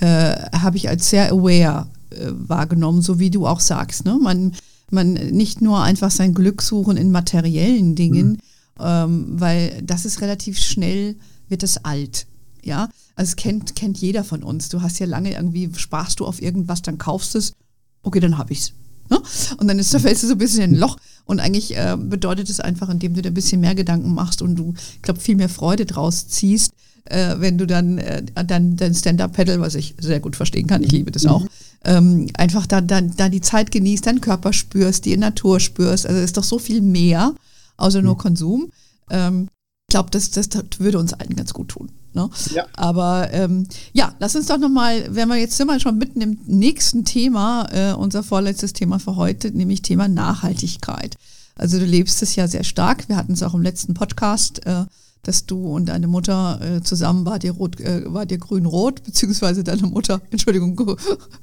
äh, 0.01 0.35
habe 0.53 0.77
ich 0.77 0.89
als 0.89 1.11
sehr 1.11 1.33
aware 1.33 1.87
wahrgenommen, 2.31 3.03
so 3.03 3.19
wie 3.19 3.31
du 3.31 3.47
auch 3.47 3.61
sagst. 3.61 4.05
Ne? 4.05 4.19
Man, 4.21 4.53
man 4.91 5.13
nicht 5.13 5.61
nur 5.61 5.83
einfach 5.83 6.11
sein 6.11 6.35
Glück 6.35 6.63
suchen 6.63 6.97
in 6.97 7.11
materiellen 7.11 7.95
Dingen, 7.95 8.31
mhm. 8.31 8.39
ähm, 8.81 9.27
weil 9.41 9.83
das 9.83 10.05
ist 10.05 10.21
relativ 10.21 10.59
schnell, 10.59 11.17
wird 11.49 11.63
es 11.63 11.85
alt. 11.85 12.27
Ja, 12.63 12.91
also 13.17 13.37
kennt, 13.37 13.75
kennt 13.75 13.99
jeder 13.99 14.23
von 14.23 14.43
uns. 14.43 14.69
Du 14.69 14.83
hast 14.83 14.99
ja 14.99 15.07
lange 15.07 15.33
irgendwie, 15.33 15.71
sparst 15.75 16.21
du 16.21 16.27
auf 16.27 16.43
irgendwas, 16.43 16.83
dann 16.83 16.99
kaufst 16.99 17.35
es, 17.35 17.55
okay, 18.03 18.21
dann 18.21 18.37
hab 18.37 18.51
ich's. 18.51 18.75
Ne? 19.09 19.21
Und 19.59 19.67
dann 19.69 19.79
ist, 19.79 19.93
da 19.93 19.99
fällst 19.99 20.23
du 20.23 20.27
so 20.29 20.35
ein 20.35 20.39
bisschen 20.39 20.63
in 20.63 20.71
ein 20.73 20.79
Loch. 20.79 20.97
Und 21.25 21.41
eigentlich 21.41 21.77
äh, 21.77 21.97
bedeutet 21.99 22.49
es 22.49 22.61
einfach, 22.61 22.89
indem 22.89 23.15
du 23.15 23.23
dir 23.23 23.31
ein 23.31 23.35
bisschen 23.35 23.61
mehr 23.61 23.75
Gedanken 23.75 24.15
machst 24.15 24.43
und 24.43 24.57
du, 24.57 24.75
ich 24.95 25.03
glaube, 25.03 25.21
viel 25.21 25.37
mehr 25.37 25.49
Freude 25.49 25.87
draus 25.87 26.29
ziehst, 26.29 26.73
äh, 27.05 27.37
wenn 27.39 27.59
du 27.59 27.67
dann, 27.67 27.99
äh, 27.99 28.23
dann 28.47 28.77
dein 28.77 28.95
Stand-Up-Pedal, 28.95 29.61
was 29.61 29.75
ich 29.75 29.95
sehr 29.99 30.21
gut 30.21 30.37
verstehen 30.37 30.67
kann, 30.67 30.83
ich 30.83 30.93
liebe 30.93 31.11
das 31.11 31.27
auch, 31.27 31.47
ähm, 31.85 32.29
einfach 32.35 32.67
dann, 32.67 32.87
dann, 32.87 33.17
dann 33.17 33.33
die 33.33 33.41
Zeit 33.41 33.71
genießt, 33.71 34.07
deinen 34.07 34.21
Körper 34.21 34.53
spürst, 34.53 35.05
die 35.05 35.17
Natur 35.17 35.61
spürst. 35.61 36.07
Also 36.07 36.19
es 36.19 36.27
ist 36.27 36.37
doch 36.37 36.45
so 36.45 36.59
viel 36.59 36.83
mehr, 36.83 37.35
außer 37.77 38.03
nur 38.03 38.19
Konsum. 38.19 38.71
Ähm, 39.11 39.49
ich 39.89 39.93
glaube, 39.93 40.11
das, 40.11 40.31
das, 40.31 40.49
das 40.49 40.65
würde 40.79 40.99
uns 40.99 41.15
allen 41.15 41.35
ganz 41.35 41.53
gut 41.53 41.69
tun. 41.69 41.91
Ne? 42.13 42.29
Ja. 42.55 42.67
Aber 42.75 43.33
ähm, 43.33 43.67
ja, 43.93 44.15
lass 44.19 44.37
uns 44.37 44.47
doch 44.47 44.59
nochmal, 44.59 45.15
wenn 45.15 45.29
wir 45.29 45.37
jetzt 45.37 45.57
sind 45.57 45.69
wir 45.69 45.81
schon 45.81 45.99
mitten 45.99 46.21
im 46.21 46.39
nächsten 46.47 47.05
Thema, 47.05 47.69
äh, 47.73 47.95
unser 47.95 48.23
vorletztes 48.23 48.73
Thema 48.73 48.99
für 48.99 49.17
heute, 49.17 49.51
nämlich 49.51 49.83
Thema 49.83 50.09
Nachhaltigkeit. 50.09 51.17
Also 51.55 51.79
du 51.79 51.85
lebst 51.85 52.23
es 52.23 52.37
ja 52.37 52.49
sehr 52.49 52.65
stark. 52.65 53.09
Wir 53.09 53.17
hatten 53.17 53.33
es 53.33 53.43
auch 53.43 53.55
im 53.55 53.63
letzten 53.63 53.95
Podcast, 53.95 54.67
äh, 54.67 54.85
dass 55.23 55.45
du 55.45 55.75
und 55.75 55.87
deine 55.87 56.07
Mutter 56.07 56.61
äh, 56.63 56.83
zusammen 56.83 57.27
war 57.27 57.39
dir 57.39 57.53
rot, 57.53 57.79
äh, 57.81 58.03
war 58.07 58.25
dir 58.25 58.39
grün-rot, 58.39 59.05
beziehungsweise 59.05 59.63
deine 59.63 59.87
Mutter, 59.87 60.21
Entschuldigung, 60.31 60.77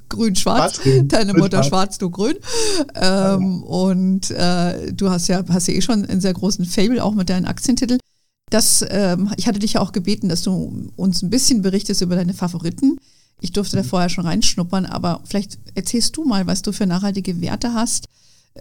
grün-schwarz, 0.08 0.80
deine 1.04 1.34
Mutter 1.34 1.62
schwarz, 1.62 1.98
du 1.98 2.10
grün. 2.10 2.36
Ähm, 2.94 3.62
und 3.62 4.30
äh, 4.30 4.92
du 4.92 5.10
hast 5.10 5.28
ja, 5.28 5.44
hast 5.48 5.68
ja 5.68 5.74
eh 5.74 5.80
schon 5.80 6.04
einen 6.04 6.20
sehr 6.20 6.34
großen 6.34 6.64
Fable 6.64 7.02
auch 7.02 7.14
mit 7.14 7.28
deinen 7.28 7.46
Aktientiteln. 7.46 8.00
Das, 8.50 8.84
ähm, 8.88 9.30
ich 9.36 9.46
hatte 9.46 9.58
dich 9.58 9.74
ja 9.74 9.80
auch 9.80 9.92
gebeten, 9.92 10.28
dass 10.28 10.42
du 10.42 10.90
uns 10.96 11.22
ein 11.22 11.30
bisschen 11.30 11.62
berichtest 11.62 12.00
über 12.00 12.16
deine 12.16 12.34
Favoriten. 12.34 12.98
Ich 13.40 13.52
durfte 13.52 13.76
da 13.76 13.82
mhm. 13.82 13.86
vorher 13.86 14.08
schon 14.08 14.26
reinschnuppern, 14.26 14.86
aber 14.86 15.20
vielleicht 15.24 15.58
erzählst 15.74 16.16
du 16.16 16.24
mal, 16.24 16.46
was 16.46 16.62
du 16.62 16.72
für 16.72 16.86
nachhaltige 16.86 17.40
Werte 17.40 17.74
hast. 17.74 18.06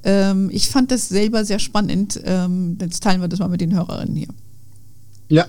Ähm, 0.03 0.49
ich 0.51 0.69
fand 0.69 0.91
das 0.91 1.09
selber 1.09 1.43
sehr 1.45 1.59
spannend. 1.59 2.19
Ähm, 2.23 2.77
jetzt 2.79 3.01
teilen 3.01 3.21
wir 3.21 3.27
das 3.27 3.39
mal 3.39 3.47
mit 3.47 3.61
den 3.61 3.73
Hörerinnen 3.73 4.15
hier. 4.15 4.27
Ja, 5.29 5.47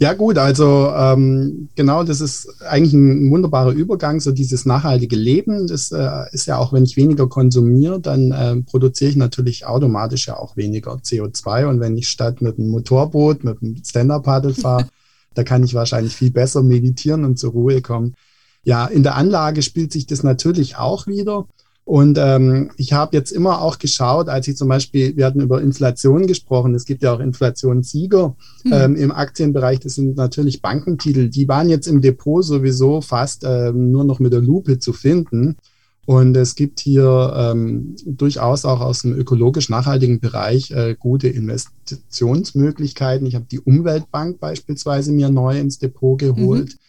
ja 0.00 0.12
gut, 0.12 0.38
also 0.38 0.92
ähm, 0.94 1.68
genau, 1.74 2.04
das 2.04 2.20
ist 2.20 2.62
eigentlich 2.62 2.92
ein 2.92 3.30
wunderbarer 3.32 3.72
Übergang, 3.72 4.20
so 4.20 4.30
dieses 4.30 4.64
nachhaltige 4.64 5.16
Leben. 5.16 5.66
Das 5.66 5.90
äh, 5.90 6.26
ist 6.30 6.46
ja 6.46 6.56
auch, 6.56 6.72
wenn 6.72 6.84
ich 6.84 6.96
weniger 6.96 7.28
konsumiere, 7.28 8.00
dann 8.00 8.30
äh, 8.30 8.56
produziere 8.62 9.10
ich 9.10 9.16
natürlich 9.16 9.66
automatisch 9.66 10.28
ja 10.28 10.36
auch 10.36 10.56
weniger 10.56 10.92
CO2. 10.92 11.66
Und 11.66 11.80
wenn 11.80 11.96
ich 11.96 12.08
statt 12.08 12.40
mit 12.42 12.58
einem 12.58 12.68
Motorboot, 12.68 13.42
mit 13.42 13.60
einem 13.60 13.82
Stand-Up-Paddle 13.84 14.54
fahre, 14.54 14.86
da 15.34 15.42
kann 15.42 15.64
ich 15.64 15.74
wahrscheinlich 15.74 16.14
viel 16.14 16.30
besser 16.30 16.62
meditieren 16.62 17.24
und 17.24 17.38
zur 17.38 17.50
Ruhe 17.50 17.82
kommen. 17.82 18.14
Ja, 18.62 18.86
in 18.86 19.02
der 19.02 19.16
Anlage 19.16 19.62
spielt 19.62 19.92
sich 19.92 20.06
das 20.06 20.22
natürlich 20.22 20.76
auch 20.76 21.08
wieder. 21.08 21.46
Und 21.88 22.18
ähm, 22.20 22.70
ich 22.76 22.92
habe 22.92 23.16
jetzt 23.16 23.30
immer 23.30 23.62
auch 23.62 23.78
geschaut, 23.78 24.28
als 24.28 24.46
ich 24.46 24.58
zum 24.58 24.68
Beispiel, 24.68 25.16
wir 25.16 25.24
hatten 25.24 25.40
über 25.40 25.62
Inflation 25.62 26.26
gesprochen, 26.26 26.74
es 26.74 26.84
gibt 26.84 27.02
ja 27.02 27.14
auch 27.14 27.20
Inflationssieger 27.20 28.36
mhm. 28.64 28.72
ähm, 28.74 28.94
im 28.94 29.10
Aktienbereich, 29.10 29.80
das 29.80 29.94
sind 29.94 30.14
natürlich 30.14 30.60
Bankentitel, 30.60 31.30
die 31.30 31.48
waren 31.48 31.70
jetzt 31.70 31.86
im 31.86 32.02
Depot 32.02 32.44
sowieso 32.44 33.00
fast 33.00 33.42
ähm, 33.46 33.90
nur 33.90 34.04
noch 34.04 34.18
mit 34.18 34.34
der 34.34 34.42
Lupe 34.42 34.78
zu 34.78 34.92
finden. 34.92 35.56
Und 36.04 36.36
es 36.36 36.56
gibt 36.56 36.80
hier 36.80 37.32
ähm, 37.34 37.96
durchaus 38.04 38.66
auch 38.66 38.82
aus 38.82 39.00
dem 39.00 39.14
ökologisch 39.14 39.70
nachhaltigen 39.70 40.20
Bereich 40.20 40.70
äh, 40.72 40.94
gute 40.94 41.28
Investitionsmöglichkeiten. 41.28 43.26
Ich 43.26 43.34
habe 43.34 43.46
die 43.50 43.60
Umweltbank 43.60 44.40
beispielsweise 44.40 45.10
mir 45.10 45.30
neu 45.30 45.58
ins 45.58 45.78
Depot 45.78 46.18
geholt. 46.18 46.68
Mhm 46.68 46.87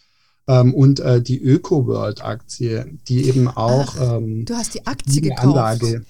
ähm, 0.49 0.73
und 0.73 0.99
äh, 0.99 1.21
die 1.21 1.39
Öko-World-Aktie, 1.39 2.97
die 3.07 3.25
eben 3.25 3.47
auch. 3.47 3.95
Ach, 3.99 4.17
ähm, 4.17 4.45
du 4.45 4.55
hast 4.55 4.73
die 4.73 4.87
Aktie 4.87 5.21
die 5.21 5.29
gekauft. 5.29 5.45
Anlage. 5.45 6.05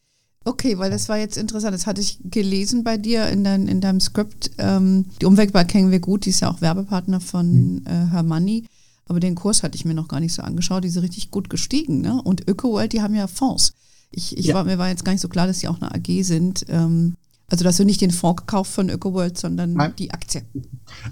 Okay, 0.46 0.80
weil 0.80 0.90
das 0.90 1.10
war 1.10 1.18
jetzt 1.18 1.38
interessant. 1.38 1.76
Das 1.76 1.86
hatte 1.86 2.00
ich 2.00 2.20
gelesen 2.24 2.86
bei 2.86 2.98
dir 2.98 3.28
in, 3.28 3.44
dein, 3.44 3.68
in 3.68 3.82
deinem 3.82 4.00
Skript. 4.00 4.52
Ähm, 4.58 5.08
die 5.22 5.26
Umweltbank 5.26 5.70
kennen 5.70 5.92
wir 5.92 6.00
gut, 6.00 6.26
die 6.26 6.30
ist 6.30 6.40
ja 6.40 6.50
auch 6.50 6.62
Werbepartner 6.62 7.20
von 7.20 7.46
hm. 7.46 7.86
äh, 7.86 8.12
Hermanni. 8.12 8.66
Aber 9.08 9.20
den 9.20 9.36
Kurs 9.36 9.62
hatte 9.62 9.76
ich 9.76 9.84
mir 9.84 9.94
noch 9.94 10.08
gar 10.08 10.22
nicht 10.22 10.34
so 10.34 10.42
angeschaut. 10.42 10.86
Die 10.86 10.90
sind 10.90 11.04
richtig 11.04 11.32
gut 11.32 11.50
gestiegen. 11.50 12.00
Ne? 12.00 12.22
Und 12.22 12.48
ÖkoWorld, 12.48 12.94
die 12.94 13.02
haben 13.02 13.16
ja 13.16 13.28
Fonds. 13.28 13.74
Ich, 14.10 14.38
ich 14.38 14.46
ja. 14.46 14.56
war, 14.56 14.64
mir 14.64 14.78
war 14.78 14.88
jetzt 14.88 15.04
gar 15.04 15.12
nicht 15.12 15.22
so 15.22 15.28
klar, 15.28 15.48
dass 15.48 15.60
die 15.60 15.68
auch 15.68 15.82
eine 15.82 15.94
AG 15.94 16.24
sind. 16.24 16.66
Ähm, 16.70 17.16
also, 17.50 17.64
dass 17.64 17.78
du 17.78 17.86
nicht 17.86 18.02
den 18.02 18.12
Fonds 18.12 18.42
gekauft 18.42 18.72
von 18.72 18.90
ÖkoWorld, 18.90 19.38
sondern 19.38 19.74
Nein. 19.74 19.94
die 19.98 20.12
Aktie. 20.12 20.44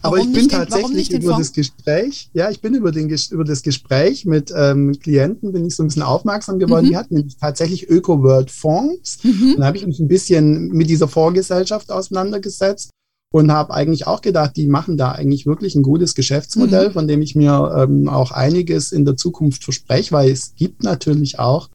Aber 0.01 0.17
ich 0.17 0.31
bin 0.31 0.47
tatsächlich 0.49 1.09
den, 1.09 1.21
über 1.21 1.37
das 1.37 1.51
Gespräch, 1.51 2.29
ja, 2.33 2.49
ich 2.49 2.61
bin 2.61 2.73
über, 2.75 2.91
den, 2.91 3.09
über 3.31 3.43
das 3.43 3.63
Gespräch 3.63 4.25
mit 4.25 4.53
ähm, 4.55 4.97
Klienten, 4.99 5.51
bin 5.51 5.65
ich 5.65 5.75
so 5.75 5.83
ein 5.83 5.87
bisschen 5.87 6.03
aufmerksam 6.03 6.59
geworden. 6.59 6.85
Mhm. 6.85 6.89
Die 6.89 6.97
hatten 6.97 7.15
nämlich 7.15 7.37
tatsächlich 7.37 7.89
ÖkoWorld 7.89 8.51
Fonds. 8.51 9.23
Mhm. 9.23 9.53
Und 9.53 9.59
da 9.59 9.65
habe 9.65 9.77
ich 9.77 9.85
mich 9.85 9.99
ein 9.99 10.07
bisschen 10.07 10.69
mit 10.69 10.89
dieser 10.89 11.07
Fondsgesellschaft 11.07 11.91
auseinandergesetzt 11.91 12.91
und 13.33 13.51
habe 13.51 13.73
eigentlich 13.73 14.07
auch 14.07 14.21
gedacht, 14.21 14.55
die 14.55 14.67
machen 14.67 14.97
da 14.97 15.11
eigentlich 15.11 15.45
wirklich 15.45 15.75
ein 15.75 15.83
gutes 15.83 16.15
Geschäftsmodell, 16.15 16.89
mhm. 16.89 16.93
von 16.93 17.07
dem 17.07 17.21
ich 17.21 17.35
mir 17.35 17.75
ähm, 17.77 18.07
auch 18.07 18.31
einiges 18.31 18.91
in 18.91 19.05
der 19.05 19.17
Zukunft 19.17 19.63
verspreche, 19.63 20.11
weil 20.11 20.31
es 20.31 20.55
gibt 20.55 20.83
natürlich 20.83 21.39
auch 21.39 21.69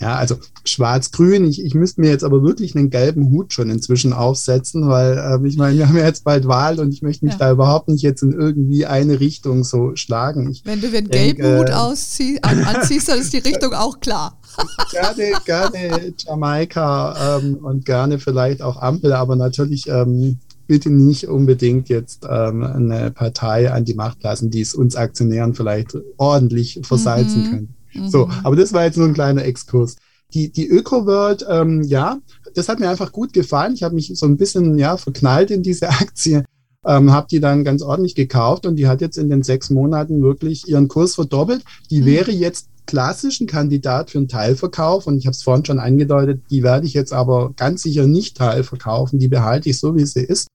ja, 0.00 0.16
also 0.16 0.36
schwarz-grün. 0.64 1.44
Ich, 1.46 1.64
ich 1.64 1.74
müsste 1.74 2.00
mir 2.00 2.10
jetzt 2.10 2.24
aber 2.24 2.42
wirklich 2.42 2.76
einen 2.76 2.90
gelben 2.90 3.30
Hut 3.30 3.52
schon 3.52 3.70
inzwischen 3.70 4.12
aufsetzen, 4.12 4.88
weil 4.88 5.16
äh, 5.16 5.48
ich 5.48 5.56
meine, 5.56 5.78
wir 5.78 5.88
haben 5.88 5.96
ja 5.96 6.04
jetzt 6.04 6.24
bald 6.24 6.46
Wahl 6.46 6.78
und 6.80 6.92
ich 6.92 7.02
möchte 7.02 7.24
mich 7.24 7.34
ja. 7.34 7.38
da 7.38 7.52
überhaupt 7.52 7.88
nicht 7.88 8.02
jetzt 8.02 8.22
in 8.22 8.32
irgendwie 8.32 8.86
eine 8.86 9.20
Richtung 9.20 9.64
so 9.64 9.96
schlagen. 9.96 10.50
Ich 10.50 10.64
Wenn 10.64 10.80
du 10.80 10.90
den 10.90 11.08
gelben 11.08 11.42
denke, 11.42 11.58
Hut 11.58 11.70
auszieh, 11.70 12.38
an, 12.42 12.62
anziehst, 12.64 13.08
dann 13.08 13.20
ist 13.20 13.32
die 13.32 13.38
Richtung 13.38 13.72
auch 13.72 14.00
klar. 14.00 14.38
gerne, 14.90 15.32
gerne 15.44 16.14
Jamaika 16.18 17.38
ähm, 17.38 17.56
und 17.62 17.84
gerne 17.84 18.18
vielleicht 18.18 18.60
auch 18.60 18.76
Ampel, 18.76 19.12
aber 19.12 19.36
natürlich 19.36 19.86
ähm, 19.88 20.38
bitte 20.66 20.90
nicht 20.90 21.28
unbedingt 21.28 21.88
jetzt 21.88 22.26
ähm, 22.28 22.62
eine 22.62 23.10
Partei 23.10 23.70
an 23.72 23.84
die 23.84 23.94
Macht 23.94 24.22
lassen, 24.22 24.50
die 24.50 24.60
es 24.60 24.74
uns 24.74 24.96
Aktionären 24.96 25.54
vielleicht 25.54 25.96
ordentlich 26.16 26.80
versalzen 26.82 27.44
mhm. 27.44 27.50
könnte. 27.50 27.75
So, 28.08 28.26
mhm. 28.26 28.32
aber 28.44 28.56
das 28.56 28.72
war 28.72 28.84
jetzt 28.84 28.96
nur 28.96 29.06
ein 29.06 29.14
kleiner 29.14 29.44
Exkurs. 29.44 29.96
Die, 30.34 30.50
die 30.50 30.68
Öko-World, 30.68 31.46
ähm, 31.48 31.82
ja, 31.82 32.18
das 32.54 32.68
hat 32.68 32.80
mir 32.80 32.90
einfach 32.90 33.12
gut 33.12 33.32
gefallen. 33.32 33.74
Ich 33.74 33.82
habe 33.82 33.94
mich 33.94 34.12
so 34.14 34.26
ein 34.26 34.36
bisschen 34.36 34.78
ja, 34.78 34.96
verknallt 34.96 35.50
in 35.50 35.62
diese 35.62 35.88
Aktie, 35.88 36.44
ähm, 36.84 37.12
habe 37.12 37.28
die 37.30 37.40
dann 37.40 37.64
ganz 37.64 37.82
ordentlich 37.82 38.14
gekauft 38.14 38.66
und 38.66 38.76
die 38.76 38.88
hat 38.88 39.00
jetzt 39.00 39.18
in 39.18 39.30
den 39.30 39.42
sechs 39.42 39.70
Monaten 39.70 40.22
wirklich 40.22 40.68
ihren 40.68 40.88
Kurs 40.88 41.14
verdoppelt. 41.14 41.64
Die 41.90 42.02
mhm. 42.02 42.06
wäre 42.06 42.32
jetzt 42.32 42.68
klassisch 42.86 43.40
ein 43.40 43.46
Kandidat 43.46 44.10
für 44.10 44.18
einen 44.18 44.28
Teilverkauf 44.28 45.06
und 45.06 45.18
ich 45.18 45.26
habe 45.26 45.34
es 45.34 45.42
vorhin 45.42 45.64
schon 45.64 45.80
angedeutet, 45.80 46.42
die 46.50 46.62
werde 46.62 46.86
ich 46.86 46.94
jetzt 46.94 47.12
aber 47.12 47.52
ganz 47.56 47.82
sicher 47.82 48.06
nicht 48.06 48.36
teilverkaufen. 48.36 49.18
Die 49.18 49.28
behalte 49.28 49.68
ich 49.68 49.78
so, 49.78 49.96
wie 49.96 50.06
sie 50.06 50.22
ist 50.22 50.48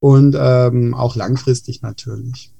und 0.00 0.36
ähm, 0.38 0.94
auch 0.94 1.16
langfristig 1.16 1.82
natürlich. 1.82 2.52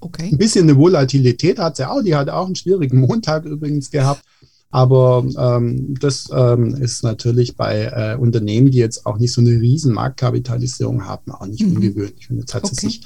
Okay. 0.00 0.30
Ein 0.32 0.38
bisschen 0.38 0.68
eine 0.68 0.78
Volatilität 0.78 1.58
hat 1.58 1.76
sie 1.76 1.88
auch. 1.88 2.02
Die 2.02 2.14
hat 2.14 2.28
auch 2.28 2.46
einen 2.46 2.56
schwierigen 2.56 3.00
Montag 3.00 3.44
übrigens 3.44 3.90
gehabt. 3.90 4.22
Aber 4.70 5.24
ähm, 5.38 5.94
das 6.00 6.28
ähm, 6.32 6.74
ist 6.74 7.02
natürlich 7.02 7.56
bei 7.56 7.84
äh, 7.84 8.16
Unternehmen, 8.20 8.70
die 8.70 8.78
jetzt 8.78 9.06
auch 9.06 9.16
nicht 9.16 9.32
so 9.32 9.40
eine 9.40 9.50
riesen 9.50 9.94
Marktkapitalisierung 9.94 11.04
haben, 11.06 11.32
auch 11.32 11.46
nicht 11.46 11.64
mhm. 11.64 11.76
ungewöhnlich. 11.76 12.28
Und 12.30 12.40
jetzt 12.40 12.54
hat 12.54 12.64
okay. 12.64 12.74
sie 12.74 12.86
sich 12.88 13.00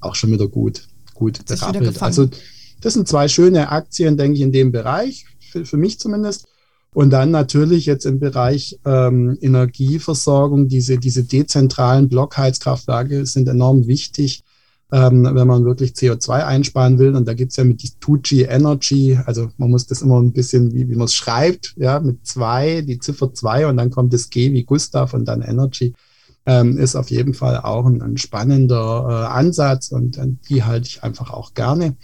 auch 0.00 0.14
schon 0.14 0.30
wieder 0.30 0.48
gut, 0.48 0.88
gut 1.14 1.44
berappelt. 1.44 2.00
Also 2.02 2.28
das 2.80 2.94
sind 2.94 3.08
zwei 3.08 3.28
schöne 3.28 3.70
Aktien, 3.70 4.16
denke 4.16 4.36
ich, 4.36 4.42
in 4.42 4.52
dem 4.52 4.72
Bereich, 4.72 5.26
für, 5.50 5.64
für 5.66 5.76
mich 5.76 5.98
zumindest. 5.98 6.46
Und 6.92 7.10
dann 7.10 7.30
natürlich 7.30 7.86
jetzt 7.86 8.06
im 8.06 8.18
Bereich 8.18 8.78
ähm, 8.84 9.36
Energieversorgung, 9.40 10.68
diese, 10.68 10.98
diese 10.98 11.24
dezentralen 11.24 12.08
Blockheizkraftwerke 12.08 13.26
sind 13.26 13.48
enorm 13.48 13.86
wichtig 13.86 14.42
ähm, 14.92 15.24
wenn 15.24 15.46
man 15.46 15.64
wirklich 15.64 15.92
CO2 15.92 16.44
einsparen 16.44 16.98
will. 16.98 17.14
Und 17.14 17.26
da 17.26 17.34
gibt 17.34 17.50
es 17.52 17.56
ja 17.56 17.64
mit 17.64 17.80
2G 17.80 18.48
Energy, 18.48 19.18
also 19.24 19.50
man 19.56 19.70
muss 19.70 19.86
das 19.86 20.02
immer 20.02 20.20
ein 20.20 20.32
bisschen, 20.32 20.72
wie, 20.74 20.88
wie 20.88 20.96
man 20.96 21.04
es 21.06 21.14
schreibt, 21.14 21.74
ja, 21.76 22.00
mit 22.00 22.26
zwei, 22.26 22.82
die 22.82 22.98
Ziffer 22.98 23.32
zwei 23.32 23.66
und 23.66 23.76
dann 23.76 23.90
kommt 23.90 24.12
das 24.12 24.30
G 24.30 24.52
wie 24.52 24.64
Gustav 24.64 25.14
und 25.14 25.26
dann 25.26 25.42
Energy. 25.42 25.94
Ähm, 26.46 26.78
ist 26.78 26.96
auf 26.96 27.10
jeden 27.10 27.34
Fall 27.34 27.60
auch 27.60 27.84
ein, 27.84 28.00
ein 28.00 28.16
spannender 28.16 29.06
äh, 29.08 29.38
Ansatz 29.38 29.92
und 29.92 30.16
äh, 30.16 30.26
die 30.48 30.64
halte 30.64 30.88
ich 30.88 31.02
einfach 31.02 31.30
auch 31.30 31.52
gerne. 31.52 31.96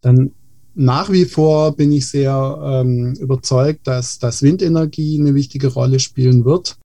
Dann 0.00 0.30
nach 0.74 1.10
wie 1.10 1.24
vor 1.24 1.76
bin 1.76 1.92
ich 1.92 2.08
sehr 2.08 2.58
ähm, 2.62 3.14
überzeugt, 3.14 3.86
dass, 3.86 4.18
dass 4.18 4.42
Windenergie 4.42 5.20
eine 5.20 5.34
wichtige 5.34 5.68
Rolle 5.68 6.00
spielen 6.00 6.44
wird. 6.44 6.76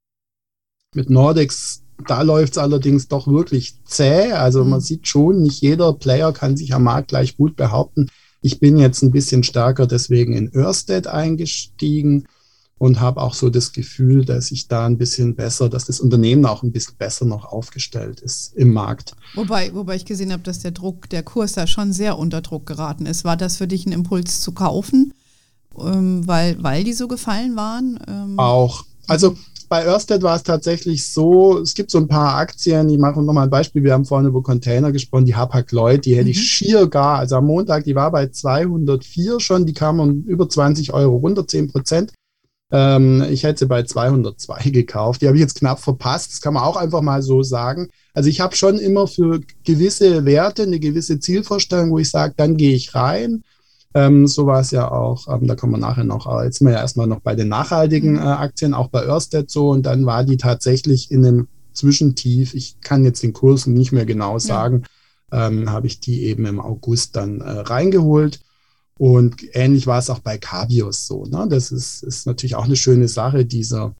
Mit 0.95 1.09
Nordex 1.09 1.83
da 2.07 2.21
läuft 2.21 2.53
es 2.53 2.57
allerdings 2.57 3.07
doch 3.07 3.27
wirklich 3.27 3.75
zäh. 3.85 4.31
Also 4.31 4.63
man 4.63 4.79
mhm. 4.79 4.83
sieht 4.83 5.07
schon, 5.07 5.41
nicht 5.41 5.61
jeder 5.61 5.93
Player 5.93 6.31
kann 6.31 6.57
sich 6.57 6.73
am 6.73 6.83
Markt 6.83 7.09
gleich 7.09 7.37
gut 7.37 7.55
behaupten. 7.55 8.07
Ich 8.41 8.59
bin 8.59 8.77
jetzt 8.77 9.01
ein 9.01 9.11
bisschen 9.11 9.43
stärker 9.43 9.85
deswegen 9.85 10.33
in 10.33 10.53
Örsted 10.53 11.07
eingestiegen 11.07 12.25
und 12.77 13.01
habe 13.01 13.21
auch 13.21 13.33
so 13.33 13.49
das 13.49 13.73
Gefühl, 13.73 14.23
dass 14.23 14.51
ich 14.51 14.69
da 14.69 14.85
ein 14.85 14.97
bisschen 14.97 15.35
besser, 15.35 15.67
dass 15.67 15.85
das 15.85 15.99
Unternehmen 15.99 16.45
auch 16.45 16.63
ein 16.63 16.71
bisschen 16.71 16.95
besser 16.97 17.25
noch 17.25 17.43
aufgestellt 17.45 18.21
ist 18.21 18.55
im 18.55 18.71
Markt. 18.71 19.15
Wobei, 19.35 19.73
wobei 19.75 19.97
ich 19.97 20.05
gesehen 20.05 20.31
habe, 20.31 20.43
dass 20.43 20.59
der 20.59 20.71
Druck, 20.71 21.09
der 21.09 21.21
Kurs 21.21 21.51
da 21.51 21.67
schon 21.67 21.91
sehr 21.91 22.17
unter 22.17 22.41
Druck 22.41 22.65
geraten 22.65 23.05
ist. 23.05 23.25
War 23.25 23.35
das 23.35 23.57
für 23.57 23.67
dich 23.67 23.85
ein 23.85 23.91
Impuls 23.91 24.39
zu 24.39 24.53
kaufen, 24.53 25.13
ähm, 25.77 26.25
weil, 26.25 26.63
weil 26.63 26.85
die 26.85 26.93
so 26.93 27.09
gefallen 27.09 27.57
waren? 27.57 27.99
Ähm 28.07 28.39
auch. 28.39 28.85
Also 29.07 29.35
bei 29.69 29.85
Ørsted 29.85 30.23
war 30.23 30.35
es 30.35 30.43
tatsächlich 30.43 31.07
so, 31.07 31.59
es 31.59 31.75
gibt 31.75 31.91
so 31.91 31.99
ein 31.99 32.07
paar 32.07 32.35
Aktien, 32.35 32.89
ich 32.89 32.97
mache 32.97 33.21
nochmal 33.21 33.45
ein 33.45 33.51
Beispiel, 33.51 33.83
wir 33.83 33.93
haben 33.93 34.05
vorhin 34.05 34.27
über 34.27 34.41
Container 34.41 34.91
gesprochen, 34.91 35.25
die 35.25 35.35
Hapag-Lloyd, 35.35 36.05
die 36.05 36.15
hätte 36.15 36.25
mhm. 36.25 36.31
ich 36.31 36.41
schier 36.41 36.87
gar, 36.87 37.19
also 37.19 37.35
am 37.35 37.45
Montag, 37.45 37.83
die 37.83 37.95
war 37.95 38.11
bei 38.11 38.27
204 38.27 39.39
schon, 39.39 39.67
die 39.67 39.73
kam 39.73 39.99
um 39.99 40.23
über 40.23 40.49
20 40.49 40.91
Euro 40.93 41.17
runter, 41.17 41.47
10 41.47 41.71
Prozent. 41.71 42.11
Ähm, 42.71 43.25
ich 43.29 43.43
hätte 43.43 43.59
sie 43.59 43.65
bei 43.67 43.83
202 43.83 44.69
gekauft. 44.71 45.21
Die 45.21 45.27
habe 45.27 45.37
ich 45.37 45.41
jetzt 45.41 45.55
knapp 45.55 45.79
verpasst. 45.79 46.31
Das 46.31 46.41
kann 46.41 46.53
man 46.53 46.63
auch 46.63 46.75
einfach 46.75 47.01
mal 47.01 47.21
so 47.21 47.41
sagen. 47.41 47.89
Also 48.13 48.29
ich 48.29 48.41
habe 48.41 48.55
schon 48.55 48.77
immer 48.77 49.07
für 49.07 49.41
gewisse 49.63 50.25
Werte 50.25 50.63
eine 50.63 50.79
gewisse 50.79 51.19
Zielvorstellung, 51.19 51.91
wo 51.91 51.99
ich 51.99 52.09
sage, 52.09 52.33
dann 52.37 52.57
gehe 52.57 52.75
ich 52.75 52.93
rein. 52.93 53.43
Ähm, 53.95 54.27
so 54.27 54.45
war 54.45 54.59
es 54.59 54.71
ja 54.71 54.91
auch, 54.91 55.27
ähm, 55.27 55.47
da 55.47 55.55
kommen 55.55 55.73
wir 55.73 55.79
nachher 55.79 56.03
noch, 56.03 56.27
aber 56.27 56.45
jetzt 56.45 56.59
sind 56.59 56.67
wir 56.67 56.73
ja 56.73 56.81
erstmal 56.81 57.07
noch 57.07 57.21
bei 57.21 57.35
den 57.35 57.47
nachhaltigen 57.47 58.13
mhm. 58.13 58.19
äh, 58.19 58.21
Aktien, 58.21 58.73
auch 58.73 58.89
bei 58.89 59.03
Ørsted 59.03 59.49
so 59.49 59.69
und 59.69 59.83
dann 59.83 60.05
war 60.05 60.23
die 60.23 60.37
tatsächlich 60.37 61.09
in 61.11 61.25
einem 61.25 61.47
Zwischentief, 61.73 62.53
ich 62.53 62.79
kann 62.81 63.03
jetzt 63.03 63.23
den 63.23 63.33
Kurs 63.33 63.65
nicht 63.65 63.91
mehr 63.91 64.05
genau 64.05 64.37
sagen, 64.37 64.83
ja. 65.31 65.47
ähm, 65.47 65.71
habe 65.71 65.87
ich 65.87 65.99
die 65.99 66.23
eben 66.23 66.45
im 66.45 66.59
August 66.59 67.15
dann 67.15 67.41
äh, 67.41 67.49
reingeholt. 67.49 68.41
Und 68.97 69.55
ähnlich 69.55 69.87
war 69.87 69.99
es 69.99 70.09
auch 70.09 70.19
bei 70.19 70.37
Cabios 70.37 71.07
so. 71.07 71.23
Ne? 71.23 71.47
Das 71.49 71.71
ist, 71.71 72.03
ist 72.03 72.27
natürlich 72.27 72.55
auch 72.55 72.65
eine 72.65 72.75
schöne 72.75 73.07
Sache, 73.07 73.45
dieser 73.45 73.95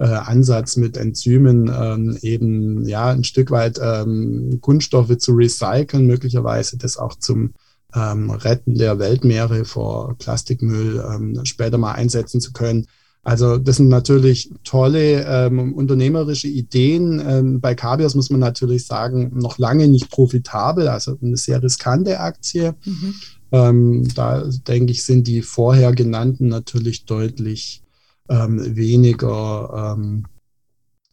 äh, 0.00 0.06
Ansatz 0.06 0.76
mit 0.76 0.96
Enzymen 0.96 1.70
ähm, 1.72 2.18
eben 2.20 2.84
ja 2.88 3.10
ein 3.10 3.22
Stück 3.22 3.52
weit 3.52 3.78
ähm, 3.80 4.58
Kunststoffe 4.60 5.16
zu 5.18 5.34
recyceln, 5.34 6.04
möglicherweise 6.04 6.78
das 6.78 6.96
auch 6.96 7.14
zum 7.14 7.52
ähm, 7.94 8.30
Retten 8.30 8.76
der 8.76 8.98
Weltmeere 8.98 9.64
vor 9.64 10.16
Plastikmüll 10.18 11.04
ähm, 11.08 11.40
später 11.44 11.78
mal 11.78 11.92
einsetzen 11.92 12.40
zu 12.40 12.52
können. 12.52 12.86
Also 13.22 13.58
das 13.58 13.76
sind 13.76 13.88
natürlich 13.88 14.50
tolle 14.64 15.24
ähm, 15.26 15.74
unternehmerische 15.74 16.48
Ideen. 16.48 17.22
Ähm, 17.26 17.60
bei 17.60 17.74
Cabios 17.74 18.14
muss 18.14 18.30
man 18.30 18.40
natürlich 18.40 18.86
sagen, 18.86 19.32
noch 19.34 19.58
lange 19.58 19.88
nicht 19.88 20.10
profitabel, 20.10 20.88
also 20.88 21.18
eine 21.20 21.36
sehr 21.36 21.62
riskante 21.62 22.20
Aktie. 22.20 22.74
Mhm. 22.84 23.14
Ähm, 23.52 24.08
da 24.14 24.44
denke 24.66 24.92
ich, 24.92 25.02
sind 25.04 25.26
die 25.26 25.42
vorher 25.42 25.92
genannten 25.92 26.48
natürlich 26.48 27.04
deutlich 27.04 27.82
ähm, 28.28 28.76
weniger 28.76 29.96
ähm, 29.98 30.24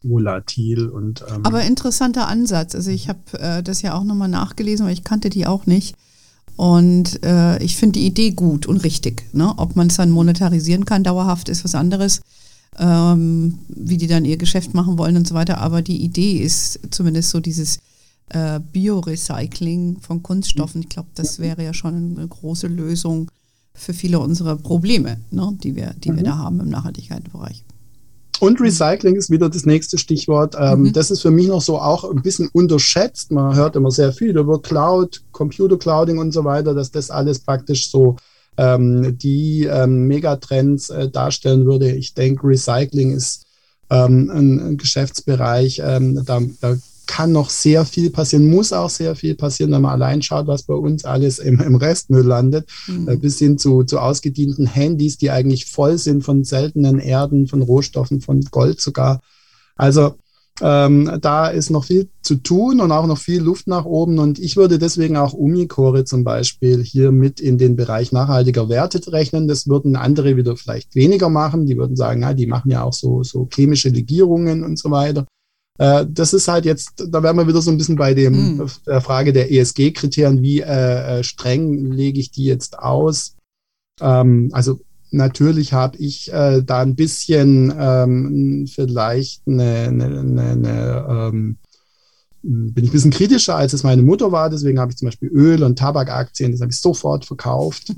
volatil 0.04 0.88
und 0.88 1.26
ähm, 1.28 1.44
aber 1.44 1.64
interessanter 1.64 2.28
Ansatz. 2.28 2.76
Also 2.76 2.92
ich 2.92 3.10
habe 3.10 3.20
äh, 3.34 3.64
das 3.64 3.82
ja 3.82 3.96
auch 3.96 4.04
nochmal 4.04 4.30
nachgelesen, 4.30 4.86
aber 4.86 4.94
ich 4.94 5.04
kannte 5.04 5.30
die 5.30 5.46
auch 5.48 5.66
nicht. 5.66 5.96
Und 6.58 7.24
äh, 7.24 7.64
ich 7.64 7.78
finde 7.78 8.00
die 8.00 8.08
Idee 8.08 8.32
gut 8.32 8.66
und 8.66 8.78
richtig. 8.78 9.24
Ne? 9.34 9.54
Ob 9.58 9.76
man 9.76 9.88
es 9.88 9.96
dann 9.96 10.10
monetarisieren 10.10 10.86
kann, 10.86 11.04
dauerhaft 11.04 11.50
ist 11.50 11.64
was 11.64 11.76
anderes, 11.76 12.22
ähm, 12.80 13.60
wie 13.70 13.98
die 13.98 14.08
dann 14.08 14.26
ihr 14.26 14.38
Geschäft 14.38 14.74
machen 14.74 14.98
wollen 14.98 15.18
und 15.18 15.28
so 15.28 15.36
weiter. 15.36 15.60
Aber 15.60 15.84
die 15.84 16.04
Idee 16.04 16.40
ist 16.40 16.80
zumindest 16.90 17.30
so 17.30 17.40
dieses 17.40 17.78
äh, 18.30 18.60
Biorecycling 18.60 20.00
von 20.02 20.24
Kunststoffen. 20.24 20.82
Ich 20.82 20.90
glaube, 20.90 21.10
das 21.14 21.38
wäre 21.38 21.64
ja 21.64 21.76
schon 21.76 22.18
eine 22.18 22.28
große 22.28 22.68
Lösung 22.68 23.30
für 23.76 23.94
viele 23.94 24.20
unserer 24.20 24.56
Probleme, 24.56 25.18
ne? 25.30 25.56
die, 25.64 25.76
wir, 25.76 25.94
die 25.94 26.12
mhm. 26.12 26.16
wir 26.18 26.24
da 26.24 26.38
haben 26.40 26.60
im 26.60 26.70
Nachhaltigkeitsbereich. 26.70 27.64
Und 28.48 28.62
Recycling 28.62 29.18
ist 29.18 29.30
wieder 29.30 29.50
das 29.50 29.66
nächste 29.66 29.98
Stichwort. 29.98 30.56
Ähm, 30.58 30.84
mhm. 30.84 30.94
Das 30.94 31.12
ist 31.12 31.22
für 31.22 31.32
mich 31.32 31.48
noch 31.48 31.62
so 31.62 31.80
auch 31.80 32.10
ein 32.10 32.22
bisschen 32.22 32.50
unterschätzt. 32.54 33.30
Man 33.30 33.54
hört 33.58 33.76
immer 33.76 33.92
sehr 33.92 34.14
viel 34.14 34.38
über 34.38 34.62
Cloud, 34.62 35.22
Computer 35.34 35.78
Clouding 35.78 36.18
und 36.18 36.32
so 36.32 36.46
weiter, 36.46 36.74
dass 36.74 36.90
das 36.90 37.12
alles 37.12 37.40
praktisch 37.40 37.92
so 37.92 38.16
ähm, 38.56 39.18
die 39.18 39.66
ähm, 39.66 40.08
Megatrends 40.08 40.90
äh, 40.90 41.10
darstellen 41.10 41.66
würde. 41.66 41.92
Ich 41.92 42.14
denke, 42.14 42.48
Recycling 42.48 43.12
ist 43.12 43.48
ähm, 43.90 44.32
ein, 44.34 44.60
ein, 44.60 44.78
Geschäftsbereich, 44.78 45.82
ähm, 45.84 46.24
da, 46.26 46.42
da 46.62 46.78
kann 47.08 47.32
noch 47.32 47.50
sehr 47.50 47.86
viel 47.86 48.10
passieren, 48.12 48.50
muss 48.50 48.74
auch 48.74 48.90
sehr 48.90 49.16
viel 49.16 49.36
passieren, 49.36 49.72
wenn 49.72 49.82
man 49.82 49.94
allein 49.94 50.22
schaut, 50.22 50.48
was 50.48 50.64
bei 50.64 50.76
uns 50.76 51.06
alles 51.06 51.40
im, 51.40 51.60
im 51.60 51.76
Restmüll 51.76 52.26
landet, 52.26 52.70
mhm. 52.88 53.10
äh, 53.10 53.18
bis 53.18 53.40
hin 53.40 53.58
zu, 53.58 53.84
zu 53.84 54.00
ausgedienten 54.00 54.68
Handys, 54.68 55.18
die 55.18 55.32
eigentlich 55.32 55.66
voll 55.66 55.98
sind 55.98 56.24
von 56.24 56.44
seltenen 56.44 57.00
Erden, 57.00 57.48
von 57.48 57.62
Rohstoffen, 57.62 58.22
von 58.22 58.42
Gold 58.52 58.80
sogar. 58.82 59.22
Also 59.76 60.16
ähm, 60.60 61.20
da 61.22 61.48
ist 61.48 61.70
noch 61.70 61.86
viel 61.86 62.10
zu 62.22 62.36
tun 62.36 62.80
und 62.80 62.92
auch 62.92 63.06
noch 63.06 63.20
viel 63.20 63.42
Luft 63.42 63.68
nach 63.68 63.86
oben. 63.86 64.18
Und 64.20 64.40
ich 64.40 64.58
würde 64.58 64.80
deswegen 64.80 65.16
auch 65.16 65.34
Umicore 65.34 66.04
zum 66.04 66.24
Beispiel 66.24 66.84
hier 66.84 67.12
mit 67.12 67.40
in 67.40 67.58
den 67.58 67.76
Bereich 67.76 68.12
nachhaltiger 68.12 68.68
Werte 68.68 69.12
rechnen. 69.12 69.48
Das 69.48 69.68
würden 69.68 69.96
andere 69.96 70.36
wieder 70.36 70.58
vielleicht 70.58 70.96
weniger 70.96 71.30
machen. 71.30 71.68
Die 71.68 71.78
würden 71.78 71.96
sagen, 71.96 72.22
ja, 72.24 72.34
die 72.34 72.48
machen 72.48 72.72
ja 72.72 72.84
auch 72.84 72.94
so, 72.94 73.24
so 73.24 73.48
chemische 73.54 73.90
Legierungen 73.90 74.64
und 74.64 74.80
so 74.80 74.90
weiter. 74.90 75.26
Äh, 75.78 76.06
das 76.10 76.34
ist 76.34 76.48
halt 76.48 76.66
jetzt, 76.66 77.04
da 77.10 77.22
wären 77.24 77.38
wir 77.38 77.48
wieder 77.48 77.62
so 77.62 77.72
ein 77.72 77.78
bisschen 77.78 77.96
bei 77.96 78.14
dem, 78.14 78.58
mhm. 78.58 78.72
der 78.86 79.02
Frage 79.02 79.34
der 79.34 79.52
ESG-Kriterien, 79.52 80.42
wie 80.42 80.62
äh, 80.62 81.20
äh, 81.20 81.24
streng 81.24 81.92
lege 81.92 82.20
ich 82.20 82.32
die 82.32 82.46
jetzt 82.46 82.80
aus? 82.80 83.36
Ähm, 84.02 84.50
also 84.54 84.80
natürlich 85.12 85.74
habe 85.74 85.98
ich 85.98 86.32
äh, 86.34 86.62
da 86.64 86.80
ein 86.80 86.96
bisschen 86.96 87.74
ähm, 87.78 88.68
vielleicht 88.68 89.48
eine, 89.48 89.88
eine, 89.88 90.06
eine, 90.06 90.42
eine 90.42 91.06
ähm, 91.10 91.58
bin 92.44 92.84
ich 92.84 92.92
ein 92.92 92.94
bisschen 92.94 93.12
kritischer, 93.12 93.56
als 93.56 93.74
es 93.74 93.84
meine 93.84 94.04
Mutter 94.04 94.32
war. 94.32 94.50
Deswegen 94.50 94.80
habe 94.80 94.92
ich 94.92 94.98
zum 94.98 95.08
Beispiel 95.08 95.30
Öl- 95.30 95.64
und 95.64 95.78
Tabakaktien, 95.78 96.52
das 96.52 96.62
habe 96.62 96.72
ich 96.72 96.80
sofort 96.80 97.26
verkauft 97.26 97.94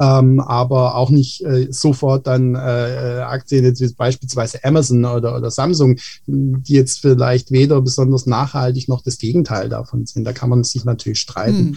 ähm, 0.00 0.40
aber 0.40 0.96
auch 0.96 1.10
nicht 1.10 1.42
äh, 1.44 1.68
sofort 1.70 2.26
dann 2.26 2.54
äh, 2.54 3.22
Aktien, 3.24 3.64
jetzt 3.64 3.80
wie 3.80 3.92
beispielsweise 3.92 4.64
Amazon 4.64 5.04
oder, 5.04 5.36
oder 5.36 5.50
Samsung, 5.50 5.98
die 6.26 6.72
jetzt 6.72 7.00
vielleicht 7.00 7.52
weder 7.52 7.80
besonders 7.80 8.26
nachhaltig 8.26 8.88
noch 8.88 9.02
das 9.02 9.18
Gegenteil 9.18 9.68
davon 9.68 10.06
sind. 10.06 10.24
Da 10.24 10.32
kann 10.32 10.50
man 10.50 10.64
sich 10.64 10.84
natürlich 10.84 11.20
streiten. 11.20 11.58
Hm. 11.58 11.76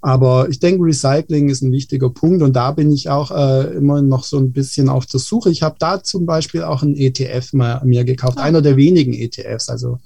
Aber 0.00 0.50
ich 0.50 0.60
denke, 0.60 0.84
Recycling 0.84 1.48
ist 1.48 1.62
ein 1.62 1.72
wichtiger 1.72 2.10
Punkt 2.10 2.42
und 2.42 2.54
da 2.54 2.72
bin 2.72 2.92
ich 2.92 3.08
auch 3.08 3.30
äh, 3.30 3.74
immer 3.74 4.02
noch 4.02 4.24
so 4.24 4.36
ein 4.38 4.52
bisschen 4.52 4.90
auf 4.90 5.06
der 5.06 5.18
Suche. 5.18 5.50
Ich 5.50 5.62
habe 5.62 5.76
da 5.78 6.02
zum 6.02 6.26
Beispiel 6.26 6.62
auch 6.62 6.82
einen 6.82 6.94
ETF 6.94 7.54
mal, 7.54 7.82
mir 7.86 8.04
gekauft, 8.04 8.36
ah. 8.36 8.42
einer 8.42 8.60
der 8.60 8.76
wenigen 8.76 9.14
ETFs. 9.14 9.70
Also 9.70 9.98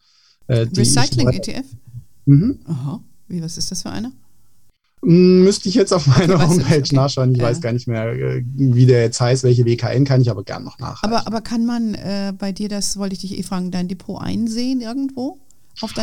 äh, 0.47 0.67
Recycling-ETF? 0.73 1.65
Mhm. 2.27 2.61
Aha. 2.67 3.01
Wie, 3.27 3.43
was 3.43 3.59
ist 3.59 3.73
das 3.73 3.83
für 3.83 3.91
einer? 3.91 4.13
Müsste 5.03 5.69
ich 5.69 5.75
jetzt 5.75 5.93
auf 5.93 6.07
meiner 6.07 6.35
okay, 6.35 6.47
Homepage 6.47 6.79
okay. 6.79 6.97
nachschauen. 6.97 7.33
Ich 7.33 7.39
ja. 7.39 7.45
weiß 7.45 7.61
gar 7.61 7.73
nicht 7.73 7.87
mehr, 7.87 8.13
äh, 8.13 8.43
wie 8.55 8.87
der 8.87 9.03
jetzt 9.03 9.21
heißt, 9.21 9.45
welche 9.45 9.65
WKN 9.65 10.05
kann 10.05 10.21
ich 10.21 10.31
aber 10.31 10.43
gern 10.43 10.65
noch 10.65 10.79
nachreichen. 10.79 11.15
Aber, 11.15 11.27
aber 11.27 11.41
kann 11.41 11.67
man 11.67 11.95
äh, 11.95 12.33
bei 12.37 12.53
dir, 12.53 12.69
das 12.69 12.97
wollte 12.97 13.15
ich 13.15 13.21
dich 13.21 13.39
eh 13.39 13.43
fragen, 13.43 13.71
dein 13.71 13.89
Depot 13.89 14.21
einsehen 14.21 14.81
irgendwo? 14.81 15.39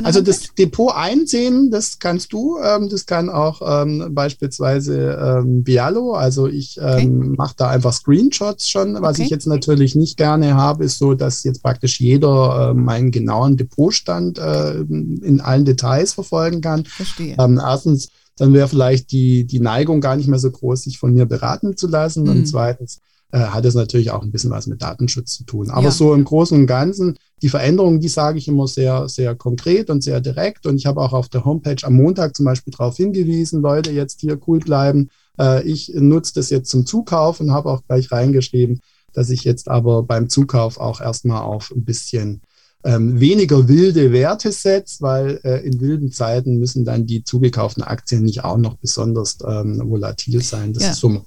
also 0.04 0.22
das 0.22 0.54
Depot 0.58 0.94
einsehen, 0.96 1.70
das 1.70 2.00
kannst 2.00 2.32
du. 2.34 2.58
Ähm, 2.60 2.90
das 2.90 3.06
kann 3.06 3.30
auch 3.30 3.62
ähm, 3.66 4.14
beispielsweise 4.14 5.42
ähm, 5.42 5.64
Bialo. 5.64 6.14
Also 6.14 6.48
ich 6.48 6.78
ähm, 6.78 6.86
okay. 6.86 7.08
mache 7.38 7.56
da 7.58 7.70
einfach 7.70 7.94
Screenshots 7.94 8.70
schon. 8.70 9.02
Was 9.02 9.20
ich 9.20 9.30
jetzt 9.30 9.48
natürlich 9.48 9.96
nicht 9.96 10.18
gerne 10.18 10.56
habe, 10.56 10.86
ist 10.86 10.98
so, 10.98 11.14
dass 11.14 11.44
jetzt 11.44 11.62
praktisch 11.62 12.00
jeder 12.00 12.70
äh, 12.70 12.74
meinen 12.74 13.12
genauen 13.12 13.58
Depotstand 13.58 14.38
äh, 14.38 14.80
in 14.80 15.42
allen 15.42 15.66
Details 15.66 16.14
verfolgen 16.14 16.62
kann. 16.62 16.86
Verstehe. 16.86 17.36
Ähm, 17.38 17.60
erstens 17.62 18.10
dann 18.38 18.54
wäre 18.54 18.68
vielleicht 18.68 19.12
die, 19.12 19.46
die 19.46 19.60
Neigung 19.60 20.02
gar 20.02 20.16
nicht 20.16 20.28
mehr 20.28 20.40
so 20.40 20.52
groß, 20.52 20.84
sich 20.84 20.98
von 20.98 21.14
mir 21.14 21.26
beraten 21.26 21.78
zu 21.78 21.88
lassen. 21.88 22.24
Mhm. 22.24 22.30
Und 22.30 22.46
zweitens 22.48 23.00
äh, 23.32 23.40
hat 23.40 23.66
es 23.66 23.76
natürlich 23.76 24.12
auch 24.12 24.24
ein 24.24 24.32
bisschen 24.32 24.52
was 24.52 24.68
mit 24.68 24.82
Datenschutz 24.82 25.32
zu 25.32 25.44
tun. 25.46 25.70
Aber 25.70 25.86
ja. 25.86 25.92
so 25.92 26.14
im 26.14 26.24
Großen 26.24 26.58
und 26.58 26.68
Ganzen 26.68 27.18
die 27.42 27.50
Veränderungen, 27.50 28.00
die 28.00 28.08
sage 28.08 28.38
ich 28.38 28.48
immer 28.48 28.68
sehr, 28.68 29.10
sehr 29.10 29.36
konkret 29.36 29.90
und 29.90 30.04
sehr 30.04 30.22
direkt. 30.22 30.66
Und 30.66 30.78
ich 30.78 30.86
habe 30.86 31.02
auch 31.02 31.14
auf 31.14 31.30
der 31.30 31.46
Homepage 31.46 31.84
am 31.84 31.96
Montag 31.96 32.36
zum 32.36 32.46
Beispiel 32.46 32.72
darauf 32.72 32.98
hingewiesen, 32.98 33.62
Leute, 33.62 33.92
jetzt 33.92 34.22
hier 34.22 34.40
cool 34.48 34.60
bleiben. 34.60 35.10
Äh, 35.40 35.64
ich 35.64 35.92
nutze 35.96 36.34
das 36.36 36.50
jetzt 36.50 36.70
zum 36.70 36.86
Zukauf 36.86 37.40
und 37.40 37.52
habe 37.52 37.70
auch 37.70 37.84
gleich 37.88 38.12
reingeschrieben, 38.12 38.82
dass 39.14 39.30
ich 39.30 39.44
jetzt 39.44 39.70
aber 39.70 40.04
beim 40.04 40.30
Zukauf 40.30 40.78
auch 40.78 41.02
erstmal 41.02 41.42
auf 41.42 41.72
ein 41.76 41.86
bisschen 41.86 42.42
ähm, 42.86 43.20
weniger 43.20 43.68
wilde 43.68 44.14
Werte 44.14 44.52
setzt, 44.52 45.02
weil 45.02 45.40
äh, 45.44 45.66
in 45.66 45.82
wilden 45.82 46.12
Zeiten 46.12 46.60
müssen 46.60 46.86
dann 46.86 47.08
die 47.08 47.24
zugekauften 47.24 47.84
Aktien 47.84 48.24
nicht 48.24 48.44
auch 48.44 48.58
noch 48.58 48.78
besonders 48.78 49.40
ähm, 49.46 49.82
volatil 49.90 50.44
sein. 50.44 50.72
Das 50.72 50.84
ja. 50.84 50.92
ist 50.92 51.00
so 51.00 51.26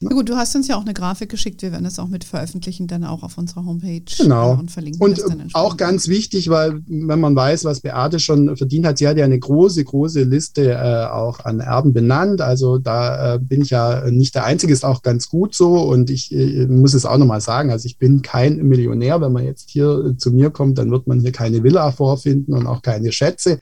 Ja 0.00 0.10
gut, 0.10 0.28
du 0.28 0.36
hast 0.36 0.54
uns 0.54 0.68
ja 0.68 0.76
auch 0.76 0.82
eine 0.82 0.94
Grafik 0.94 1.28
geschickt. 1.28 1.60
Wir 1.62 1.72
werden 1.72 1.82
das 1.82 1.98
auch 1.98 2.06
mit 2.06 2.22
veröffentlichen, 2.22 2.86
dann 2.86 3.02
auch 3.02 3.24
auf 3.24 3.36
unserer 3.36 3.64
Homepage 3.64 4.02
genau. 4.16 4.52
und 4.52 4.70
verlinken. 4.70 5.02
Und 5.02 5.20
auch 5.54 5.76
ganz 5.76 6.06
wichtig, 6.06 6.48
weil 6.50 6.80
wenn 6.86 7.18
man 7.18 7.34
weiß, 7.34 7.64
was 7.64 7.80
Beate 7.80 8.20
schon 8.20 8.56
verdient 8.56 8.86
hat, 8.86 8.98
sie 8.98 9.08
hat 9.08 9.16
ja 9.16 9.24
eine 9.24 9.38
große, 9.38 9.82
große 9.82 10.22
Liste 10.22 10.72
äh, 10.72 11.06
auch 11.06 11.40
an 11.40 11.58
Erben 11.58 11.92
benannt. 11.92 12.40
Also 12.40 12.78
da 12.78 13.34
äh, 13.34 13.38
bin 13.40 13.62
ich 13.62 13.70
ja 13.70 14.08
nicht 14.08 14.36
der 14.36 14.44
Einzige, 14.44 14.72
ist 14.72 14.84
auch 14.84 15.02
ganz 15.02 15.28
gut 15.28 15.54
so. 15.54 15.82
Und 15.82 16.10
ich 16.10 16.32
äh, 16.32 16.66
muss 16.66 16.94
es 16.94 17.04
auch 17.04 17.18
nochmal 17.18 17.40
sagen, 17.40 17.72
also 17.72 17.86
ich 17.86 17.98
bin 17.98 18.22
kein 18.22 18.58
Millionär. 18.58 19.20
Wenn 19.20 19.32
man 19.32 19.44
jetzt 19.44 19.68
hier 19.68 20.14
zu 20.16 20.30
mir 20.30 20.50
kommt, 20.50 20.78
dann 20.78 20.92
wird 20.92 21.08
man 21.08 21.20
hier 21.20 21.32
keine 21.32 21.64
Villa 21.64 21.90
vorfinden 21.90 22.54
und 22.54 22.68
auch 22.68 22.82
keine 22.82 23.10
Schätze. 23.10 23.58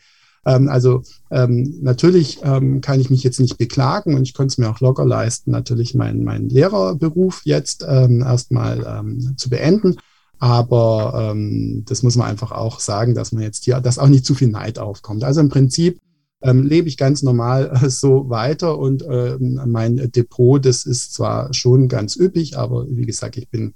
Ähm, 0.47 0.69
also 0.69 1.03
ähm, 1.31 1.79
natürlich 1.83 2.39
ähm, 2.43 2.81
kann 2.81 3.01
ich 3.01 3.11
mich 3.11 3.23
jetzt 3.25 3.41
nicht 3.41 3.59
beklagen 3.59 4.15
und 4.15 4.23
ich 4.23 4.33
konnte 4.33 4.53
es 4.53 4.59
mir 4.59 4.71
auch 4.71 4.81
locker 4.81 5.05
leisten, 5.05 5.51
natürlich 5.51 5.95
meinen 5.95 6.25
mein 6.25 6.49
Lehrerberuf 6.49 7.43
jetzt 7.45 7.85
ähm, 7.87 8.23
erstmal 8.23 8.87
ähm, 8.87 9.35
zu 9.37 9.51
beenden. 9.51 9.97
Aber 10.39 11.31
ähm, 11.33 11.85
das 11.87 12.03
muss 12.03 12.17
man 12.17 12.29
einfach 12.29 12.53
auch 12.53 12.79
sagen, 12.79 13.15
dass 13.15 13.33
man 13.33 13.43
jetzt 13.43 13.65
hier, 13.65 13.81
dass 13.81 13.99
auch 13.99 14.09
nicht 14.09 14.25
zu 14.25 14.35
viel 14.35 14.49
Neid 14.49 14.79
aufkommt. 14.79 15.25
Also 15.25 15.41
im 15.41 15.49
Prinzip 15.49 15.99
ähm, 16.43 16.65
lebe 16.65 16.89
ich 16.89 16.97
ganz 16.97 17.23
normal 17.23 17.73
äh, 17.83 17.91
so 17.91 18.29
weiter 18.29 18.79
und 18.79 19.03
äh, 19.03 19.39
mein 19.39 19.97
Depot, 20.13 20.65
das 20.65 20.85
ist 20.85 21.15
zwar 21.15 21.53
schon 21.55 21.89
ganz 21.89 22.17
üppig, 22.17 22.57
aber 22.57 22.87
wie 22.89 23.07
gesagt, 23.07 23.37
ich 23.37 23.49
bin 23.49 23.75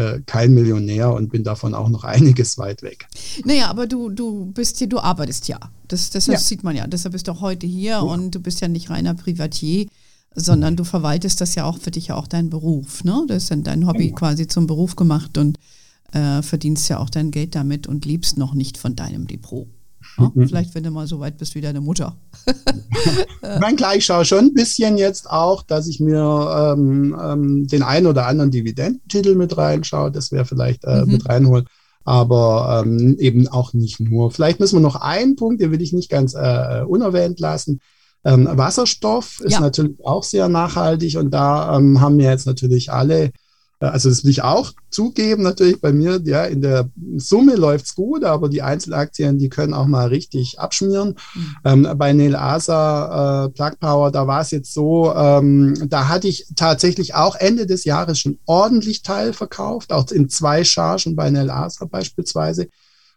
äh, 0.00 0.22
kein 0.24 0.54
Millionär 0.54 1.12
und 1.12 1.30
bin 1.30 1.44
davon 1.44 1.74
auch 1.74 1.88
noch 1.88 2.04
einiges 2.16 2.56
weit 2.58 2.82
weg. 2.82 3.06
Naja, 3.44 3.68
aber 3.68 3.86
du, 3.86 4.08
du 4.08 4.46
bist 4.46 4.78
hier, 4.78 4.88
du 4.88 4.98
arbeitest 4.98 5.48
ja. 5.48 5.58
Das, 5.88 6.10
das 6.10 6.26
ja. 6.26 6.38
sieht 6.38 6.64
man 6.64 6.74
ja. 6.74 6.86
Deshalb 6.86 7.12
bist 7.12 7.28
du 7.28 7.32
auch 7.32 7.40
heute 7.40 7.66
hier 7.66 7.90
ja. 7.92 8.00
und 8.00 8.34
du 8.34 8.40
bist 8.40 8.60
ja 8.60 8.68
nicht 8.68 8.90
reiner 8.90 9.14
Privatier, 9.14 9.86
sondern 10.34 10.76
du 10.76 10.84
verwaltest 10.84 11.40
das 11.40 11.54
ja 11.54 11.64
auch 11.64 11.78
für 11.78 11.90
dich 11.90 12.08
ja 12.08 12.14
auch 12.14 12.26
dein 12.26 12.48
Beruf. 12.48 13.04
Ne? 13.04 13.24
Das 13.28 13.44
ist 13.44 13.50
dann 13.50 13.62
dein 13.62 13.86
Hobby 13.86 14.06
genau. 14.06 14.18
quasi 14.18 14.46
zum 14.46 14.66
Beruf 14.66 14.96
gemacht 14.96 15.36
und 15.36 15.58
äh, 16.12 16.42
verdienst 16.42 16.88
ja 16.88 16.98
auch 16.98 17.10
dein 17.10 17.30
Geld 17.30 17.54
damit 17.54 17.86
und 17.86 18.04
liebst 18.04 18.38
noch 18.38 18.54
nicht 18.54 18.78
von 18.78 18.96
deinem 18.96 19.26
Depot. 19.26 19.66
Ja, 20.18 20.32
mhm. 20.34 20.48
vielleicht, 20.48 20.74
wenn 20.74 20.84
du 20.84 20.90
mal 20.90 21.06
so 21.06 21.20
weit 21.20 21.38
bist 21.38 21.54
wie 21.54 21.60
deine 21.60 21.80
Mutter. 21.80 22.16
ich 22.46 23.60
meine, 23.60 23.76
klar, 23.76 23.96
ich 23.96 24.04
schaue 24.04 24.24
schon 24.24 24.46
ein 24.46 24.54
bisschen 24.54 24.98
jetzt 24.98 25.30
auch, 25.30 25.62
dass 25.62 25.86
ich 25.86 26.00
mir 26.00 26.74
ähm, 26.74 27.16
ähm, 27.22 27.66
den 27.66 27.82
einen 27.82 28.06
oder 28.06 28.26
anderen 28.26 28.50
Dividendentitel 28.50 29.34
mit 29.34 29.56
reinschaue. 29.56 30.10
Das 30.10 30.32
wäre 30.32 30.44
vielleicht 30.44 30.84
äh, 30.84 31.04
mhm. 31.04 31.12
mit 31.12 31.28
reinholen. 31.28 31.66
Aber 32.04 32.82
ähm, 32.84 33.16
eben 33.18 33.46
auch 33.48 33.74
nicht 33.74 34.00
nur. 34.00 34.30
Vielleicht 34.30 34.58
müssen 34.58 34.76
wir 34.76 34.80
noch 34.80 34.96
einen 34.96 35.36
Punkt, 35.36 35.60
den 35.60 35.70
will 35.70 35.82
ich 35.82 35.92
nicht 35.92 36.08
ganz 36.08 36.34
äh, 36.34 36.82
unerwähnt 36.86 37.38
lassen. 37.40 37.80
Ähm, 38.24 38.48
Wasserstoff 38.50 39.40
ist 39.40 39.52
ja. 39.52 39.60
natürlich 39.60 40.04
auch 40.04 40.24
sehr 40.24 40.48
nachhaltig 40.48 41.16
und 41.16 41.30
da 41.30 41.76
ähm, 41.76 42.00
haben 42.00 42.18
wir 42.18 42.26
jetzt 42.26 42.46
natürlich 42.46 42.92
alle 42.92 43.30
also 43.88 44.10
das 44.10 44.24
will 44.24 44.30
ich 44.30 44.42
auch 44.42 44.72
zugeben, 44.90 45.42
natürlich 45.42 45.80
bei 45.80 45.90
mir, 45.90 46.20
ja, 46.24 46.44
in 46.44 46.60
der 46.60 46.90
Summe 47.16 47.56
läuft's 47.56 47.94
gut, 47.94 48.24
aber 48.24 48.50
die 48.50 48.60
Einzelaktien, 48.60 49.38
die 49.38 49.48
können 49.48 49.72
auch 49.72 49.86
mal 49.86 50.08
richtig 50.08 50.60
abschmieren. 50.60 51.16
Mhm. 51.34 51.56
Ähm, 51.64 51.88
bei 51.96 52.12
Neil 52.12 52.36
Asa, 52.36 53.46
äh, 53.46 53.48
Plug 53.48 53.72
Power, 53.80 54.10
da 54.10 54.26
war 54.26 54.42
es 54.42 54.50
jetzt 54.50 54.74
so, 54.74 55.14
ähm, 55.14 55.74
da 55.88 56.08
hatte 56.08 56.28
ich 56.28 56.46
tatsächlich 56.56 57.14
auch 57.14 57.36
Ende 57.36 57.66
des 57.66 57.84
Jahres 57.84 58.20
schon 58.20 58.38
ordentlich 58.44 59.02
Teil 59.02 59.32
verkauft, 59.32 59.92
auch 59.92 60.10
in 60.10 60.28
zwei 60.28 60.62
Chargen 60.62 61.16
bei 61.16 61.30
Neil 61.30 61.50
Asa 61.50 61.86
beispielsweise. 61.86 62.68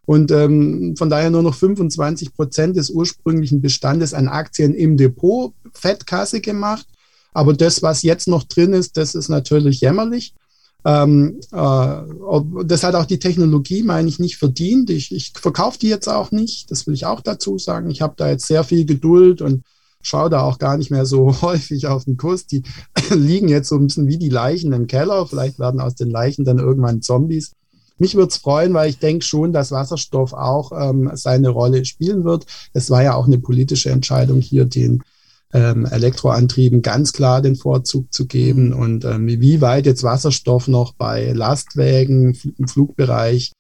Und 0.05 0.31
ähm, 0.31 0.95
von 0.97 1.09
daher 1.09 1.29
nur 1.29 1.43
noch 1.43 1.55
25 1.55 2.33
Prozent 2.33 2.77
des 2.77 2.89
ursprünglichen 2.89 3.61
Bestandes 3.61 4.13
an 4.13 4.29
Aktien 4.29 4.73
im 4.73 4.95
Depot, 4.95 5.53
Fettkasse 5.73 6.39
gemacht. 6.39 6.85
Aber 7.33 7.53
das, 7.53 7.81
was 7.81 8.03
jetzt 8.03 8.27
noch 8.27 8.43
drin 8.43 8.73
ist, 8.73 8.95
das 8.95 9.15
ist 9.15 9.29
natürlich 9.29 9.81
jämmerlich. 9.81 10.33
Ähm, 10.85 11.39
äh, 11.51 12.65
das 12.65 12.83
hat 12.83 12.95
auch 12.95 13.05
die 13.05 13.19
Technologie, 13.19 13.83
meine 13.83 14.09
ich, 14.09 14.19
nicht 14.19 14.37
verdient. 14.37 14.89
Ich, 14.89 15.13
ich 15.13 15.33
verkaufe 15.33 15.79
die 15.79 15.89
jetzt 15.89 16.07
auch 16.07 16.31
nicht. 16.31 16.69
Das 16.71 16.85
will 16.87 16.93
ich 16.93 17.05
auch 17.05 17.21
dazu 17.21 17.57
sagen. 17.57 17.89
Ich 17.89 18.01
habe 18.01 18.15
da 18.17 18.29
jetzt 18.29 18.47
sehr 18.47 18.63
viel 18.63 18.85
Geduld 18.85 19.41
und 19.41 19.63
schaue 20.01 20.29
da 20.29 20.41
auch 20.41 20.59
gar 20.59 20.77
nicht 20.77 20.91
mehr 20.91 21.05
so 21.05 21.41
häufig 21.41 21.87
auf 21.87 22.05
den 22.05 22.17
Kurs. 22.17 22.45
Die 22.45 22.63
liegen 23.09 23.47
jetzt 23.47 23.69
so 23.69 23.75
ein 23.75 23.87
bisschen 23.87 24.07
wie 24.07 24.17
die 24.17 24.29
Leichen 24.29 24.73
im 24.73 24.87
Keller. 24.87 25.25
Vielleicht 25.25 25.59
werden 25.59 25.79
aus 25.79 25.95
den 25.95 26.09
Leichen 26.09 26.45
dann 26.45 26.59
irgendwann 26.59 27.01
Zombies. 27.01 27.53
Mich 27.97 28.15
würde 28.15 28.29
es 28.29 28.37
freuen, 28.37 28.73
weil 28.73 28.89
ich 28.89 28.97
denke 28.97 29.23
schon, 29.23 29.53
dass 29.53 29.71
Wasserstoff 29.71 30.33
auch 30.33 30.71
ähm, 30.77 31.11
seine 31.13 31.49
Rolle 31.49 31.85
spielen 31.85 32.25
wird. 32.25 32.45
Es 32.73 32.89
war 32.89 33.03
ja 33.03 33.13
auch 33.13 33.27
eine 33.27 33.37
politische 33.37 33.91
Entscheidung 33.91 34.41
hier, 34.41 34.65
den 34.65 35.03
ähm, 35.53 35.85
Elektroantrieben 35.85 36.81
ganz 36.81 37.13
klar 37.13 37.41
den 37.41 37.55
Vorzug 37.55 38.11
zu 38.11 38.25
geben 38.25 38.69
mhm. 38.69 38.79
und 38.79 39.05
ähm, 39.05 39.27
wie 39.27 39.61
weit 39.61 39.85
jetzt 39.85 40.03
Wasserstoff 40.03 40.67
noch 40.67 40.93
bei 40.93 41.31
Lastwägen 41.31 42.35
im 42.57 42.67
Flugbereich 42.67 43.53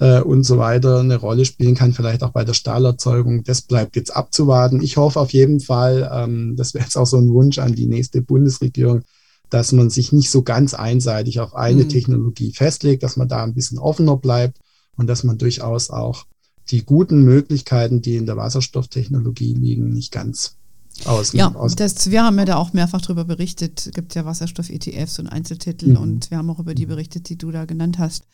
äh, 0.00 0.20
und 0.20 0.44
so 0.44 0.56
weiter 0.58 1.00
eine 1.00 1.16
Rolle 1.16 1.44
spielen 1.44 1.74
kann, 1.74 1.92
vielleicht 1.92 2.22
auch 2.22 2.30
bei 2.30 2.44
der 2.44 2.54
Stahlerzeugung. 2.54 3.44
Das 3.44 3.62
bleibt 3.62 3.96
jetzt 3.96 4.16
abzuwarten. 4.16 4.80
Ich 4.80 4.96
hoffe 4.96 5.20
auf 5.20 5.32
jeden 5.32 5.60
Fall, 5.60 6.10
ähm, 6.12 6.56
das 6.56 6.72
wäre 6.72 6.84
jetzt 6.84 6.96
auch 6.96 7.06
so 7.06 7.18
ein 7.18 7.30
Wunsch 7.30 7.58
an 7.58 7.74
die 7.74 7.86
nächste 7.86 8.22
Bundesregierung, 8.22 9.02
dass 9.50 9.72
man 9.72 9.90
sich 9.90 10.12
nicht 10.12 10.30
so 10.30 10.42
ganz 10.42 10.72
einseitig 10.72 11.40
auf 11.40 11.54
eine 11.54 11.84
mhm. 11.84 11.88
Technologie 11.90 12.52
festlegt, 12.52 13.02
dass 13.02 13.18
man 13.18 13.28
da 13.28 13.44
ein 13.44 13.54
bisschen 13.54 13.78
offener 13.78 14.16
bleibt 14.16 14.58
und 14.96 15.08
dass 15.08 15.24
man 15.24 15.36
durchaus 15.36 15.90
auch 15.90 16.24
die 16.70 16.84
guten 16.84 17.22
Möglichkeiten, 17.22 18.00
die 18.00 18.16
in 18.16 18.24
der 18.24 18.38
Wasserstofftechnologie 18.38 19.52
liegen, 19.52 19.90
nicht 19.90 20.10
ganz 20.10 20.56
aus, 21.04 21.32
ja, 21.32 21.54
aus 21.54 21.76
das, 21.76 22.10
wir 22.10 22.22
haben 22.22 22.38
ja 22.38 22.44
da 22.44 22.56
auch 22.56 22.72
mehrfach 22.72 23.00
darüber 23.00 23.24
berichtet. 23.24 23.86
Es 23.86 23.92
gibt 23.92 24.14
ja 24.14 24.24
Wasserstoff-ETFs 24.24 25.18
und 25.18 25.26
Einzeltitel 25.26 25.90
mhm. 25.90 25.96
und 25.96 26.30
wir 26.30 26.38
haben 26.38 26.48
auch 26.50 26.60
über 26.60 26.74
die 26.74 26.86
berichtet, 26.86 27.28
die 27.28 27.36
du 27.36 27.50
da 27.50 27.64
genannt 27.64 27.98
hast. 27.98 28.24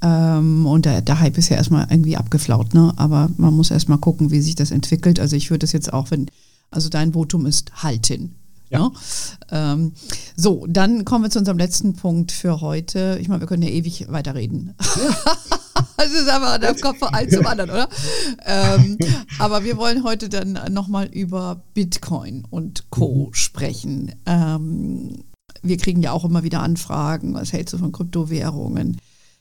Ähm, 0.00 0.66
und 0.66 0.84
der, 0.84 1.02
der, 1.02 1.20
Hype 1.20 1.38
ist 1.38 1.48
ja 1.48 1.56
erstmal 1.56 1.86
irgendwie 1.90 2.16
abgeflaut, 2.16 2.72
ne? 2.72 2.92
Aber 2.96 3.30
man 3.36 3.54
muss 3.54 3.70
erstmal 3.70 3.98
gucken, 3.98 4.30
wie 4.30 4.40
sich 4.40 4.54
das 4.54 4.70
entwickelt. 4.70 5.18
Also 5.18 5.36
ich 5.36 5.50
würde 5.50 5.64
es 5.64 5.72
jetzt 5.72 5.92
auch, 5.92 6.10
wenn, 6.10 6.30
also 6.70 6.88
dein 6.88 7.12
Votum 7.12 7.46
ist 7.46 7.82
halten. 7.82 8.36
Ja. 8.70 8.80
Ne? 8.80 8.92
Ähm, 9.50 9.92
so, 10.36 10.66
dann 10.68 11.04
kommen 11.04 11.24
wir 11.24 11.30
zu 11.30 11.38
unserem 11.38 11.58
letzten 11.58 11.94
Punkt 11.94 12.32
für 12.32 12.60
heute. 12.60 13.18
Ich 13.20 13.28
meine, 13.28 13.40
wir 13.40 13.46
können 13.46 13.62
ja 13.62 13.70
ewig 13.70 14.06
weiterreden. 14.08 14.74
Ja. 14.96 15.36
Das 15.96 16.12
ist 16.12 16.28
einfach, 16.28 16.58
da 16.58 16.72
kommt 16.74 17.00
von 17.00 17.08
einem 17.08 17.28
zum 17.28 17.46
anderen, 17.46 17.70
oder? 17.70 17.88
Ähm, 18.46 18.98
aber 19.40 19.64
wir 19.64 19.76
wollen 19.76 20.04
heute 20.04 20.28
dann 20.28 20.58
nochmal 20.70 21.06
über 21.06 21.64
Bitcoin 21.74 22.46
und 22.48 22.88
Co. 22.90 23.26
Mhm. 23.26 23.34
sprechen. 23.34 24.14
Ähm, 24.24 25.24
wir 25.62 25.76
kriegen 25.76 26.00
ja 26.00 26.12
auch 26.12 26.24
immer 26.24 26.44
wieder 26.44 26.62
Anfragen, 26.62 27.34
was 27.34 27.52
hältst 27.52 27.74
du 27.74 27.78
von 27.78 27.90
Kryptowährungen? 27.90 28.98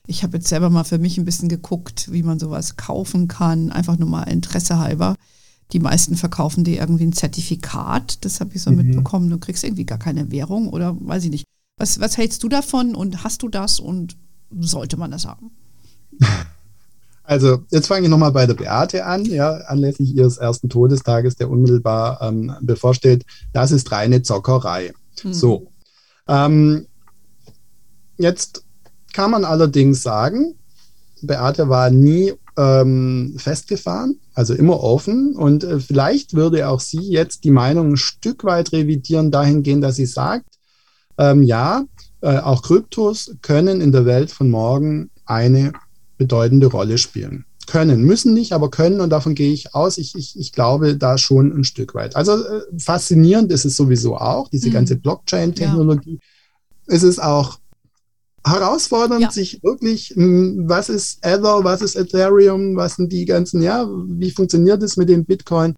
Ich 0.08 0.24
habe 0.24 0.38
jetzt 0.38 0.48
selber 0.48 0.72
mal 0.72 0.84
für 0.84 0.98
mich 0.98 1.20
ein 1.20 1.26
bisschen 1.26 1.48
geguckt, 1.48 2.12
wie 2.12 2.24
man 2.24 2.40
sowas 2.40 2.76
kaufen 2.76 3.28
kann, 3.28 3.72
einfach 3.72 3.98
nur 4.00 4.10
mal 4.10 4.24
Interesse 4.24 4.80
halber. 4.80 5.16
Die 5.74 5.80
meisten 5.80 6.16
verkaufen 6.16 6.64
dir 6.64 6.80
irgendwie 6.80 7.06
ein 7.06 7.14
Zertifikat, 7.14 8.24
das 8.24 8.40
habe 8.40 8.52
ich 8.54 8.62
so 8.62 8.72
mhm. 8.72 8.78
mitbekommen. 8.78 9.30
Du 9.30 9.38
kriegst 9.38 9.64
irgendwie 9.64 9.86
gar 9.86 9.98
keine 9.98 10.32
Währung 10.32 10.70
oder 10.70 10.96
weiß 11.00 11.26
ich 11.26 11.32
nicht. 11.32 11.44
Was, 11.78 12.00
was 12.00 12.18
hältst 12.18 12.44
du 12.44 12.50
davon 12.50 12.96
und 12.96 13.24
hast 13.24 13.44
du 13.44 13.50
das 13.50 13.80
und 13.80 14.18
sollte 14.60 14.98
man 14.98 15.12
das 15.12 15.26
haben? 15.26 15.52
Also, 17.30 17.66
jetzt 17.72 17.88
fange 17.88 18.06
ich 18.06 18.10
nochmal 18.10 18.32
bei 18.32 18.46
der 18.46 18.54
Beate 18.54 19.06
an, 19.06 19.26
ja, 19.26 19.52
anlässlich 19.68 20.16
ihres 20.16 20.38
ersten 20.38 20.70
Todestages, 20.70 21.36
der 21.36 21.50
unmittelbar 21.50 22.22
ähm, 22.22 22.56
bevorsteht. 22.62 23.26
Das 23.52 23.74
ist 23.74 23.92
reine 23.92 24.22
Zockerei. 24.22 24.94
Mhm. 25.22 25.34
So. 25.34 25.68
Ähm, 26.30 26.88
jetzt 28.16 28.64
kann 29.12 29.32
man 29.32 29.44
allerdings 29.44 30.02
sagen, 30.04 30.56
Beate 31.22 31.68
war 31.68 31.90
nie 31.90 32.32
ähm, 32.58 33.36
festgefahren, 33.38 34.22
also 34.38 34.54
immer 34.54 34.82
offen. 34.82 35.36
Und 35.36 35.64
äh, 35.64 35.80
vielleicht 35.80 36.36
würde 36.36 36.70
auch 36.70 36.80
sie 36.80 37.02
jetzt 37.02 37.44
die 37.44 37.50
Meinung 37.52 37.94
ein 37.94 37.98
Stück 37.98 38.44
weit 38.44 38.72
revidieren, 38.72 39.32
dahingehend, 39.32 39.84
dass 39.84 39.96
sie 39.96 40.06
sagt, 40.06 40.46
ähm, 41.18 41.42
ja, 41.42 41.86
äh, 42.22 42.38
auch 42.38 42.62
Kryptos 42.62 43.36
können 43.42 43.82
in 43.82 43.92
der 43.92 44.06
Welt 44.06 44.30
von 44.30 44.52
morgen 44.52 45.10
eine 45.26 45.74
bedeutende 46.20 46.68
Rolle 46.68 47.00
spielen. 47.00 47.46
Können, 47.66 48.04
müssen 48.04 48.36
nicht, 48.36 48.54
aber 48.54 48.70
können 48.70 49.02
und 49.02 49.10
davon 49.10 49.34
gehe 49.34 49.52
ich 49.52 49.74
aus. 49.74 49.98
Ich, 49.98 50.14
ich, 50.16 50.40
ich 50.40 50.54
glaube 50.54 50.98
da 50.98 51.18
schon 51.18 51.52
ein 51.52 51.64
Stück 51.64 51.96
weit. 51.96 52.16
Also 52.16 52.34
äh, 52.34 52.62
faszinierend 52.78 53.52
ist 53.52 53.66
es 53.66 53.76
sowieso 53.76 54.18
auch, 54.18 54.50
diese 54.50 54.70
mhm. 54.70 54.74
ganze 54.74 54.98
Blockchain-Technologie. 54.98 56.20
Ja. 56.22 56.94
Es 56.96 57.02
ist 57.02 57.22
auch 57.22 57.58
herausfordernd, 58.50 59.22
ja. 59.22 59.32
sich 59.32 59.62
wirklich, 59.64 60.14
hm, 60.16 60.64
was 60.68 60.90
ist 60.90 61.24
Ether, 61.24 61.64
was 61.64 61.82
ist 61.82 61.96
Ethereum, 61.96 62.76
was 62.76 62.96
sind 62.96 63.12
die 63.12 63.26
ganzen, 63.26 63.62
ja, 63.62 63.88
wie 64.08 64.32
funktioniert 64.32 64.82
es 64.84 64.98
mit 64.98 65.10
dem 65.10 65.26
Bitcoin? 65.26 65.76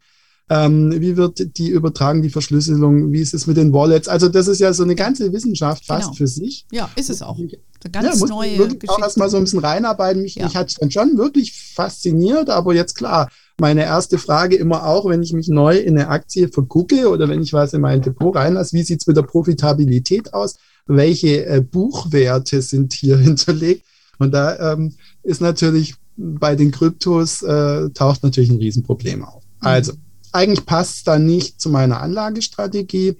Ähm, 0.52 0.92
wie 1.00 1.16
wird 1.16 1.58
die 1.58 1.70
übertragen, 1.70 2.24
die 2.24 2.32
Verschlüsselung? 2.32 3.14
Wie 3.14 3.22
ist 3.22 3.36
es 3.36 3.46
mit 3.46 3.56
den 3.58 3.72
Wallets? 3.72 4.08
Also 4.08 4.30
das 4.30 4.48
ist 4.48 4.60
ja 4.60 4.74
so 4.74 4.82
eine 4.82 4.96
ganze 4.96 5.32
Wissenschaft 5.32 5.86
fast 5.86 6.06
genau. 6.06 6.16
für 6.16 6.28
sich. 6.28 6.66
Ja, 6.72 6.90
ist 6.96 7.12
es 7.12 7.22
auch. 7.22 7.38
Eine 7.38 7.52
ganz 7.92 8.20
ja, 8.20 8.28
neue 8.28 8.58
wirklich 8.58 8.90
auch 8.90 9.00
erstmal 9.00 9.30
so 9.30 9.38
ein 9.38 9.44
bisschen 9.44 9.60
reinarbeiten. 9.60 10.24
Mich, 10.24 10.36
ja. 10.36 10.46
mich 10.46 10.56
hat 10.56 10.70
es 10.70 10.76
dann 10.76 10.90
schon 10.90 11.20
wirklich 11.20 11.54
fasziniert, 11.54 12.50
aber 12.50 12.74
jetzt 12.74 12.96
klar, 12.96 13.30
meine 13.60 13.84
erste 13.84 14.18
Frage 14.18 14.56
immer 14.56 14.88
auch, 14.88 15.08
wenn 15.08 15.22
ich 15.22 15.34
mich 15.34 15.50
neu 15.50 15.78
in 15.78 15.98
eine 15.98 16.10
Aktie 16.10 16.48
vergucke 16.48 17.10
oder 17.10 17.30
wenn 17.30 17.44
ich 17.44 17.54
was 17.54 17.74
in 17.74 17.82
mein 17.82 18.02
Depot 18.02 18.36
reinlasse, 18.36 18.76
wie 18.76 18.84
sieht 18.84 19.02
es 19.02 19.08
mit 19.08 19.18
der 19.18 19.24
Profitabilität 19.24 20.34
aus? 20.34 20.56
Welche 20.86 21.46
äh, 21.46 21.62
Buchwerte 21.62 22.62
sind 22.62 22.94
hier 22.94 23.18
hinterlegt? 23.20 23.86
Und 24.18 24.32
da 24.32 24.74
ähm, 24.74 24.96
ist 25.24 25.42
natürlich 25.42 25.96
bei 26.18 26.56
den 26.56 26.72
Kryptos 26.72 27.42
äh, 27.42 27.90
taucht 27.92 28.24
natürlich 28.24 28.50
ein 28.50 28.58
Riesenproblem 28.58 29.24
auf. 29.24 29.44
Mhm. 29.44 29.68
Also, 29.68 29.94
eigentlich 30.32 30.66
passt 30.66 30.98
es 30.98 31.04
da 31.04 31.18
nicht 31.18 31.60
zu 31.62 31.70
meiner 31.70 32.02
Anlagestrategie. 32.02 33.18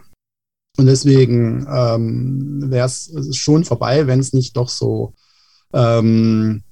Und 0.78 0.86
deswegen 0.86 1.66
ähm, 1.70 2.70
wäre 2.70 2.86
es 2.86 3.12
schon 3.36 3.66
vorbei, 3.66 4.08
wenn 4.08 4.20
es 4.20 4.34
nicht 4.34 4.56
doch 4.56 4.70
so 4.70 5.14
ähm, 5.74 6.64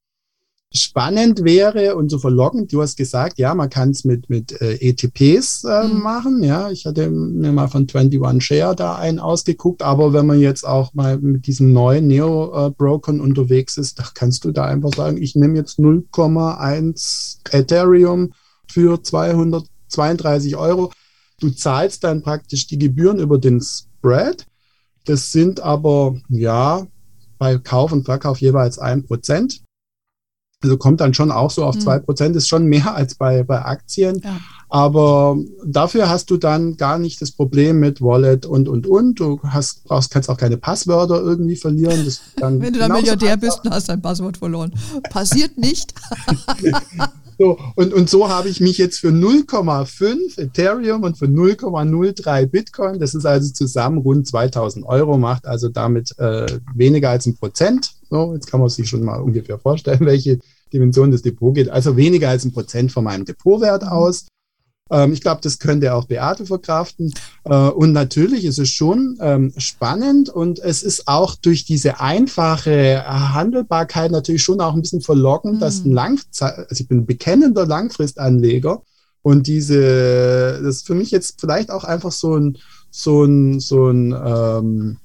spannend 0.78 1.44
wäre 1.44 1.96
und 1.96 2.10
so 2.10 2.20
verlockend. 2.20 2.72
Du 2.72 2.82
hast 2.82 2.98
gesagt, 2.98 3.38
ja, 3.38 3.54
man 3.56 3.70
kann 3.70 3.92
es 3.92 4.06
mit, 4.06 4.30
mit 4.30 4.60
äh, 4.62 4.76
ETPs 4.76 5.64
äh, 5.64 5.88
mhm. 5.88 6.02
machen. 6.02 6.44
Ja, 6.44 6.72
ich 6.72 6.86
hatte 6.86 7.10
mir 7.10 7.52
mal 7.52 7.68
von 7.68 7.88
21 7.92 8.44
Share 8.44 8.76
da 8.76 8.96
einen 8.96 9.20
ausgeguckt, 9.20 9.82
aber 9.82 10.14
wenn 10.14 10.26
man 10.26 10.40
jetzt 10.40 10.66
auch 10.66 10.94
mal 10.94 11.18
mit 11.18 11.48
diesen 11.48 11.74
neuen 11.74 12.08
Neo-Brokern 12.08 13.20
unterwegs 13.20 13.78
ist, 13.78 14.00
da 14.00 14.06
kannst 14.14 14.46
du 14.46 14.52
da 14.52 14.66
einfach 14.66 14.94
sagen, 14.96 15.22
ich 15.22 15.36
nehme 15.36 15.58
jetzt 15.58 15.80
0,1 15.80 17.38
Ethereum 17.52 18.34
für 18.68 19.02
200 19.02 19.66
32 19.90 20.56
Euro. 20.56 20.92
Du 21.40 21.50
zahlst 21.50 22.04
dann 22.04 22.24
praktisch 22.24 22.68
die 22.68 22.78
Gebühren 22.78 23.20
über 23.20 23.38
den 23.38 23.62
Spread. 23.62 24.46
Das 25.06 25.32
sind 25.32 25.60
aber, 25.60 26.20
ja, 26.30 26.86
bei 27.38 27.58
Kauf 27.58 27.92
und 27.92 28.06
Verkauf 28.06 28.42
jeweils 28.42 28.80
ein 28.80 29.04
Prozent. 29.04 29.62
Also 30.64 30.78
kommt 30.78 31.02
dann 31.02 31.14
schon 31.14 31.32
auch 31.32 31.52
so 31.52 31.64
auf 31.64 31.76
mhm. 31.76 31.82
zwei 31.82 32.00
Prozent, 32.00 32.36
ist 32.36 32.48
schon 32.48 32.66
mehr 32.66 32.96
als 32.96 33.14
bei, 33.14 33.44
bei 33.44 33.64
Aktien. 33.64 34.22
Ja. 34.24 34.38
Aber 34.70 35.38
dafür 35.64 36.10
hast 36.10 36.32
du 36.32 36.38
dann 36.38 36.78
gar 36.78 36.98
nicht 36.98 37.22
das 37.22 37.32
Problem 37.32 37.80
mit 37.80 38.02
Wallet 38.02 38.46
und, 38.48 38.68
und, 38.68 38.88
und. 38.88 39.20
Du 39.20 39.40
hast, 39.44 39.84
brauchst, 39.84 40.10
kannst 40.10 40.30
auch 40.30 40.38
keine 40.38 40.58
Passwörter 40.58 41.22
irgendwie 41.22 41.56
verlieren. 41.58 42.12
Wenn 42.40 42.74
du 42.74 42.80
dann 42.80 42.92
Milliardär 42.92 43.38
bist 43.38 43.64
und 43.64 43.72
hast 43.72 43.88
dein 43.90 44.02
Passwort 44.02 44.38
verloren. 44.38 44.74
Passiert 45.12 45.58
nicht. 45.58 45.94
So, 47.40 47.60
und, 47.76 47.94
und 47.94 48.10
so 48.10 48.30
habe 48.30 48.50
ich 48.50 48.62
mich 48.62 48.80
jetzt 48.80 48.98
für 48.98 49.10
0,5 49.10 50.40
Ethereum 50.40 51.04
und 51.04 51.20
für 51.20 51.28
0,03 51.28 52.48
Bitcoin, 52.48 53.00
das 53.00 53.14
ist 53.14 53.26
also 53.26 53.54
zusammen 53.54 54.00
rund 54.00 54.28
2000 54.28 54.84
Euro, 54.86 55.20
macht 55.20 55.46
also 55.46 55.70
damit 55.70 56.18
äh, 56.18 56.48
weniger 56.74 57.12
als 57.12 57.28
ein 57.28 57.38
Prozent. 57.38 57.92
So, 58.10 58.34
jetzt 58.34 58.48
kann 58.48 58.60
man 58.60 58.70
sich 58.70 58.88
schon 58.88 59.04
mal 59.04 59.22
ungefähr 59.22 59.60
vorstellen, 59.60 60.00
welche 60.02 60.40
Dimension 60.74 61.12
das 61.12 61.22
Depot 61.22 61.54
geht. 61.54 61.70
Also 61.70 61.98
weniger 61.98 62.30
als 62.30 62.46
ein 62.46 62.54
Prozent 62.54 62.92
von 62.92 63.04
meinem 63.04 63.26
Depotwert 63.26 63.84
aus. 63.84 64.28
Ähm, 64.90 65.14
ich 65.14 65.22
glaube, 65.22 65.42
das 65.42 65.60
könnte 65.60 65.94
auch 65.94 66.06
Beate 66.06 66.46
verkraften. 66.46 67.14
Äh, 67.44 67.56
und 67.56 67.94
natürlich 67.94 68.46
ist 68.46 68.60
es 68.60 68.70
schon 68.70 69.18
ähm, 69.22 69.54
spannend 69.58 70.30
und 70.30 70.60
es 70.60 70.84
ist 70.84 71.08
auch 71.08 71.36
durch 71.36 71.66
diese 71.66 72.00
einfache 72.00 73.04
Handelbarkeit 73.06 74.12
natürlich 74.12 74.44
schon 74.44 74.62
auch 74.62 74.74
ein 74.74 74.82
bisschen 74.82 75.02
verlockend, 75.02 75.56
mhm. 75.56 75.60
dass 75.60 75.84
ein 75.84 75.92
Langzeit, 75.92 76.58
also 76.58 76.82
ich 76.82 76.88
bin 76.88 77.00
ein 77.00 77.06
bekennender 77.06 77.66
Langfristanleger 77.66 78.82
und 79.22 79.48
diese, 79.48 80.60
das 80.64 80.78
ist 80.78 80.88
für 80.88 80.96
mich 80.96 81.12
jetzt 81.12 81.42
vielleicht 81.42 81.70
auch 81.70 81.84
einfach 81.84 82.12
so 82.12 82.38
ein, 82.38 82.58
so 82.90 83.26
ein, 83.26 83.60
so 83.60 83.90
ein, 83.90 84.14
ähm, 84.14 84.98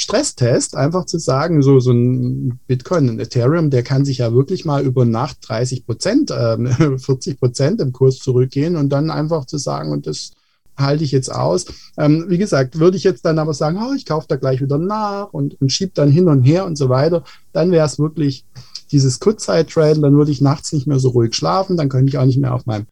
Stresstest, 0.00 0.76
einfach 0.76 1.04
zu 1.04 1.18
sagen, 1.18 1.60
so, 1.60 1.78
so 1.78 1.92
ein 1.92 2.58
Bitcoin, 2.66 3.10
ein 3.10 3.20
Ethereum, 3.20 3.68
der 3.68 3.82
kann 3.82 4.06
sich 4.06 4.18
ja 4.18 4.32
wirklich 4.32 4.64
mal 4.64 4.82
über 4.82 5.04
Nacht 5.04 5.36
30 5.42 5.84
Prozent, 5.84 6.30
äh, 6.30 6.96
40 6.98 7.38
Prozent 7.38 7.82
im 7.82 7.92
Kurs 7.92 8.16
zurückgehen 8.16 8.76
und 8.76 8.88
dann 8.88 9.10
einfach 9.10 9.44
zu 9.44 9.58
sagen, 9.58 9.92
und 9.92 10.06
das 10.06 10.30
halte 10.78 11.04
ich 11.04 11.12
jetzt 11.12 11.30
aus. 11.30 11.66
Ähm, 11.98 12.24
wie 12.28 12.38
gesagt, 12.38 12.78
würde 12.78 12.96
ich 12.96 13.04
jetzt 13.04 13.26
dann 13.26 13.38
aber 13.38 13.52
sagen, 13.52 13.78
oh, 13.78 13.92
ich 13.92 14.06
kaufe 14.06 14.24
da 14.26 14.36
gleich 14.36 14.62
wieder 14.62 14.78
nach 14.78 15.34
und, 15.34 15.60
und 15.60 15.70
schiebe 15.70 15.92
dann 15.94 16.10
hin 16.10 16.28
und 16.28 16.44
her 16.44 16.64
und 16.64 16.76
so 16.76 16.88
weiter, 16.88 17.22
dann 17.52 17.70
wäre 17.70 17.84
es 17.84 17.98
wirklich 17.98 18.46
dieses 18.92 19.20
Kurzzeit-Traden, 19.20 20.02
dann 20.02 20.16
würde 20.16 20.30
ich 20.30 20.40
nachts 20.40 20.72
nicht 20.72 20.86
mehr 20.86 20.98
so 20.98 21.10
ruhig 21.10 21.34
schlafen, 21.34 21.76
dann 21.76 21.90
könnte 21.90 22.08
ich 22.08 22.16
auch 22.16 22.24
nicht 22.24 22.40
mehr 22.40 22.54
auf 22.54 22.64
meinem 22.64 22.86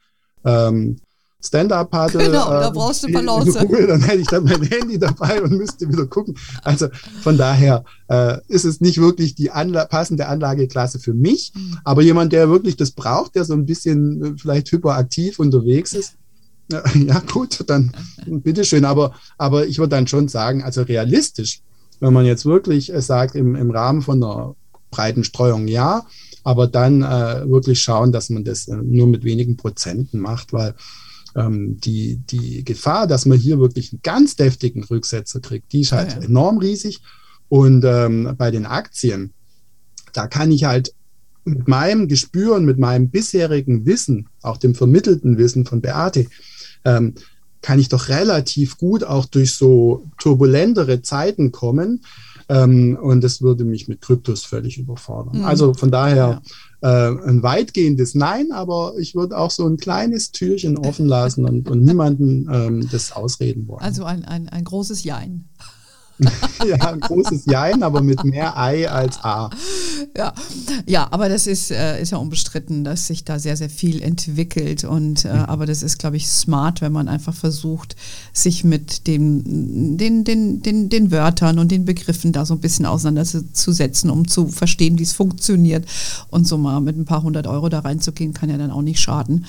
ähm, 0.45 0.99
Stand-up 1.41 1.93
hatte. 1.93 2.19
Genau, 2.19 2.51
da 2.51 2.71
brauchst 2.71 3.05
du 3.05 3.13
Balance. 3.13 3.53
Dann 3.53 4.01
hätte 4.01 4.19
ich 4.19 4.27
dann 4.27 4.43
mein 4.45 4.63
Handy 4.63 4.99
dabei 4.99 5.41
und 5.41 5.53
müsste 5.53 5.89
wieder 5.89 6.07
gucken. 6.07 6.37
Also 6.63 6.89
von 7.23 7.39
daher 7.39 7.85
äh, 8.09 8.39
ist 8.49 8.65
es 8.65 8.81
nicht 8.81 8.99
wirklich 8.99 9.37
die 9.37 9.53
Anla 9.53 9.85
passende 9.85 10.27
Anlageklasse 10.27 10.99
für 10.99 11.15
mich, 11.15 11.53
mhm. 11.55 11.79
aber 11.85 12.03
jemand, 12.03 12.33
der 12.33 12.51
wirklich 12.51 12.77
das 12.77 12.91
braucht, 12.91 13.37
der 13.37 13.45
so 13.45 13.55
ein 13.55 13.67
bisschen 13.67 14.25
äh, 14.25 14.35
vielleicht 14.37 14.73
hyperaktiv 14.73 15.39
unterwegs 15.39 15.93
ist, 15.93 16.15
ja 16.95 17.21
gut, 17.33 17.63
dann 17.69 17.93
bitteschön. 18.27 18.85
Aber, 18.85 19.15
aber 19.39 19.67
ich 19.67 19.79
würde 19.79 19.91
dann 19.91 20.09
schon 20.09 20.27
sagen, 20.27 20.65
also 20.65 20.83
realistisch, 20.83 21.61
wenn 22.01 22.13
man 22.13 22.27
jetzt 22.27 22.47
wirklich 22.47 22.93
äh, 22.93 23.01
sagt, 23.01 23.37
im, 23.37 23.55
im 23.55 23.71
Rahmen 23.71 24.03
von 24.03 24.23
einer 24.23 24.57
breiten 24.91 25.23
Streuung 25.23 25.69
ja, 25.69 26.05
aber 26.43 26.67
dann 26.67 27.03
äh, 27.03 27.49
wirklich 27.49 27.81
schauen, 27.81 28.11
dass 28.11 28.29
man 28.31 28.43
das 28.43 28.67
äh, 28.67 28.77
nur 28.77 29.07
mit 29.07 29.23
wenigen 29.23 29.57
Prozenten 29.57 30.19
macht, 30.19 30.53
weil 30.53 30.75
ähm, 31.39 31.79
die, 31.81 32.17
die 32.17 32.65
Gefahr, 32.65 33.07
dass 33.07 33.27
man 33.27 33.39
hier 33.39 33.59
wirklich 33.59 33.93
einen 33.93 34.03
ganz 34.03 34.37
deftigen 34.37 34.85
Rücksetzer 34.85 35.41
kriegt, 35.41 35.73
die 35.73 35.83
ist 35.83 35.93
halt 35.93 36.13
ja, 36.13 36.21
ja. 36.21 36.27
enorm 36.27 36.59
riesig. 36.59 37.01
Und 37.49 37.85
ähm, 37.85 38.35
bei 38.37 38.51
den 38.51 38.67
Aktien, 38.67 39.33
da 40.13 40.27
kann 40.27 40.51
ich 40.51 40.65
halt 40.65 40.93
mit 41.45 41.67
meinem 41.67 42.09
Gespür 42.09 42.57
und 42.57 42.67
mit 42.67 42.79
meinem 42.79 43.09
bisherigen 43.09 43.87
Wissen, 43.87 44.29
auch 44.43 44.59
dem 44.59 44.75
vermittelten 44.75 45.39
Wissen 45.39 45.65
von 45.65 45.81
Beate, 45.81 46.27
ähm, 46.85 47.15
kann 47.63 47.79
ich 47.79 47.89
doch 47.89 48.09
relativ 48.09 48.77
gut 48.79 49.03
auch 49.03 49.25
durch 49.25 49.55
so 49.55 50.05
turbulentere 50.19 51.03
Zeiten 51.03 51.53
kommen. 51.53 52.05
Ähm, 52.49 52.99
und 53.01 53.23
das 53.23 53.43
würde 53.43 53.65
mich 53.65 53.89
mit 53.89 54.01
Kryptos 54.01 54.45
völlig 54.45 54.79
überfordern. 54.79 55.39
Mhm. 55.39 55.45
Also 55.45 55.75
von 55.75 55.91
daher 55.91 56.43
ein 56.87 57.43
weitgehendes 57.43 58.15
Nein, 58.15 58.53
aber 58.53 58.95
ich 58.99 59.15
würde 59.15 59.37
auch 59.37 59.51
so 59.51 59.67
ein 59.67 59.79
kleines 59.79 60.31
Türchen 60.31 60.79
offen 60.79 61.07
lassen 61.07 61.45
und, 61.45 61.69
und 61.69 61.83
niemanden 61.83 62.49
ähm, 62.53 62.89
das 62.91 63.13
ausreden 63.13 63.67
wollen. 63.67 63.81
Also 63.81 64.05
ein, 64.05 64.25
ein, 64.25 64.49
ein 64.49 64.65
großes 64.65 65.03
Jein. 65.03 65.49
ja, 66.67 66.77
ein 66.93 67.01
großes 67.01 67.47
Jein, 67.47 67.83
aber 67.83 68.01
mit 68.01 68.25
mehr 68.25 68.59
Ei 68.59 68.89
als 68.91 69.23
A. 69.23 69.51
Ja, 70.17 70.35
ja 70.87 71.09
aber 71.11 71.29
das 71.29 71.47
ist, 71.47 71.71
äh, 71.71 72.01
ist 72.01 72.11
ja 72.11 72.19
unbestritten, 72.19 72.85
dass 72.85 73.07
sich 73.07 73.25
da 73.25 73.39
sehr, 73.39 73.57
sehr 73.57 73.71
viel 73.71 74.03
entwickelt. 74.03 74.85
Und, 74.85 75.25
äh, 75.25 75.33
mhm. 75.33 75.45
Aber 75.45 75.67
das 75.67 75.83
ist, 75.83 75.99
glaube 75.99 76.17
ich, 76.17 76.29
smart, 76.29 76.81
wenn 76.81 76.93
man 76.93 77.09
einfach 77.09 77.35
versucht, 77.35 77.97
sich 78.33 78.65
mit 78.65 79.07
dem, 79.07 79.97
den, 79.97 80.25
den, 80.25 80.63
den, 80.63 80.89
den 80.89 81.11
Wörtern 81.11 81.59
und 81.59 81.71
den 81.71 81.85
Begriffen 81.85 82.33
da 82.33 82.45
so 82.45 82.55
ein 82.55 82.61
bisschen 82.61 82.87
auseinanderzusetzen, 82.87 84.11
um 84.11 84.27
zu 84.27 84.49
verstehen, 84.49 84.99
wie 84.99 85.05
es 85.05 85.13
funktioniert. 85.13 85.87
Und 86.31 86.47
so 86.47 86.59
mal 86.59 86.81
mit 86.81 86.97
ein 86.97 87.05
paar 87.05 87.23
hundert 87.23 87.47
Euro 87.47 87.69
da 87.69 87.81
reinzugehen, 87.81 88.35
kann 88.35 88.51
ja 88.51 88.59
dann 88.59 88.71
auch 88.71 88.83
nicht 88.83 89.01
schaden 89.01 89.47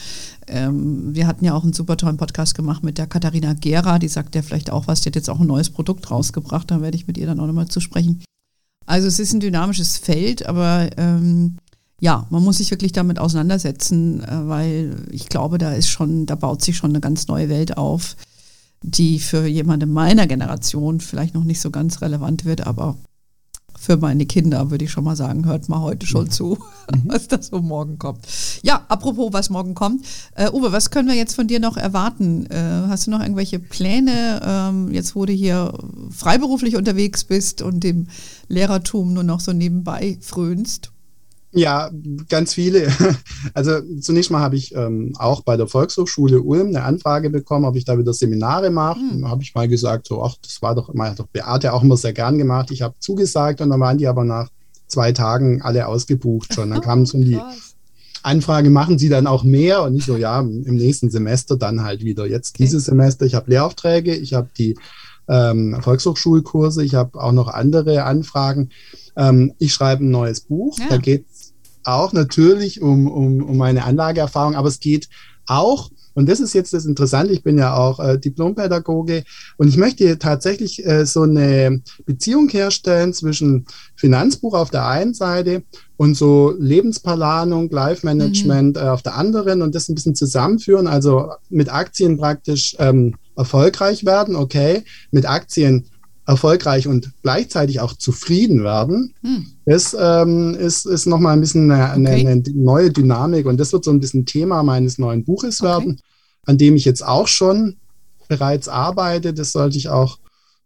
ähm, 0.49 1.15
wir 1.15 1.27
hatten 1.27 1.45
ja 1.45 1.53
auch 1.53 1.63
einen 1.63 1.73
super 1.73 1.97
tollen 1.97 2.17
Podcast 2.17 2.55
gemacht 2.55 2.83
mit 2.83 2.97
der 2.97 3.07
Katharina 3.07 3.53
Gera, 3.53 3.99
die 3.99 4.07
sagt 4.07 4.35
ja 4.35 4.41
vielleicht 4.41 4.71
auch 4.71 4.87
was, 4.87 5.01
die 5.01 5.09
hat 5.09 5.15
jetzt 5.15 5.29
auch 5.29 5.39
ein 5.39 5.47
neues 5.47 5.69
Produkt 5.69 6.09
rausgebracht, 6.11 6.69
da 6.69 6.81
werde 6.81 6.97
ich 6.97 7.07
mit 7.07 7.17
ihr 7.17 7.25
dann 7.25 7.39
auch 7.39 7.47
nochmal 7.47 7.67
zu 7.67 7.79
sprechen. 7.79 8.23
Also 8.85 9.07
es 9.07 9.19
ist 9.19 9.33
ein 9.33 9.39
dynamisches 9.39 9.97
Feld, 9.97 10.45
aber 10.45 10.89
ähm, 10.97 11.57
ja, 12.01 12.25
man 12.29 12.43
muss 12.43 12.57
sich 12.57 12.71
wirklich 12.71 12.91
damit 12.91 13.19
auseinandersetzen, 13.19 14.23
äh, 14.23 14.47
weil 14.47 15.05
ich 15.11 15.29
glaube, 15.29 15.57
da 15.57 15.73
ist 15.73 15.89
schon, 15.89 16.25
da 16.25 16.35
baut 16.35 16.63
sich 16.63 16.77
schon 16.77 16.91
eine 16.91 17.01
ganz 17.01 17.27
neue 17.27 17.49
Welt 17.49 17.77
auf, 17.77 18.15
die 18.81 19.19
für 19.19 19.45
jemanden 19.45 19.91
meiner 19.91 20.25
Generation 20.27 21.01
vielleicht 21.01 21.35
noch 21.35 21.43
nicht 21.43 21.59
so 21.61 21.69
ganz 21.69 22.01
relevant 22.01 22.45
wird, 22.45 22.65
aber 22.65 22.97
für 23.77 23.97
meine 23.97 24.25
Kinder, 24.25 24.71
würde 24.71 24.85
ich 24.85 24.91
schon 24.91 25.03
mal 25.03 25.15
sagen. 25.15 25.45
Hört 25.45 25.69
mal 25.69 25.81
heute 25.81 26.05
schon 26.05 26.29
zu, 26.29 26.57
mhm. 26.93 27.03
was 27.05 27.27
da 27.27 27.41
so 27.41 27.61
morgen 27.61 27.99
kommt. 27.99 28.25
Ja, 28.61 28.85
apropos, 28.87 29.33
was 29.33 29.49
morgen 29.49 29.75
kommt. 29.75 30.05
Äh, 30.35 30.49
Uwe, 30.51 30.71
was 30.71 30.91
können 30.91 31.07
wir 31.07 31.15
jetzt 31.15 31.35
von 31.35 31.47
dir 31.47 31.59
noch 31.59 31.77
erwarten? 31.77 32.45
Äh, 32.47 32.87
hast 32.87 33.07
du 33.07 33.11
noch 33.11 33.21
irgendwelche 33.21 33.59
Pläne, 33.59 34.41
ähm, 34.43 34.93
jetzt 34.93 35.15
wo 35.15 35.25
du 35.25 35.33
hier 35.33 35.73
freiberuflich 36.11 36.75
unterwegs 36.75 37.23
bist 37.23 37.61
und 37.61 37.83
dem 37.83 38.07
Lehrertum 38.47 39.13
nur 39.13 39.23
noch 39.23 39.39
so 39.39 39.53
nebenbei 39.53 40.17
frönst? 40.21 40.91
Ja, 41.51 41.89
ganz 42.27 42.53
viele. 42.53 42.89
Also 43.53 43.79
zunächst 44.01 44.31
mal 44.31 44.41
habe 44.41 44.57
ich 44.57 44.75
ähm, 44.75 45.13
auch 45.17 45.41
bei 45.41 45.55
der 45.55 45.67
Volkshochschule 45.67 46.41
Ulm 46.41 46.67
eine 46.67 46.83
Anfrage 46.83 47.29
bekommen, 47.29 47.65
ob 47.65 47.75
ich 47.75 47.85
da 47.85 47.97
wieder 47.97 48.13
Seminare 48.13 48.69
mache. 48.69 48.99
Hm. 48.99 49.27
habe 49.27 49.41
ich 49.41 49.55
mal 49.55 49.67
gesagt, 49.67 50.07
so, 50.07 50.21
ach, 50.23 50.35
das 50.41 50.61
war 50.61 50.75
doch 50.75 50.93
hat 50.93 51.19
doch 51.19 51.27
Beate 51.27 51.73
auch 51.73 51.81
immer 51.81 51.97
sehr 51.97 52.13
gern 52.13 52.37
gemacht. 52.37 52.69
Ich 52.71 52.81
habe 52.81 52.95
zugesagt 52.99 53.61
und 53.61 53.69
dann 53.69 53.79
waren 53.79 53.97
die 53.97 54.07
aber 54.07 54.25
nach 54.25 54.49
zwei 54.87 55.13
Tagen 55.13 55.61
alle 55.61 55.87
ausgebucht 55.87 56.53
schon. 56.53 56.69
Dann 56.69 56.81
kamen 56.81 57.05
so 57.05 57.17
die 57.17 57.39
Anfrage, 58.23 58.69
machen 58.69 58.99
Sie 58.99 59.09
dann 59.09 59.27
auch 59.27 59.43
mehr? 59.43 59.83
Und 59.83 59.95
ich 59.95 60.05
so, 60.05 60.17
ja, 60.17 60.39
im 60.41 60.75
nächsten 60.75 61.09
Semester 61.09 61.55
dann 61.57 61.83
halt 61.83 62.03
wieder. 62.03 62.25
Jetzt 62.25 62.55
okay. 62.55 62.65
dieses 62.65 62.85
Semester, 62.85 63.25
ich 63.25 63.35
habe 63.35 63.49
Lehraufträge, 63.49 64.15
ich 64.15 64.33
habe 64.33 64.49
die 64.57 64.77
ähm, 65.29 65.77
Volkshochschulkurse, 65.81 66.83
ich 66.83 66.95
habe 66.95 67.21
auch 67.21 67.31
noch 67.31 67.47
andere 67.47 68.03
Anfragen. 68.03 68.69
Ähm, 69.15 69.53
ich 69.59 69.73
schreibe 69.73 70.03
ein 70.03 70.11
neues 70.11 70.41
Buch. 70.41 70.77
Ja. 70.79 70.87
Da 70.89 70.97
geht 70.97 71.25
es 71.31 71.38
auch 71.83 72.13
natürlich 72.13 72.81
um, 72.81 73.07
um, 73.07 73.43
um 73.43 73.57
meine 73.57 73.85
Anlageerfahrung, 73.85 74.55
aber 74.55 74.67
es 74.67 74.79
geht 74.79 75.09
auch 75.45 75.89
und 76.19 76.27
das 76.27 76.41
ist 76.41 76.53
jetzt 76.53 76.73
das 76.73 76.85
Interessante. 76.85 77.31
Ich 77.31 77.43
bin 77.43 77.57
ja 77.57 77.75
auch 77.75 77.99
äh, 78.01 78.17
Diplompädagoge 78.17 79.23
und 79.55 79.69
ich 79.69 79.77
möchte 79.77 80.19
tatsächlich 80.19 80.85
äh, 80.85 81.05
so 81.05 81.21
eine 81.21 81.81
Beziehung 82.05 82.49
herstellen 82.49 83.13
zwischen 83.13 83.65
Finanzbuch 83.95 84.53
auf 84.53 84.69
der 84.69 84.85
einen 84.85 85.13
Seite 85.13 85.63
und 85.95 86.15
so 86.15 86.53
Lebensplanung, 86.59 87.69
Life 87.69 88.05
Management 88.05 88.75
mhm. 88.75 88.83
äh, 88.83 88.89
auf 88.89 89.01
der 89.01 89.15
anderen 89.15 89.61
und 89.61 89.75
das 89.75 89.87
ein 89.87 89.95
bisschen 89.95 90.13
zusammenführen. 90.13 90.87
Also 90.87 91.31
mit 91.49 91.71
Aktien 91.71 92.17
praktisch 92.17 92.75
ähm, 92.79 93.15
erfolgreich 93.37 94.03
werden, 94.03 94.35
okay, 94.35 94.83
mit 95.11 95.25
Aktien 95.25 95.85
erfolgreich 96.29 96.87
und 96.87 97.11
gleichzeitig 97.23 97.79
auch 97.79 97.93
zufrieden 97.93 98.63
werden, 98.63 99.13
hm. 99.21 99.47
das 99.65 99.95
ähm, 99.99 100.55
ist, 100.55 100.85
ist 100.85 101.05
nochmal 101.05 101.33
ein 101.33 101.41
bisschen 101.41 101.71
eine, 101.71 102.09
okay. 102.09 102.27
eine, 102.27 102.43
neue 102.53 102.91
Dynamik 102.91 103.45
und 103.45 103.59
das 103.59 103.73
wird 103.73 103.83
so 103.83 103.91
ein 103.91 103.99
bisschen 103.99 104.25
Thema 104.25 104.63
meines 104.63 104.97
neuen 104.97 105.23
Buches 105.23 105.61
okay. 105.61 105.69
werden 105.69 106.01
an 106.49 106.57
dem 106.57 106.75
ich 106.75 106.83
jetzt 106.83 107.05
auch 107.05 107.27
schon 107.27 107.77
bereits 108.27 108.67
arbeite. 108.67 109.33
Das 109.33 109.51
sollte 109.51 109.77
ich 109.77 109.89
auch 109.89 110.17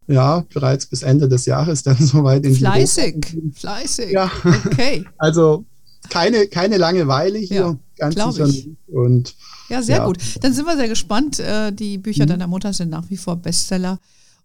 ja, 0.07 0.45
bereits 0.53 0.85
bis 0.85 1.03
Ende 1.03 1.27
des 1.27 1.45
Jahres 1.45 1.83
dann 1.83 1.97
soweit 1.99 2.45
in 2.45 2.55
Fleißig, 2.55 3.25
die 3.33 3.51
fleißig. 3.53 4.11
Ja. 4.11 4.31
Okay. 4.65 5.05
Also 5.17 5.65
keine, 6.09 6.47
keine 6.47 6.77
Langeweile 6.77 7.37
hier, 7.37 7.55
ja, 7.55 7.77
ganz 7.97 8.35
sicher 8.35 8.47
nicht. 8.47 8.69
Und, 8.87 9.35
ja, 9.69 9.81
sehr 9.81 9.97
ja. 9.97 10.05
gut. 10.05 10.17
Dann 10.41 10.53
sind 10.53 10.65
wir 10.65 10.75
sehr 10.75 10.89
gespannt. 10.89 11.39
Äh, 11.39 11.71
die 11.71 11.97
Bücher 11.97 12.25
mhm. 12.25 12.29
deiner 12.29 12.47
Mutter 12.47 12.73
sind 12.73 12.89
nach 12.89 13.09
wie 13.09 13.15
vor 13.15 13.37
Bestseller. 13.37 13.99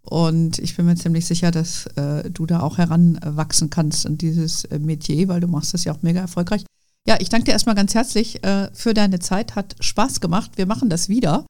Und 0.08 0.58
ich 0.58 0.74
bin 0.74 0.86
mir 0.86 0.94
ziemlich 0.94 1.26
sicher, 1.26 1.50
dass 1.50 1.86
äh, 1.96 2.30
du 2.30 2.46
da 2.46 2.60
auch 2.60 2.78
heranwachsen 2.78 3.68
kannst 3.68 4.06
in 4.06 4.16
dieses 4.16 4.64
äh, 4.64 4.78
Metier, 4.78 5.28
weil 5.28 5.40
du 5.40 5.48
machst 5.48 5.74
das 5.74 5.84
ja 5.84 5.92
auch 5.92 6.00
mega 6.00 6.20
erfolgreich. 6.20 6.64
Ja, 7.06 7.16
ich 7.20 7.28
danke 7.28 7.46
dir 7.46 7.52
erstmal 7.52 7.74
ganz 7.74 7.94
herzlich 7.94 8.42
äh, 8.42 8.70
für 8.72 8.94
deine 8.94 9.18
Zeit. 9.18 9.54
Hat 9.54 9.76
Spaß 9.80 10.20
gemacht. 10.20 10.52
Wir 10.56 10.64
machen 10.64 10.88
das 10.88 11.10
wieder. 11.10 11.44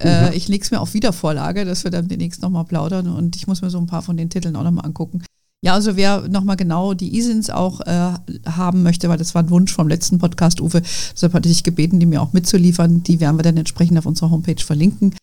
Äh, 0.00 0.34
ich 0.34 0.48
lege 0.48 0.64
es 0.64 0.70
mir 0.70 0.80
auf 0.80 0.94
Wiedervorlage, 0.94 1.66
dass 1.66 1.84
wir 1.84 1.90
dann 1.90 2.08
demnächst 2.08 2.40
nochmal 2.40 2.64
plaudern 2.64 3.08
und 3.08 3.36
ich 3.36 3.46
muss 3.46 3.62
mir 3.62 3.70
so 3.70 3.78
ein 3.78 3.86
paar 3.86 4.02
von 4.02 4.16
den 4.16 4.30
Titeln 4.30 4.56
auch 4.56 4.62
nochmal 4.62 4.86
angucken. 4.86 5.22
Ja, 5.60 5.74
also 5.74 5.96
wer 5.96 6.28
nochmal 6.28 6.56
genau 6.56 6.94
die 6.94 7.16
Isins 7.16 7.50
auch 7.50 7.80
äh, 7.80 8.12
haben 8.46 8.82
möchte, 8.84 9.08
weil 9.08 9.18
das 9.18 9.34
war 9.34 9.42
ein 9.42 9.50
Wunsch 9.50 9.72
vom 9.72 9.88
letzten 9.88 10.18
Podcast, 10.18 10.60
Uwe, 10.60 10.82
deshalb 11.12 11.34
hatte 11.34 11.48
ich 11.48 11.64
gebeten, 11.64 11.98
die 11.98 12.06
mir 12.06 12.22
auch 12.22 12.32
mitzuliefern. 12.32 13.02
Die 13.02 13.18
werden 13.18 13.38
wir 13.38 13.42
dann 13.42 13.56
entsprechend 13.56 13.98
auf 13.98 14.06
unserer 14.06 14.30
Homepage 14.30 14.62
verlinken 14.62 15.14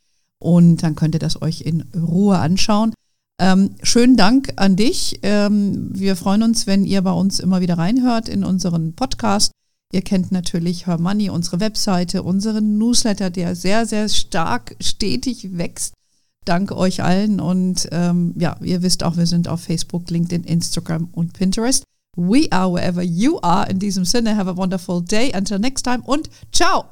und 0.45 0.77
dann 0.83 0.95
könnt 0.95 1.15
ihr 1.15 1.19
das 1.19 1.41
euch 1.41 1.61
in 1.61 1.85
Ruhe 1.95 2.37
anschauen. 2.37 2.93
Ähm, 3.41 3.71
schönen 3.81 4.15
Dank 4.15 4.53
an 4.57 4.75
dich. 4.75 5.19
Ähm, 5.23 5.89
wir 5.91 6.15
freuen 6.15 6.43
uns, 6.43 6.67
wenn 6.67 6.85
ihr 6.85 7.01
bei 7.01 7.11
uns 7.11 7.39
immer 7.39 7.61
wieder 7.61 7.79
reinhört 7.79 8.29
in 8.29 8.45
unseren 8.45 8.93
Podcast. 8.93 9.51
Ihr 9.91 10.03
kennt 10.03 10.31
natürlich 10.31 10.85
Her 10.85 10.99
Money, 10.99 11.29
unsere 11.29 11.59
Webseite, 11.59 12.21
unseren 12.21 12.77
Newsletter, 12.77 13.31
der 13.31 13.55
sehr, 13.55 13.87
sehr 13.87 14.07
stark 14.07 14.75
stetig 14.79 15.57
wächst. 15.57 15.93
Dank 16.45 16.71
euch 16.71 17.01
allen. 17.01 17.39
Und 17.39 17.89
ähm, 17.91 18.35
ja, 18.37 18.55
ihr 18.61 18.83
wisst 18.83 19.03
auch, 19.03 19.17
wir 19.17 19.25
sind 19.25 19.47
auf 19.47 19.61
Facebook, 19.61 20.09
LinkedIn, 20.11 20.43
Instagram 20.43 21.09
und 21.11 21.33
Pinterest. 21.33 21.83
We 22.15 22.47
are 22.51 22.71
wherever 22.71 23.01
you 23.01 23.39
are. 23.41 23.67
In 23.69 23.79
diesem 23.79 24.05
Sinne, 24.05 24.37
have 24.37 24.49
a 24.49 24.55
wonderful 24.55 25.01
day. 25.01 25.33
Until 25.35 25.57
next 25.57 25.83
time 25.83 26.03
und 26.05 26.29
ciao. 26.51 26.85